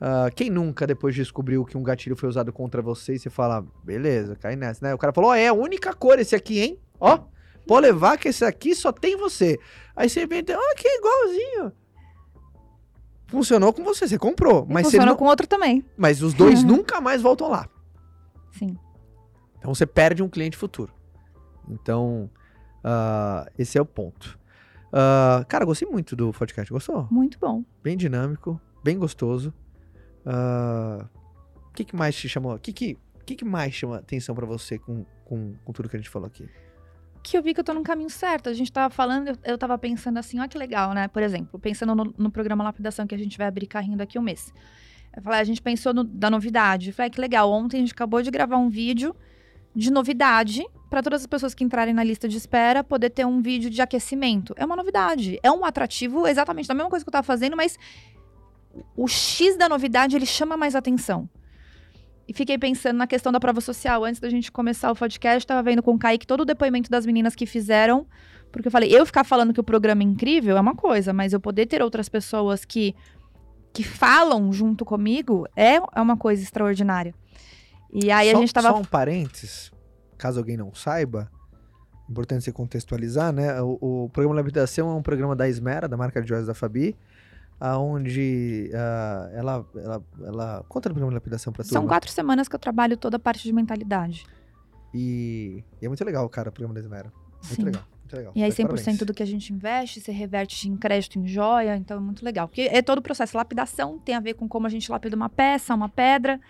Ah, 0.00 0.30
quem 0.34 0.48
nunca, 0.48 0.86
depois 0.86 1.14
descobriu 1.14 1.62
que 1.62 1.76
um 1.76 1.82
gatilho 1.82 2.16
foi 2.16 2.26
usado 2.26 2.50
contra 2.54 2.80
você 2.80 3.16
e 3.16 3.18
você 3.18 3.28
fala, 3.28 3.62
beleza, 3.84 4.34
cai 4.34 4.56
nessa, 4.56 4.86
né? 4.86 4.94
O 4.94 4.98
cara 4.98 5.12
falou, 5.12 5.28
ó, 5.30 5.34
é 5.34 5.48
a 5.48 5.52
única 5.52 5.92
cor 5.92 6.18
esse 6.18 6.34
aqui, 6.34 6.58
hein? 6.60 6.78
Ó, 6.98 7.18
pode 7.66 7.86
levar 7.88 8.16
que 8.16 8.28
esse 8.28 8.46
aqui 8.46 8.74
só 8.74 8.90
tem 8.92 9.14
você. 9.18 9.58
Aí 9.94 10.08
você 10.08 10.26
vem, 10.26 10.40
ó, 10.40 10.74
que 10.74 10.88
igualzinho. 10.88 11.72
Funcionou 13.26 13.74
com 13.74 13.84
você, 13.84 14.08
você 14.08 14.18
comprou. 14.18 14.66
E 14.68 14.72
Mas, 14.72 14.86
você 14.86 14.92
funciona 14.92 15.12
não- 15.12 15.16
com 15.18 15.26
outro 15.26 15.46
também. 15.46 15.84
mas 15.98 16.22
os 16.22 16.32
dois 16.32 16.64
nunca 16.64 16.98
mais 17.00 17.20
voltam 17.20 17.48
lá. 17.50 17.68
Sim. 18.58 18.74
Então 19.58 19.74
você 19.74 19.84
perde 19.84 20.22
um 20.22 20.28
cliente 20.30 20.56
futuro. 20.56 20.92
Então, 21.68 22.30
ah, 22.84 23.46
esse 23.58 23.76
é 23.78 23.80
o 23.80 23.86
ponto. 23.86 24.38
Ah, 24.92 25.44
cara, 25.48 25.64
gostei 25.64 25.88
muito 25.88 26.16
do 26.16 26.32
podcast. 26.32 26.72
Gostou? 26.72 27.06
Muito 27.10 27.38
bom. 27.38 27.64
Bem 27.82 27.96
dinâmico, 27.96 28.60
bem 28.82 28.98
gostoso. 28.98 29.52
Ah, 30.24 31.06
O 31.68 31.72
que, 31.72 31.84
que 31.84 31.96
mais 31.96 32.14
te 32.16 32.28
chamou? 32.28 32.54
O 32.54 32.58
que, 32.58 32.72
que, 32.72 32.98
que, 33.24 33.36
que 33.36 33.44
mais 33.44 33.72
chama 33.74 33.96
atenção 33.98 34.34
pra 34.34 34.44
você 34.46 34.78
com, 34.78 35.04
com, 35.24 35.54
com 35.64 35.72
tudo 35.72 35.88
que 35.88 35.96
a 35.96 35.98
gente 35.98 36.10
falou 36.10 36.26
aqui? 36.26 36.48
Que 37.22 37.36
eu 37.36 37.42
vi 37.42 37.52
que 37.54 37.60
eu 37.60 37.64
tô 37.64 37.74
no 37.74 37.82
caminho 37.82 38.10
certo. 38.10 38.48
A 38.48 38.52
gente 38.52 38.72
tava 38.72 38.92
falando, 38.92 39.28
eu, 39.28 39.36
eu 39.44 39.58
tava 39.58 39.76
pensando 39.78 40.18
assim, 40.18 40.40
ó 40.40 40.48
que 40.48 40.56
legal, 40.58 40.92
né? 40.94 41.06
Por 41.06 41.22
exemplo, 41.22 41.58
pensando 41.60 41.94
no, 41.94 42.14
no 42.18 42.30
programa 42.30 42.64
Lapidação 42.64 43.06
que 43.06 43.14
a 43.14 43.18
gente 43.18 43.36
vai 43.38 43.46
abrir 43.46 43.66
carrinho 43.66 43.96
daqui 43.96 44.18
um 44.18 44.22
mês. 44.22 44.52
Eu 45.14 45.22
falei, 45.22 45.40
a 45.40 45.44
gente 45.44 45.60
pensou 45.60 45.92
no- 45.92 46.04
da 46.04 46.30
novidade. 46.30 46.88
Eu 46.88 46.94
falei, 46.94 47.10
que 47.10 47.20
legal. 47.20 47.50
Ontem 47.50 47.76
a 47.76 47.80
gente 47.80 47.92
acabou 47.92 48.22
de 48.22 48.30
gravar 48.30 48.56
um 48.56 48.68
vídeo 48.70 49.14
de 49.74 49.90
novidade 49.90 50.64
para 50.88 51.02
todas 51.02 51.20
as 51.20 51.26
pessoas 51.26 51.54
que 51.54 51.62
entrarem 51.62 51.94
na 51.94 52.02
lista 52.02 52.28
de 52.28 52.36
espera 52.36 52.82
poder 52.82 53.10
ter 53.10 53.24
um 53.24 53.40
vídeo 53.40 53.70
de 53.70 53.80
aquecimento. 53.80 54.52
É 54.56 54.64
uma 54.64 54.74
novidade. 54.74 55.38
É 55.42 55.50
um 55.50 55.64
atrativo 55.64 56.26
exatamente 56.26 56.66
da 56.66 56.74
mesma 56.74 56.90
coisa 56.90 57.04
que 57.04 57.08
eu 57.08 57.12
tava 57.12 57.26
fazendo, 57.26 57.56
mas 57.56 57.78
o 58.96 59.06
X 59.06 59.56
da 59.56 59.68
novidade 59.68 60.16
ele 60.16 60.26
chama 60.26 60.56
mais 60.56 60.74
atenção. 60.74 61.28
E 62.26 62.32
fiquei 62.32 62.56
pensando 62.56 62.96
na 62.96 63.06
questão 63.06 63.32
da 63.32 63.40
prova 63.40 63.60
social. 63.60 64.04
Antes 64.04 64.20
da 64.20 64.28
gente 64.28 64.52
começar 64.52 64.90
o 64.90 64.94
podcast, 64.94 65.46
tava 65.46 65.62
vendo 65.62 65.82
com 65.82 65.94
o 65.94 65.98
Kaique 65.98 66.26
todo 66.26 66.42
o 66.42 66.44
depoimento 66.44 66.90
das 66.90 67.04
meninas 67.04 67.34
que 67.34 67.46
fizeram. 67.46 68.06
Porque 68.52 68.68
eu 68.68 68.72
falei, 68.72 68.88
eu 68.92 69.06
ficar 69.06 69.24
falando 69.24 69.52
que 69.52 69.60
o 69.60 69.64
programa 69.64 70.02
é 70.02 70.06
incrível 70.06 70.56
é 70.56 70.60
uma 70.60 70.74
coisa, 70.74 71.12
mas 71.12 71.32
eu 71.32 71.40
poder 71.40 71.66
ter 71.66 71.82
outras 71.82 72.08
pessoas 72.08 72.64
que, 72.64 72.94
que 73.72 73.82
falam 73.82 74.52
junto 74.52 74.84
comigo 74.84 75.46
é, 75.56 75.76
é 75.76 76.00
uma 76.00 76.16
coisa 76.16 76.42
extraordinária. 76.42 77.14
E 77.92 78.10
aí 78.10 78.30
só, 78.30 78.36
a 78.36 78.40
gente 78.40 78.52
tava. 78.52 78.68
Só 78.68 78.78
um 78.78 78.84
parênteses, 78.84 79.72
caso 80.16 80.38
alguém 80.38 80.56
não 80.56 80.74
saiba, 80.74 81.30
importante 82.10 82.44
você 82.44 82.52
contextualizar, 82.52 83.32
né? 83.32 83.60
O, 83.62 84.04
o 84.04 84.08
programa 84.10 84.36
Lapidação 84.40 84.90
é 84.90 84.94
um 84.94 85.02
programa 85.02 85.36
da 85.36 85.48
Esmera, 85.48 85.88
da 85.88 85.96
marca 85.96 86.20
de 86.20 86.28
joias 86.28 86.46
da 86.46 86.54
Fabi, 86.54 86.96
aonde 87.58 88.70
ah, 88.74 89.30
ela, 89.32 89.66
ela, 89.76 90.04
ela... 90.24 90.64
Conta 90.68 90.88
do 90.88 90.94
programa 90.94 91.14
Lapidação 91.14 91.52
pra 91.52 91.64
São 91.64 91.82
turma. 91.82 91.88
quatro 91.88 92.10
semanas 92.10 92.48
que 92.48 92.54
eu 92.54 92.58
trabalho 92.58 92.96
toda 92.96 93.16
a 93.16 93.20
parte 93.20 93.44
de 93.44 93.52
mentalidade. 93.52 94.26
E, 94.92 95.62
e 95.80 95.86
é 95.86 95.88
muito 95.88 96.04
legal, 96.04 96.28
cara, 96.28 96.48
o 96.48 96.52
programa 96.52 96.74
da 96.74 96.80
Esmera. 96.80 97.12
Muito 97.44 97.54
Sim. 97.54 97.62
legal, 97.62 97.84
muito 98.00 98.16
legal. 98.16 98.32
E 98.34 98.42
aí, 98.42 98.50
Tá 98.50 98.56
de 98.56 98.62
100% 98.62 98.66
parabéns. 98.66 98.98
do 98.98 99.14
que 99.14 99.22
a 99.22 99.26
gente 99.26 99.52
investe, 99.52 100.00
se 100.00 100.10
reverte 100.10 100.68
em 100.68 100.76
crédito 100.76 101.18
em 101.18 101.26
joia, 101.26 101.76
então 101.76 101.96
é 101.96 102.00
muito 102.00 102.24
legal. 102.24 102.48
Porque 102.48 102.62
é 102.62 102.82
todo 102.82 102.98
o 102.98 103.02
processo. 103.02 103.36
Lapidação 103.36 103.98
tem 103.98 104.16
a 104.16 104.20
ver 104.20 104.34
com 104.34 104.48
como 104.48 104.66
a 104.66 104.70
gente 104.70 104.90
lapida 104.90 105.14
uma 105.14 105.28
peça, 105.28 105.74
uma 105.74 105.88
pedra. 105.88 106.40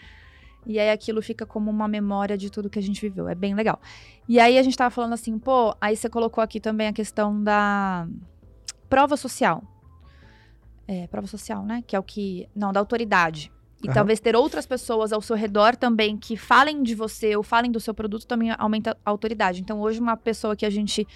E 0.66 0.78
aí 0.78 0.90
aquilo 0.90 1.22
fica 1.22 1.46
como 1.46 1.70
uma 1.70 1.88
memória 1.88 2.36
de 2.36 2.50
tudo 2.50 2.70
que 2.70 2.78
a 2.78 2.82
gente 2.82 3.00
viveu. 3.00 3.28
É 3.28 3.34
bem 3.34 3.54
legal. 3.54 3.80
E 4.28 4.38
aí 4.38 4.58
a 4.58 4.62
gente 4.62 4.76
tava 4.76 4.90
falando 4.90 5.14
assim, 5.14 5.38
pô, 5.38 5.74
aí 5.80 5.96
você 5.96 6.08
colocou 6.08 6.42
aqui 6.42 6.60
também 6.60 6.88
a 6.88 6.92
questão 6.92 7.42
da 7.42 8.06
prova 8.88 9.16
social. 9.16 9.62
É, 10.86 11.06
prova 11.06 11.26
social, 11.26 11.64
né? 11.64 11.82
Que 11.86 11.94
é 11.94 11.98
o 11.98 12.02
que. 12.02 12.48
Não, 12.54 12.72
da 12.72 12.80
autoridade. 12.80 13.50
E 13.82 13.86
Aham. 13.86 13.94
talvez 13.94 14.20
ter 14.20 14.36
outras 14.36 14.66
pessoas 14.66 15.12
ao 15.12 15.22
seu 15.22 15.34
redor 15.36 15.74
também 15.74 16.16
que 16.16 16.36
falem 16.36 16.82
de 16.82 16.94
você 16.94 17.34
ou 17.34 17.42
falem 17.42 17.70
do 17.70 17.80
seu 17.80 17.94
produto 17.94 18.26
também 18.26 18.50
aumenta 18.58 18.96
a 19.04 19.10
autoridade. 19.10 19.60
Então, 19.60 19.80
hoje, 19.80 20.00
uma 20.00 20.16
pessoa 20.16 20.54
que 20.54 20.66
a 20.66 20.70
gente 20.70 21.06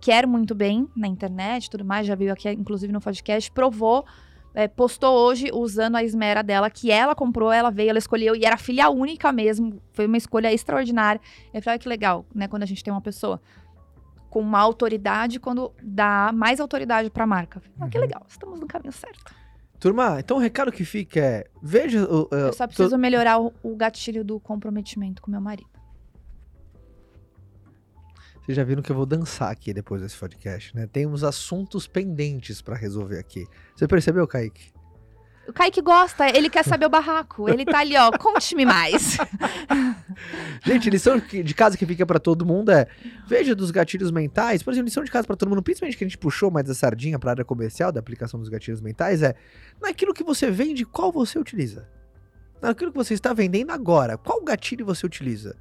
quer 0.00 0.26
muito 0.26 0.54
bem 0.54 0.86
na 0.94 1.08
internet 1.08 1.64
e 1.64 1.70
tudo 1.70 1.84
mais, 1.84 2.06
já 2.06 2.14
veio 2.14 2.32
aqui, 2.32 2.48
inclusive, 2.50 2.92
no 2.92 3.00
podcast, 3.00 3.50
provou, 3.50 4.04
é, 4.54 4.68
postou 4.68 5.12
hoje 5.26 5.50
usando 5.52 5.96
a 5.96 6.04
esmera 6.04 6.42
dela, 6.42 6.70
que 6.70 6.90
ela 6.90 7.14
comprou, 7.14 7.50
ela 7.52 7.70
veio, 7.70 7.90
ela 7.90 7.98
escolheu, 7.98 8.36
e 8.36 8.44
era 8.44 8.56
filha 8.56 8.88
única 8.88 9.32
mesmo. 9.32 9.82
Foi 9.92 10.06
uma 10.06 10.16
escolha 10.16 10.52
extraordinária. 10.52 11.20
Eu 11.52 11.60
falei, 11.60 11.74
olha 11.74 11.78
que 11.78 11.88
legal, 11.88 12.24
né? 12.34 12.46
Quando 12.46 12.62
a 12.62 12.66
gente 12.66 12.82
tem 12.82 12.92
uma 12.92 13.00
pessoa 13.00 13.40
com 14.30 14.40
uma 14.40 14.60
autoridade, 14.60 15.38
quando 15.40 15.72
dá 15.82 16.30
mais 16.32 16.60
autoridade 16.60 17.10
pra 17.10 17.26
marca. 17.26 17.60
Ah, 17.80 17.88
que 17.88 17.98
Uhum. 17.98 18.02
legal, 18.02 18.22
estamos 18.28 18.60
no 18.60 18.66
caminho 18.66 18.92
certo. 18.92 19.34
Turma, 19.78 20.18
então 20.18 20.36
o 20.36 20.40
recado 20.40 20.72
que 20.72 20.84
fica 20.84 21.20
é: 21.20 21.44
veja. 21.62 21.98
Eu 21.98 22.28
uh, 22.32 22.52
só 22.52 22.66
preciso 22.66 22.96
melhorar 22.96 23.40
o, 23.40 23.52
o 23.62 23.76
gatilho 23.76 24.24
do 24.24 24.40
comprometimento 24.40 25.20
com 25.20 25.30
meu 25.30 25.40
marido. 25.40 25.68
Vocês 28.44 28.56
já 28.56 28.62
viram 28.62 28.82
que 28.82 28.92
eu 28.92 28.96
vou 28.96 29.06
dançar 29.06 29.50
aqui 29.50 29.72
depois 29.72 30.02
desse 30.02 30.18
podcast, 30.18 30.76
né? 30.76 30.86
Temos 30.86 31.24
assuntos 31.24 31.86
pendentes 31.86 32.60
pra 32.60 32.76
resolver 32.76 33.18
aqui. 33.18 33.46
Você 33.74 33.88
percebeu, 33.88 34.26
Kaique? 34.28 34.70
O 35.48 35.52
Kaique 35.52 35.80
gosta, 35.80 36.28
ele 36.28 36.50
quer 36.50 36.62
saber 36.62 36.84
o 36.84 36.90
barraco. 36.90 37.48
Ele 37.48 37.64
tá 37.64 37.78
ali, 37.78 37.96
ó, 37.96 38.10
conte-me 38.12 38.66
mais. 38.66 39.16
Gente, 40.62 40.90
lição 40.90 41.18
de 41.18 41.54
casa 41.54 41.78
que 41.78 41.86
fica 41.86 42.04
pra 42.04 42.18
todo 42.18 42.44
mundo 42.44 42.70
é: 42.70 42.86
veja 43.26 43.54
dos 43.54 43.70
gatilhos 43.70 44.10
mentais. 44.10 44.62
Por 44.62 44.72
exemplo, 44.72 44.88
lição 44.88 45.04
de 45.04 45.10
casa 45.10 45.26
pra 45.26 45.36
todo 45.36 45.48
mundo, 45.48 45.62
principalmente 45.62 45.96
que 45.96 46.04
a 46.04 46.06
gente 46.06 46.18
puxou 46.18 46.50
mais 46.50 46.68
a 46.68 46.74
sardinha 46.74 47.18
pra 47.18 47.30
área 47.30 47.44
comercial 47.46 47.90
da 47.90 48.00
aplicação 48.00 48.38
dos 48.38 48.50
gatilhos 48.50 48.82
mentais, 48.82 49.22
é 49.22 49.34
naquilo 49.80 50.12
que 50.12 50.22
você 50.22 50.50
vende, 50.50 50.84
qual 50.84 51.10
você 51.10 51.38
utiliza. 51.38 51.88
Naquilo 52.60 52.90
que 52.90 52.98
você 52.98 53.14
está 53.14 53.32
vendendo 53.32 53.70
agora, 53.70 54.18
qual 54.18 54.42
gatilho 54.44 54.84
você 54.84 55.06
utiliza? 55.06 55.56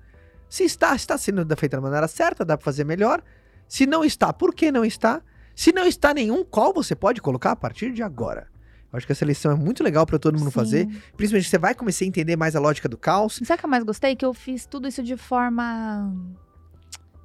Se 0.53 0.63
está, 0.63 0.95
está 0.95 1.17
sendo 1.17 1.43
feito 1.57 1.71
da 1.71 1.81
maneira 1.81 2.07
certa, 2.07 2.45
dá 2.45 2.55
pra 2.55 2.63
fazer 2.63 2.83
melhor. 2.83 3.23
Se 3.67 3.87
não 3.87 4.05
está, 4.05 4.31
por 4.31 4.53
que 4.53 4.71
não 4.71 4.85
está? 4.85 5.19
Se 5.55 5.71
não 5.71 5.83
está 5.83 6.13
nenhum, 6.13 6.43
qual 6.43 6.71
você 6.71 6.93
pode 6.95 7.19
colocar 7.23 7.53
a 7.53 7.55
partir 7.55 7.91
de 7.91 8.03
agora? 8.03 8.47
Eu 8.91 8.97
acho 8.97 9.07
que 9.07 9.11
essa 9.11 9.25
lição 9.25 9.51
é 9.51 9.55
muito 9.55 9.83
legal 9.83 10.05
pra 10.05 10.19
todo 10.19 10.37
mundo 10.37 10.51
fazer. 10.51 10.85
Sim. 10.85 11.01
Principalmente 11.17 11.49
você 11.49 11.57
vai 11.57 11.73
começar 11.73 12.05
a 12.05 12.07
entender 12.07 12.35
mais 12.35 12.55
a 12.55 12.59
lógica 12.59 12.87
do 12.87 12.95
caos. 12.95 13.41
Sabe 13.43 13.55
o 13.55 13.57
que 13.61 13.65
eu 13.65 13.69
mais 13.71 13.83
gostei? 13.83 14.15
Que 14.15 14.23
eu 14.23 14.31
fiz 14.31 14.67
tudo 14.67 14.87
isso 14.87 15.01
de 15.01 15.17
forma 15.17 16.13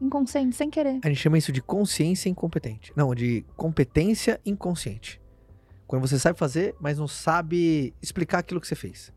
inconsciente, 0.00 0.56
sem 0.56 0.70
querer. 0.70 0.98
A 1.04 1.08
gente 1.08 1.20
chama 1.20 1.36
isso 1.36 1.52
de 1.52 1.60
consciência 1.60 2.30
incompetente. 2.30 2.94
Não, 2.96 3.14
de 3.14 3.44
competência 3.58 4.40
inconsciente. 4.42 5.20
Quando 5.86 6.00
você 6.00 6.18
sabe 6.18 6.38
fazer, 6.38 6.74
mas 6.80 6.96
não 6.96 7.06
sabe 7.06 7.92
explicar 8.00 8.38
aquilo 8.38 8.58
que 8.58 8.66
você 8.66 8.74
fez. 8.74 9.12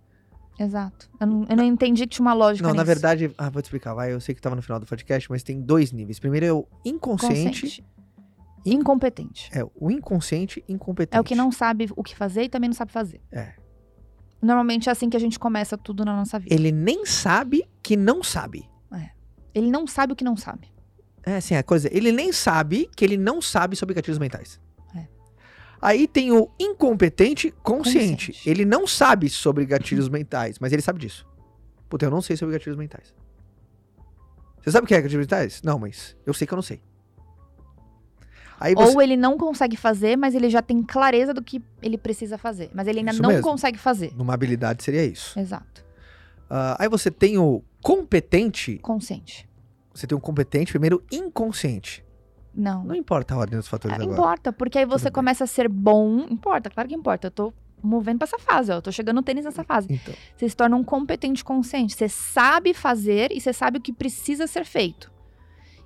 Exato. 0.62 1.10
Eu 1.20 1.28
não, 1.28 1.46
eu 1.50 1.56
não 1.56 1.64
entendi 1.64 2.04
que 2.04 2.16
tinha 2.16 2.26
uma 2.26 2.34
lógica 2.34 2.68
Não, 2.68 2.76
na 2.76 2.84
nisso. 2.84 2.94
verdade, 2.94 3.34
ah, 3.38 3.50
vou 3.50 3.62
te 3.62 3.66
explicar, 3.66 3.94
vai. 3.94 4.14
Eu 4.14 4.20
sei 4.20 4.36
que 4.36 4.42
tava 4.42 4.56
no 4.56 4.62
final 4.62 4.80
do 4.80 4.86
podcast, 4.86 5.30
mas 5.30 5.42
tem 5.42 5.60
dois 5.60 5.92
níveis. 5.92 6.20
Primeiro 6.20 6.46
é 6.46 6.54
o 6.54 6.68
inconsciente. 6.86 7.62
Consciente. 7.62 7.86
Incompetente. 8.64 9.50
É, 9.54 9.64
o 9.76 9.90
inconsciente 9.90 10.64
incompetente. 10.70 11.18
É 11.18 11.20
o 11.20 11.24
que 11.24 11.34
não 11.34 11.52
sabe 11.52 11.90
o 11.96 12.04
que 12.04 12.16
fazer 12.16 12.44
e 12.44 12.50
também 12.50 12.70
não 12.70 12.76
sabe 12.76 12.92
fazer. 12.92 13.20
É. 13.32 13.54
Normalmente 14.42 14.88
é 14.88 14.92
assim 14.92 15.10
que 15.10 15.18
a 15.18 15.20
gente 15.20 15.40
começa 15.40 15.78
tudo 15.78 16.06
na 16.06 16.16
nossa 16.16 16.38
vida. 16.38 16.54
Ele 16.54 16.72
nem 16.72 17.06
sabe 17.06 17.64
que 17.82 17.98
não 17.98 18.24
sabe. 18.24 18.70
Ele 19.54 19.70
não 19.70 19.86
sabe 19.86 20.14
o 20.14 20.16
que 20.16 20.24
não 20.24 20.38
sabe. 20.38 20.72
É 21.24 21.36
assim, 21.36 21.56
a 21.56 21.64
coisa. 21.64 21.90
Ele 21.92 22.12
nem 22.12 22.32
sabe 22.32 22.90
que 22.96 23.04
ele 23.04 23.18
não 23.18 23.42
sabe 23.42 23.76
sobre 23.76 23.94
gatilhos 23.94 24.18
mentais. 24.18 24.60
Aí 25.82 26.08
tem 26.08 26.32
o 26.32 26.50
incompetente 26.60 27.52
consciente. 27.64 28.28
Consciente. 28.28 28.50
Ele 28.50 28.64
não 28.64 28.86
sabe 28.86 29.30
sobre 29.30 29.66
gatilhos 29.66 30.10
mentais, 30.10 30.60
mas 30.60 30.72
ele 30.72 30.82
sabe 30.82 31.00
disso. 31.00 31.26
Puta, 31.90 32.06
eu 32.06 32.12
não 32.12 32.22
sei 32.22 32.38
sobre 32.38 32.54
gatilhos 32.54 32.78
mentais. 32.78 33.14
Você 34.62 34.72
sabe 34.72 34.86
o 34.86 34.88
que 34.88 34.94
é 34.94 35.02
gatilhos 35.02 35.26
mentais? 35.26 35.62
Não, 35.64 35.80
mas 35.80 36.16
eu 36.26 36.34
sei 36.34 36.46
que 36.46 36.54
eu 36.54 36.58
não 36.58 36.64
sei. 36.64 36.82
Você. 38.76 38.94
Ou 38.94 39.02
ele 39.02 39.18
não 39.18 39.40
consegue 39.40 39.76
fazer, 39.76 40.16
mas 40.16 40.36
ele 40.36 40.48
já 40.48 40.62
tem 40.62 40.84
clareza 40.84 41.34
do 41.34 41.44
que 41.44 41.64
ele 41.82 41.98
precisa 41.98 42.38
fazer. 42.38 42.70
Mas 42.76 42.88
ele 42.88 43.00
ainda 43.00 43.12
Isso 43.12 43.22
não 43.22 43.30
mesmo. 43.30 43.44
consegue 43.44 43.80
fazer. 43.80 44.14
Numa 44.16 44.36
habilidade 44.36 44.84
seria 44.84 45.04
isso. 45.04 45.38
Exato. 45.40 45.84
Ah, 46.48 46.78
aí 46.80 46.88
você 46.88 47.10
tem 47.10 47.40
o 47.40 47.64
competente. 47.82 48.78
Consciente. 48.78 49.50
Você 49.94 50.06
tem 50.06 50.16
o 50.16 50.22
competente, 50.22 50.72
primeiro 50.72 51.04
inconsciente. 51.12 52.06
Não. 52.54 52.84
Não 52.84 52.96
importa 52.96 53.34
a 53.34 53.38
ordem 53.38 53.58
dos 53.58 53.68
fatores 53.68 53.98
Ah, 53.98 54.02
agora. 54.02 54.18
importa, 54.20 54.52
porque 54.54 54.78
aí 54.78 54.86
você 54.86 55.04
Tudo 55.06 55.14
bem. 55.14 55.14
começa 55.14 55.44
a 55.44 55.48
ser 55.48 55.70
bom. 55.70 56.20
Importa, 56.30 56.70
claro 56.70 56.90
que 56.90 56.96
importa. 56.96 57.28
Eu 57.28 57.32
tô 57.32 57.54
movendo 57.82 58.20
pra 58.20 58.28
essa 58.28 58.38
fase, 58.38 58.72
ó. 58.72 58.76
Eu 58.76 58.82
tô 58.82 58.92
chegando 58.92 59.16
no 59.16 59.24
tênis 59.24 59.46
nessa 59.46 59.64
fase. 59.64 59.88
Então, 59.90 60.14
Você 60.36 60.50
se 60.50 60.56
torna 60.56 60.76
um 60.76 60.84
competente 60.84 61.44
consciente. 61.44 61.96
Você 61.96 62.10
sabe 62.10 62.74
fazer 62.74 63.32
e 63.32 63.40
você 63.40 63.54
sabe 63.54 63.78
o 63.78 63.82
que 63.82 63.94
precisa 63.94 64.46
ser 64.48 64.66
feito. 64.66 65.12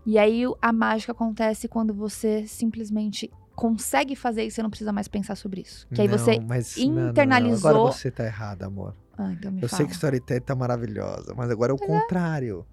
E 0.05 0.17
aí 0.19 0.43
a 0.61 0.73
mágica 0.73 1.11
acontece 1.11 1.67
quando 1.67 1.93
você 1.93 2.45
simplesmente 2.47 3.31
consegue 3.55 4.15
fazer 4.15 4.43
e 4.45 4.51
você 4.51 4.61
não 4.61 4.69
precisa 4.69 4.91
mais 4.91 5.07
pensar 5.07 5.35
sobre 5.35 5.61
isso. 5.61 5.87
Que 5.93 6.01
aí 6.01 6.07
não, 6.07 6.17
você. 6.17 6.39
mas 6.45 6.75
não, 6.77 6.87
não, 6.87 7.01
não. 7.03 7.09
internalizou- 7.11 7.69
Agora 7.69 7.91
você 7.93 8.11
tá 8.11 8.25
errado, 8.25 8.63
amor. 8.63 8.93
Ah, 9.17 9.31
então 9.31 9.51
me 9.51 9.61
Eu 9.61 9.69
fala. 9.69 9.77
sei 9.77 9.85
que 9.87 9.93
storytelling 9.93 10.41
tá 10.41 10.53
maravilhosa, 10.53 11.33
mas 11.37 11.49
agora 11.49 11.71
é 11.71 11.75
o 11.75 11.77
contrário. 11.77 12.65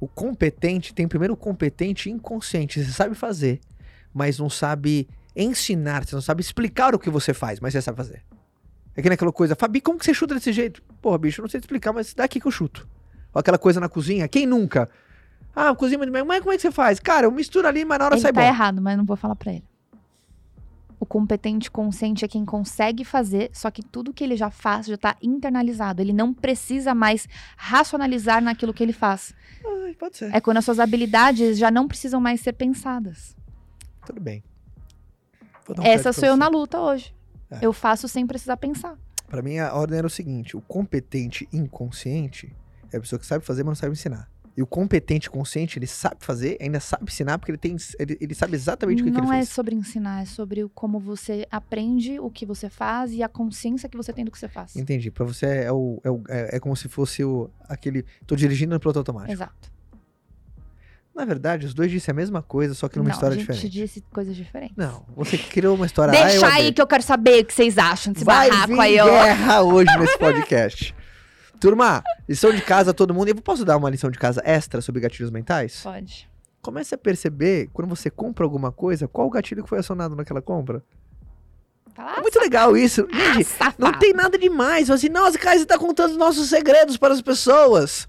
O 0.00 0.06
competente 0.06 0.92
tem 0.94 1.08
primeiro 1.08 1.34
o 1.34 1.36
competente 1.36 2.10
inconsciente. 2.10 2.82
Você 2.84 2.92
sabe 2.92 3.14
fazer, 3.14 3.60
mas 4.12 4.38
não 4.38 4.50
sabe 4.50 5.08
ensinar, 5.34 6.04
você 6.06 6.14
não 6.14 6.22
sabe 6.22 6.40
explicar 6.40 6.94
o 6.94 6.98
que 6.98 7.10
você 7.10 7.32
faz, 7.34 7.60
mas 7.60 7.72
você 7.72 7.82
sabe 7.82 7.96
fazer. 7.96 8.22
É 8.94 9.02
que 9.02 9.08
nem 9.08 9.14
aquela 9.14 9.32
coisa, 9.32 9.54
Fabi, 9.54 9.80
como 9.80 9.98
que 9.98 10.04
você 10.06 10.14
chuta 10.14 10.34
desse 10.34 10.52
jeito? 10.52 10.82
Porra, 11.02 11.18
bicho, 11.18 11.40
eu 11.40 11.42
não 11.42 11.48
sei 11.50 11.60
te 11.60 11.64
explicar, 11.64 11.92
mas 11.92 12.14
daqui 12.14 12.40
que 12.40 12.46
eu 12.46 12.50
chuto. 12.50 12.88
Ou 13.34 13.40
aquela 13.40 13.58
coisa 13.58 13.78
na 13.78 13.88
cozinha, 13.88 14.26
quem 14.26 14.46
nunca? 14.46 14.88
Ah, 15.54 15.74
cozinha, 15.74 15.98
mas 15.98 16.08
mas 16.24 16.40
como 16.40 16.52
é 16.52 16.56
que 16.56 16.62
você 16.62 16.70
faz? 16.70 16.98
Cara, 16.98 17.26
eu 17.26 17.30
misturo 17.30 17.66
ali, 17.68 17.84
mas 17.84 17.98
na 17.98 18.06
hora 18.06 18.14
Ele 18.14 18.22
sai 18.22 18.32
tá 18.32 18.40
bom. 18.40 18.46
errado, 18.46 18.80
mas 18.80 18.96
não 18.96 19.04
vou 19.04 19.16
falar 19.16 19.36
pra 19.36 19.52
ele. 19.52 19.64
O 21.06 21.08
competente 21.08 21.70
consciente 21.70 22.24
é 22.24 22.28
quem 22.28 22.44
consegue 22.44 23.04
fazer, 23.04 23.48
só 23.52 23.70
que 23.70 23.80
tudo 23.80 24.12
que 24.12 24.24
ele 24.24 24.36
já 24.36 24.50
faz 24.50 24.86
já 24.86 24.96
tá 24.96 25.16
internalizado. 25.22 26.02
Ele 26.02 26.12
não 26.12 26.34
precisa 26.34 26.96
mais 26.96 27.28
racionalizar 27.56 28.42
naquilo 28.42 28.74
que 28.74 28.82
ele 28.82 28.92
faz. 28.92 29.32
Ai, 29.64 29.94
pode 29.94 30.16
ser. 30.16 30.34
É 30.34 30.40
quando 30.40 30.56
as 30.56 30.64
suas 30.64 30.80
habilidades 30.80 31.58
já 31.58 31.70
não 31.70 31.86
precisam 31.86 32.20
mais 32.20 32.40
ser 32.40 32.54
pensadas. 32.54 33.36
Tudo 34.04 34.20
bem. 34.20 34.42
Um 35.78 35.82
Essa 35.84 36.12
sou 36.12 36.28
eu 36.28 36.36
na 36.36 36.48
luta 36.48 36.80
hoje. 36.80 37.14
É. 37.52 37.58
Eu 37.62 37.72
faço 37.72 38.08
sem 38.08 38.26
precisar 38.26 38.56
pensar. 38.56 38.98
Pra 39.28 39.42
mim, 39.42 39.58
a 39.58 39.72
ordem 39.72 39.98
era 39.98 40.06
o 40.08 40.10
seguinte: 40.10 40.56
o 40.56 40.60
competente 40.60 41.48
inconsciente 41.52 42.52
é 42.92 42.96
a 42.96 43.00
pessoa 43.00 43.20
que 43.20 43.26
sabe 43.26 43.44
fazer, 43.44 43.62
mas 43.62 43.68
não 43.68 43.76
sabe 43.76 43.92
ensinar. 43.92 44.28
E 44.56 44.62
o 44.62 44.66
competente 44.66 45.28
consciente, 45.28 45.78
ele 45.78 45.86
sabe 45.86 46.16
fazer, 46.20 46.56
ainda 46.60 46.80
sabe 46.80 47.04
ensinar, 47.04 47.38
porque 47.38 47.50
ele, 47.52 47.58
tem, 47.58 47.76
ele, 47.98 48.16
ele 48.18 48.34
sabe 48.34 48.54
exatamente 48.54 49.02
o 49.02 49.04
que, 49.04 49.10
que 49.10 49.16
não 49.18 49.24
ele 49.24 49.34
é 49.34 49.38
fez. 49.40 49.50
sobre 49.50 49.74
ensinar, 49.74 50.22
é 50.22 50.24
sobre 50.24 50.64
o 50.64 50.68
como 50.70 50.98
você 50.98 51.46
aprende 51.50 52.18
o 52.18 52.30
que 52.30 52.46
você 52.46 52.70
faz 52.70 53.12
e 53.12 53.22
a 53.22 53.28
consciência 53.28 53.86
que 53.86 53.96
você 53.98 54.14
tem 54.14 54.24
do 54.24 54.30
que 54.30 54.38
você 54.38 54.48
faz. 54.48 54.74
Entendi. 54.74 55.10
Pra 55.10 55.26
você 55.26 55.44
é, 55.46 55.72
o, 55.72 56.00
é, 56.02 56.10
o- 56.10 56.22
é, 56.28 56.56
é 56.56 56.60
como 56.60 56.74
se 56.74 56.88
fosse 56.88 57.22
o, 57.22 57.50
aquele. 57.68 58.02
Tô 58.26 58.34
dirigindo 58.34 58.72
no 58.72 58.80
piloto 58.80 58.98
automático. 59.00 59.32
Exato. 59.32 59.70
Na 61.14 61.24
verdade, 61.24 61.64
os 61.64 61.72
dois 61.72 61.90
disseram 61.90 62.16
a 62.16 62.20
mesma 62.20 62.42
coisa, 62.42 62.74
só 62.74 62.88
que 62.88 62.96
numa 62.98 63.08
não, 63.08 63.14
história 63.14 63.34
a 63.34 63.38
gente 63.38 63.46
diferente. 63.46 63.70
disse 63.70 64.02
coisas 64.12 64.36
diferentes. 64.36 64.76
Não, 64.76 65.02
você 65.16 65.38
criou 65.38 65.74
uma 65.74 65.86
história. 65.86 66.12
ah, 66.18 66.26
Deixa 66.26 66.46
aí 66.46 66.60
amei. 66.60 66.72
que 66.72 66.80
eu 66.82 66.86
quero 66.86 67.02
saber 67.02 67.42
o 67.42 67.44
que 67.46 67.54
vocês 67.54 67.78
acham 67.78 68.12
desse 68.12 68.24
Vai 68.24 68.50
barraco 68.50 68.72
vir 68.74 68.80
aí, 68.80 69.00
ó. 69.00 69.04
guerra 69.06 69.62
hoje 69.62 69.98
nesse 69.98 70.18
podcast. 70.18 70.94
Turma, 71.60 72.02
lição 72.28 72.52
de 72.52 72.62
casa 72.62 72.92
todo 72.92 73.14
mundo. 73.14 73.28
Eu 73.28 73.34
posso 73.36 73.64
dar 73.64 73.76
uma 73.76 73.90
lição 73.90 74.10
de 74.10 74.18
casa 74.18 74.42
extra 74.44 74.80
sobre 74.80 75.00
gatilhos 75.00 75.30
mentais? 75.30 75.80
Pode. 75.82 76.28
Comece 76.60 76.94
a 76.94 76.98
perceber, 76.98 77.70
quando 77.72 77.88
você 77.88 78.10
compra 78.10 78.44
alguma 78.44 78.72
coisa, 78.72 79.06
qual 79.06 79.26
o 79.26 79.30
gatilho 79.30 79.62
que 79.62 79.68
foi 79.68 79.78
acionado 79.78 80.16
naquela 80.16 80.42
compra. 80.42 80.82
Tá 81.94 82.16
É 82.18 82.20
muito 82.20 82.38
legal 82.38 82.76
isso. 82.76 83.06
Gente, 83.10 83.48
não 83.78 83.92
tem 83.92 84.12
nada 84.12 84.36
demais. 84.36 84.90
Assim, 84.90 85.08
nossa, 85.08 85.38
cara, 85.38 85.58
você 85.58 85.64
tá 85.64 85.78
contando 85.78 86.10
os 86.10 86.16
nossos 86.16 86.48
segredos 86.48 86.96
para 86.96 87.14
as 87.14 87.22
pessoas. 87.22 88.06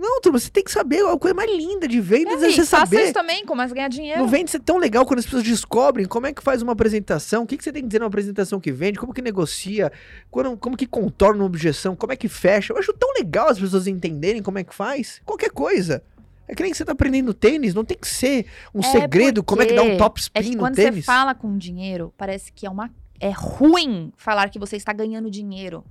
Não, 0.00 0.20
turma, 0.20 0.38
você 0.38 0.48
tem 0.48 0.62
que 0.62 0.70
saber. 0.70 1.04
A 1.04 1.18
coisa 1.18 1.34
mais 1.34 1.50
linda 1.50 1.88
de 1.88 2.00
vendas 2.00 2.40
é, 2.42 2.46
É, 2.46 2.50
você 2.52 2.64
saber. 2.64 3.02
isso 3.04 3.12
também, 3.12 3.44
como 3.44 3.56
mais 3.58 3.72
ganhar 3.72 3.88
dinheiro. 3.88 4.20
No 4.20 4.28
vende 4.28 4.54
é 4.54 4.60
tão 4.60 4.76
legal 4.78 5.04
quando 5.04 5.18
as 5.18 5.24
pessoas 5.24 5.42
descobrem 5.42 6.06
como 6.06 6.26
é 6.28 6.32
que 6.32 6.40
faz 6.42 6.62
uma 6.62 6.72
apresentação, 6.72 7.42
o 7.42 7.46
que, 7.46 7.56
que 7.56 7.64
você 7.64 7.72
tem 7.72 7.82
que 7.82 7.88
dizer 7.88 7.98
numa 7.98 8.06
apresentação 8.06 8.60
que 8.60 8.70
vende, 8.70 8.96
como 8.98 9.12
que 9.12 9.20
negocia, 9.20 9.90
quando- 10.30 10.56
como 10.56 10.76
que 10.76 10.86
contorna 10.86 11.40
uma 11.40 11.46
objeção, 11.46 11.96
como 11.96 12.12
é 12.12 12.16
que 12.16 12.28
fecha. 12.28 12.72
Eu 12.72 12.78
acho 12.78 12.92
tão 12.92 13.12
legal 13.14 13.48
as 13.48 13.58
pessoas 13.58 13.88
entenderem 13.88 14.40
como 14.40 14.58
é 14.58 14.62
que 14.64 14.74
faz. 14.74 15.20
Qualquer 15.24 15.50
coisa. 15.50 16.02
É 16.46 16.54
que 16.54 16.62
nem 16.62 16.70
que 16.72 16.78
você 16.78 16.84
tá 16.84 16.92
aprendendo 16.92 17.34
tênis, 17.34 17.74
não 17.74 17.84
tem 17.84 17.98
que 17.98 18.08
ser 18.08 18.46
um 18.74 18.80
É 18.80 18.84
segredo, 18.84 19.42
como 19.42 19.60
é 19.62 19.66
que 19.66 19.74
dá 19.74 19.82
um 19.82 19.96
top 19.98 20.20
É 20.32 20.38
spin 20.40 20.50
que 20.50 20.56
no 20.56 20.62
quando 20.62 20.76
tênis. 20.76 21.00
você 21.00 21.02
fala 21.02 21.34
com 21.34 21.58
dinheiro, 21.58 22.14
parece 22.16 22.52
que 22.52 22.64
é 22.66 22.70
uma 22.70 22.88
é 23.20 23.30
ruim 23.30 24.12
falar 24.16 24.48
que 24.48 24.58
você 24.60 24.76
está 24.76 24.92
ganhando 24.92 25.28
dinheiro 25.28 25.84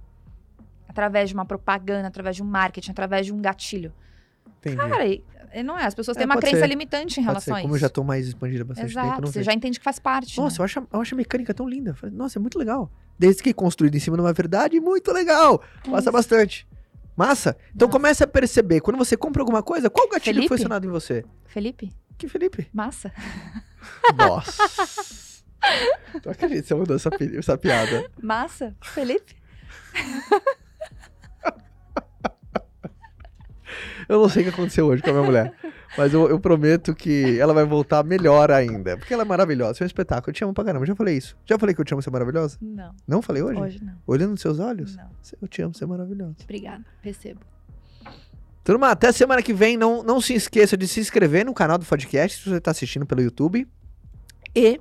através 0.98 1.30
de 1.30 1.36
uma 1.36 1.45
propaganda, 1.45 2.08
através 2.08 2.36
de 2.36 2.41
um 2.41 2.45
marketing, 2.45 2.91
através 2.91 3.26
de 3.28 3.34
um 3.34 3.38
gatilho. 3.39 3.93
Entendi. 4.60 4.76
Cara, 4.76 5.64
não 5.64 5.78
é. 5.78 5.86
As 5.86 5.93
pessoas 5.93 6.18
É, 6.18 6.20
têm 6.20 6.26
uma 6.26 6.34
pode 6.36 6.48
crença 6.48 6.62
ser. 6.62 6.68
limitante 6.68 7.14
em 7.14 7.24
Pode 7.24 7.28
relação 7.28 7.54
ser, 7.54 7.60
a 7.60 7.62
como 7.62 7.74
eu 7.74 7.78
isso. 7.78 7.82
já 7.82 7.89
tô 7.89 8.04
mais 8.04 8.28
expandido 8.28 8.64
há 8.64 8.66
bastante 8.66 8.93
tempo, 8.93 9.06
Exato, 9.06 9.22
não 9.22 9.28
você 9.28 9.39
vejo. 9.39 9.45
já 9.45 9.54
entende 9.54 9.78
que 9.80 9.84
faz 9.86 10.00
parte. 10.00 10.38
Nossa, 10.38 10.56
né? 10.56 10.60
eu 10.62 10.66
acho, 10.66 10.88
eu 10.91 11.02
acho 11.02 11.14
a 11.16 11.18
mecânica 11.18 11.54
tão 11.54 11.68
linda. 11.70 11.95
Nossa, 12.12 12.39
é 12.39 12.41
muito 12.41 12.58
legal. 12.58 12.91
Desde 13.18 13.43
que 13.43 13.54
construído 13.54 13.95
em 13.95 14.00
cima 14.00 14.18
de 14.18 14.22
uma 14.24 14.34
verdade, 14.34 14.80
muito 14.80 15.12
legal. 15.14 15.62
É 15.86 15.89
Passa 15.89 16.02
isso. 16.02 16.12
bastante. 16.12 16.68
Massa? 17.16 17.56
Então 17.76 17.88
Massa. 17.88 17.98
comece 18.00 18.24
a 18.24 18.28
perceber, 18.28 18.80
quando 18.82 18.98
você 18.98 19.16
compra 19.16 19.41
alguma 19.41 19.62
coisa, 19.64 19.89
qual 19.89 20.08
gatilho 20.10 20.36
Felipe? 20.36 20.48
foi 20.50 20.56
acionado 20.58 20.86
em 20.86 20.89
você? 20.89 21.24
Felipe, 21.45 21.91
Que 22.18 22.28
Felipe? 22.28 22.68
massa. 22.74 23.12
Nossa. 24.18 25.43
Não 26.24 26.32
acredito 26.32 26.62
que 26.64 26.68
você 26.68 26.76
mandou 26.76 26.95
essa, 26.95 27.10
essa 27.38 27.58
piada. 27.58 28.10
Massa, 28.22 28.76
Felipe. 28.82 29.36
Eu 34.08 34.22
não 34.22 34.30
sei 34.30 34.41
o 34.43 34.45
que 34.45 34.51
aconteceu 34.53 34.86
hoje 34.86 35.01
com 35.03 35.10
a 35.10 35.14
minha 35.14 35.26
mulher. 35.26 35.53
Mas 35.97 36.14
eu, 36.14 36.30
eu 36.30 36.39
prometo 36.39 36.93
que 36.93 37.39
ela 37.39 37.53
vai 37.53 37.66
voltar 37.66 38.03
melhor 38.03 38.51
ainda. 38.51 38.97
Porque 38.97 39.14
ela 39.14 39.24
é 39.24 39.26
maravilhosa. 39.26 39.74
Você 39.76 39.84
é 39.84 39.86
um 39.86 39.88
espetáculo. 39.88 40.30
Eu 40.30 40.34
te 40.34 40.43
amo 40.43 40.53
pra 40.53 40.64
caramba. 40.64 40.86
Já 40.86 40.95
falei 40.95 41.18
isso. 41.18 41.38
Já 41.45 41.58
falei 41.58 41.74
que 41.74 41.82
eu 41.82 41.86
te 41.86 41.93
amo, 41.93 42.03
é 42.05 42.10
maravilhosa? 42.12 42.58
Não, 42.62 42.95
Não 43.08 43.22
falei 43.22 43.41
hoje? 43.41 43.60
hoje 43.60 43.84
não. 43.84 43.93
Olhando 44.05 44.32
nos 44.32 44.41
seus 44.41 44.60
olhos? 44.60 44.95
Não. 44.95 45.10
Eu 45.41 45.47
te 45.47 45.62
amo, 45.62 45.74
é 45.80 45.86
maravilhosa. 45.86 46.36
Obrigada, 46.43 46.86
recebo. 47.01 47.39
Turma, 48.64 48.91
até 48.91 49.12
semana 49.12 49.41
que 49.41 49.53
vem. 49.53 49.78
Não, 49.78 50.03
não 50.03 50.20
se 50.20 50.34
esqueça 50.34 50.76
de 50.76 50.88
se 50.88 50.99
inscrever 50.99 51.45
no 51.45 51.53
canal 51.53 51.78
do 51.78 51.86
podcast 51.86 52.43
se 52.43 52.49
você 52.49 52.58
está 52.58 52.72
assistindo 52.72 53.05
pelo 53.05 53.22
YouTube. 53.22 53.68
E 54.53 54.80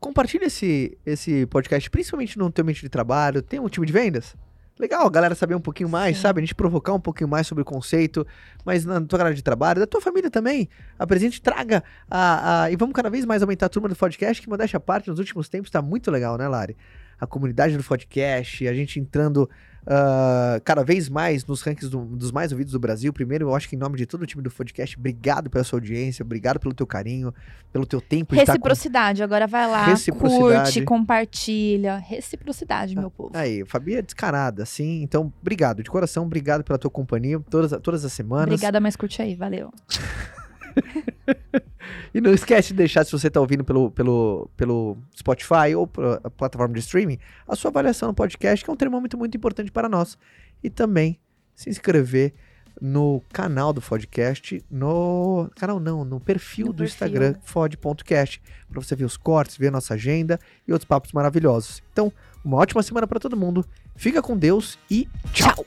compartilhe 0.00 0.46
esse, 0.46 0.98
esse 1.06 1.46
podcast, 1.46 1.88
principalmente 1.88 2.36
no 2.36 2.50
teu 2.50 2.62
ambiente 2.62 2.80
de 2.82 2.88
trabalho. 2.88 3.42
Tem 3.42 3.60
um 3.60 3.68
time 3.68 3.86
de 3.86 3.92
vendas? 3.92 4.34
Legal, 4.82 5.06
a 5.06 5.10
galera 5.10 5.34
saber 5.36 5.54
um 5.54 5.60
pouquinho 5.60 5.88
mais, 5.88 6.16
Sim. 6.16 6.22
sabe? 6.22 6.40
A 6.40 6.42
gente 6.42 6.56
provocar 6.56 6.92
um 6.92 6.98
pouquinho 6.98 7.28
mais 7.28 7.46
sobre 7.46 7.62
o 7.62 7.64
conceito, 7.64 8.26
mas 8.64 8.84
na 8.84 9.00
tua 9.00 9.16
galera 9.16 9.34
de 9.36 9.40
trabalho, 9.42 9.78
da 9.78 9.86
tua 9.86 10.00
família 10.00 10.28
também. 10.28 10.68
Apresente, 10.98 11.40
traga 11.40 11.84
a, 12.10 12.64
a- 12.64 12.70
e 12.72 12.74
vamos 12.74 12.92
cada 12.92 13.08
vez 13.08 13.24
mais 13.24 13.42
aumentar 13.42 13.66
a 13.66 13.68
turma 13.68 13.88
do 13.88 13.94
podcast, 13.94 14.42
que 14.42 14.48
modéstia 14.48 14.78
à 14.78 14.80
parte, 14.80 15.08
nos 15.08 15.20
últimos 15.20 15.48
tempos 15.48 15.70
tá 15.70 15.80
muito 15.80 16.10
legal, 16.10 16.36
né, 16.36 16.48
Lari? 16.48 16.76
A 17.22 17.26
comunidade 17.26 17.76
do 17.76 17.84
podcast, 17.84 18.66
a 18.66 18.74
gente 18.74 18.98
entrando 18.98 19.48
ah, 19.86 20.60
cada 20.64 20.82
vez 20.82 21.08
mais 21.08 21.44
nos 21.44 21.62
rankings 21.62 21.88
do- 21.90 22.04
dos 22.16 22.32
mais 22.32 22.50
ouvidos 22.52 22.72
do 22.72 22.78
Brasil. 22.80 23.12
Primeiro, 23.12 23.46
eu 23.48 23.54
acho 23.54 23.68
que 23.68 23.76
em 23.76 23.78
nome 23.78 23.96
de 23.96 24.06
todo 24.06 24.22
o 24.22 24.26
time 24.26 24.42
do 24.42 24.50
podcast, 24.50 24.98
obrigado 24.98 25.48
pela 25.48 25.62
sua 25.64 25.76
audiência, 25.78 26.24
obrigado 26.24 26.58
pelo 26.58 26.74
teu 26.74 26.86
carinho, 26.86 27.32
pelo 27.72 27.86
teu 27.86 28.00
tempo 28.00 28.34
de 28.34 28.40
estar 28.40 28.52
com 28.54 28.58
Reciprocidade, 28.68 29.22
agora 29.22 29.46
vai 29.46 29.68
lá, 29.68 29.86
Reciprocidade. 29.86 30.72
curte, 30.72 30.82
compartilha. 30.82 31.96
Reciprocidade, 31.98 32.96
meu 32.96 33.10
povo. 33.10 33.30
Aí, 33.34 33.64
Fabi 33.66 33.94
é 33.94 34.02
descarada, 34.02 34.62
assim. 34.64 35.00
Então, 35.02 35.32
obrigado, 35.40 35.82
de 35.82 35.90
coração, 35.90 36.24
obrigado 36.24 36.64
pela 36.64 36.78
tua 36.78 36.90
companhia 36.90 37.38
todas, 37.48 37.70
todas 37.80 38.04
as 38.04 38.12
semanas. 38.12 38.46
Obrigada, 38.54 38.80
mas 38.80 38.96
curte 38.96 39.22
aí, 39.22 39.34
valeu. 39.36 39.72
e 42.14 42.20
não 42.20 42.32
esquece 42.32 42.68
de 42.68 42.74
deixar, 42.74 43.04
se 43.04 43.12
você 43.12 43.28
está 43.28 43.40
ouvindo 43.40 43.64
pelo, 43.64 43.90
pelo, 43.90 44.50
pelo 44.56 44.96
Spotify 45.16 45.74
ou 45.76 45.86
pela 45.86 46.20
plataforma 46.30 46.74
de 46.74 46.80
streaming, 46.80 47.18
a 47.46 47.56
sua 47.56 47.70
avaliação 47.70 48.08
no 48.08 48.14
podcast, 48.14 48.64
que 48.64 48.70
é 48.70 48.72
um 48.72 48.76
termômetro 48.76 49.18
muito 49.18 49.36
importante 49.36 49.70
para 49.70 49.88
nós. 49.88 50.18
E 50.62 50.70
também 50.70 51.18
se 51.54 51.68
inscrever 51.68 52.32
no 52.80 53.22
canal 53.32 53.72
do 53.72 53.80
podcast, 53.80 54.64
no 54.70 55.50
canal 55.56 55.78
não, 55.78 56.04
no 56.04 56.18
perfil 56.18 56.66
No 56.66 56.72
do 56.72 56.78
perfil. 56.78 56.94
Instagram 56.94 57.34
fod.cast, 57.42 58.42
para 58.70 58.80
você 58.80 58.96
ver 58.96 59.04
os 59.04 59.16
cortes, 59.16 59.56
ver 59.56 59.68
a 59.68 59.72
nossa 59.72 59.94
agenda 59.94 60.38
e 60.66 60.72
outros 60.72 60.88
papos 60.88 61.12
maravilhosos. 61.12 61.82
Então, 61.92 62.12
uma 62.44 62.56
ótima 62.56 62.82
semana 62.82 63.06
para 63.06 63.20
todo 63.20 63.36
mundo. 63.36 63.64
Fica 63.94 64.22
com 64.22 64.36
Deus 64.36 64.78
e 64.90 65.08
tchau. 65.32 65.54
Tchau. 65.54 65.66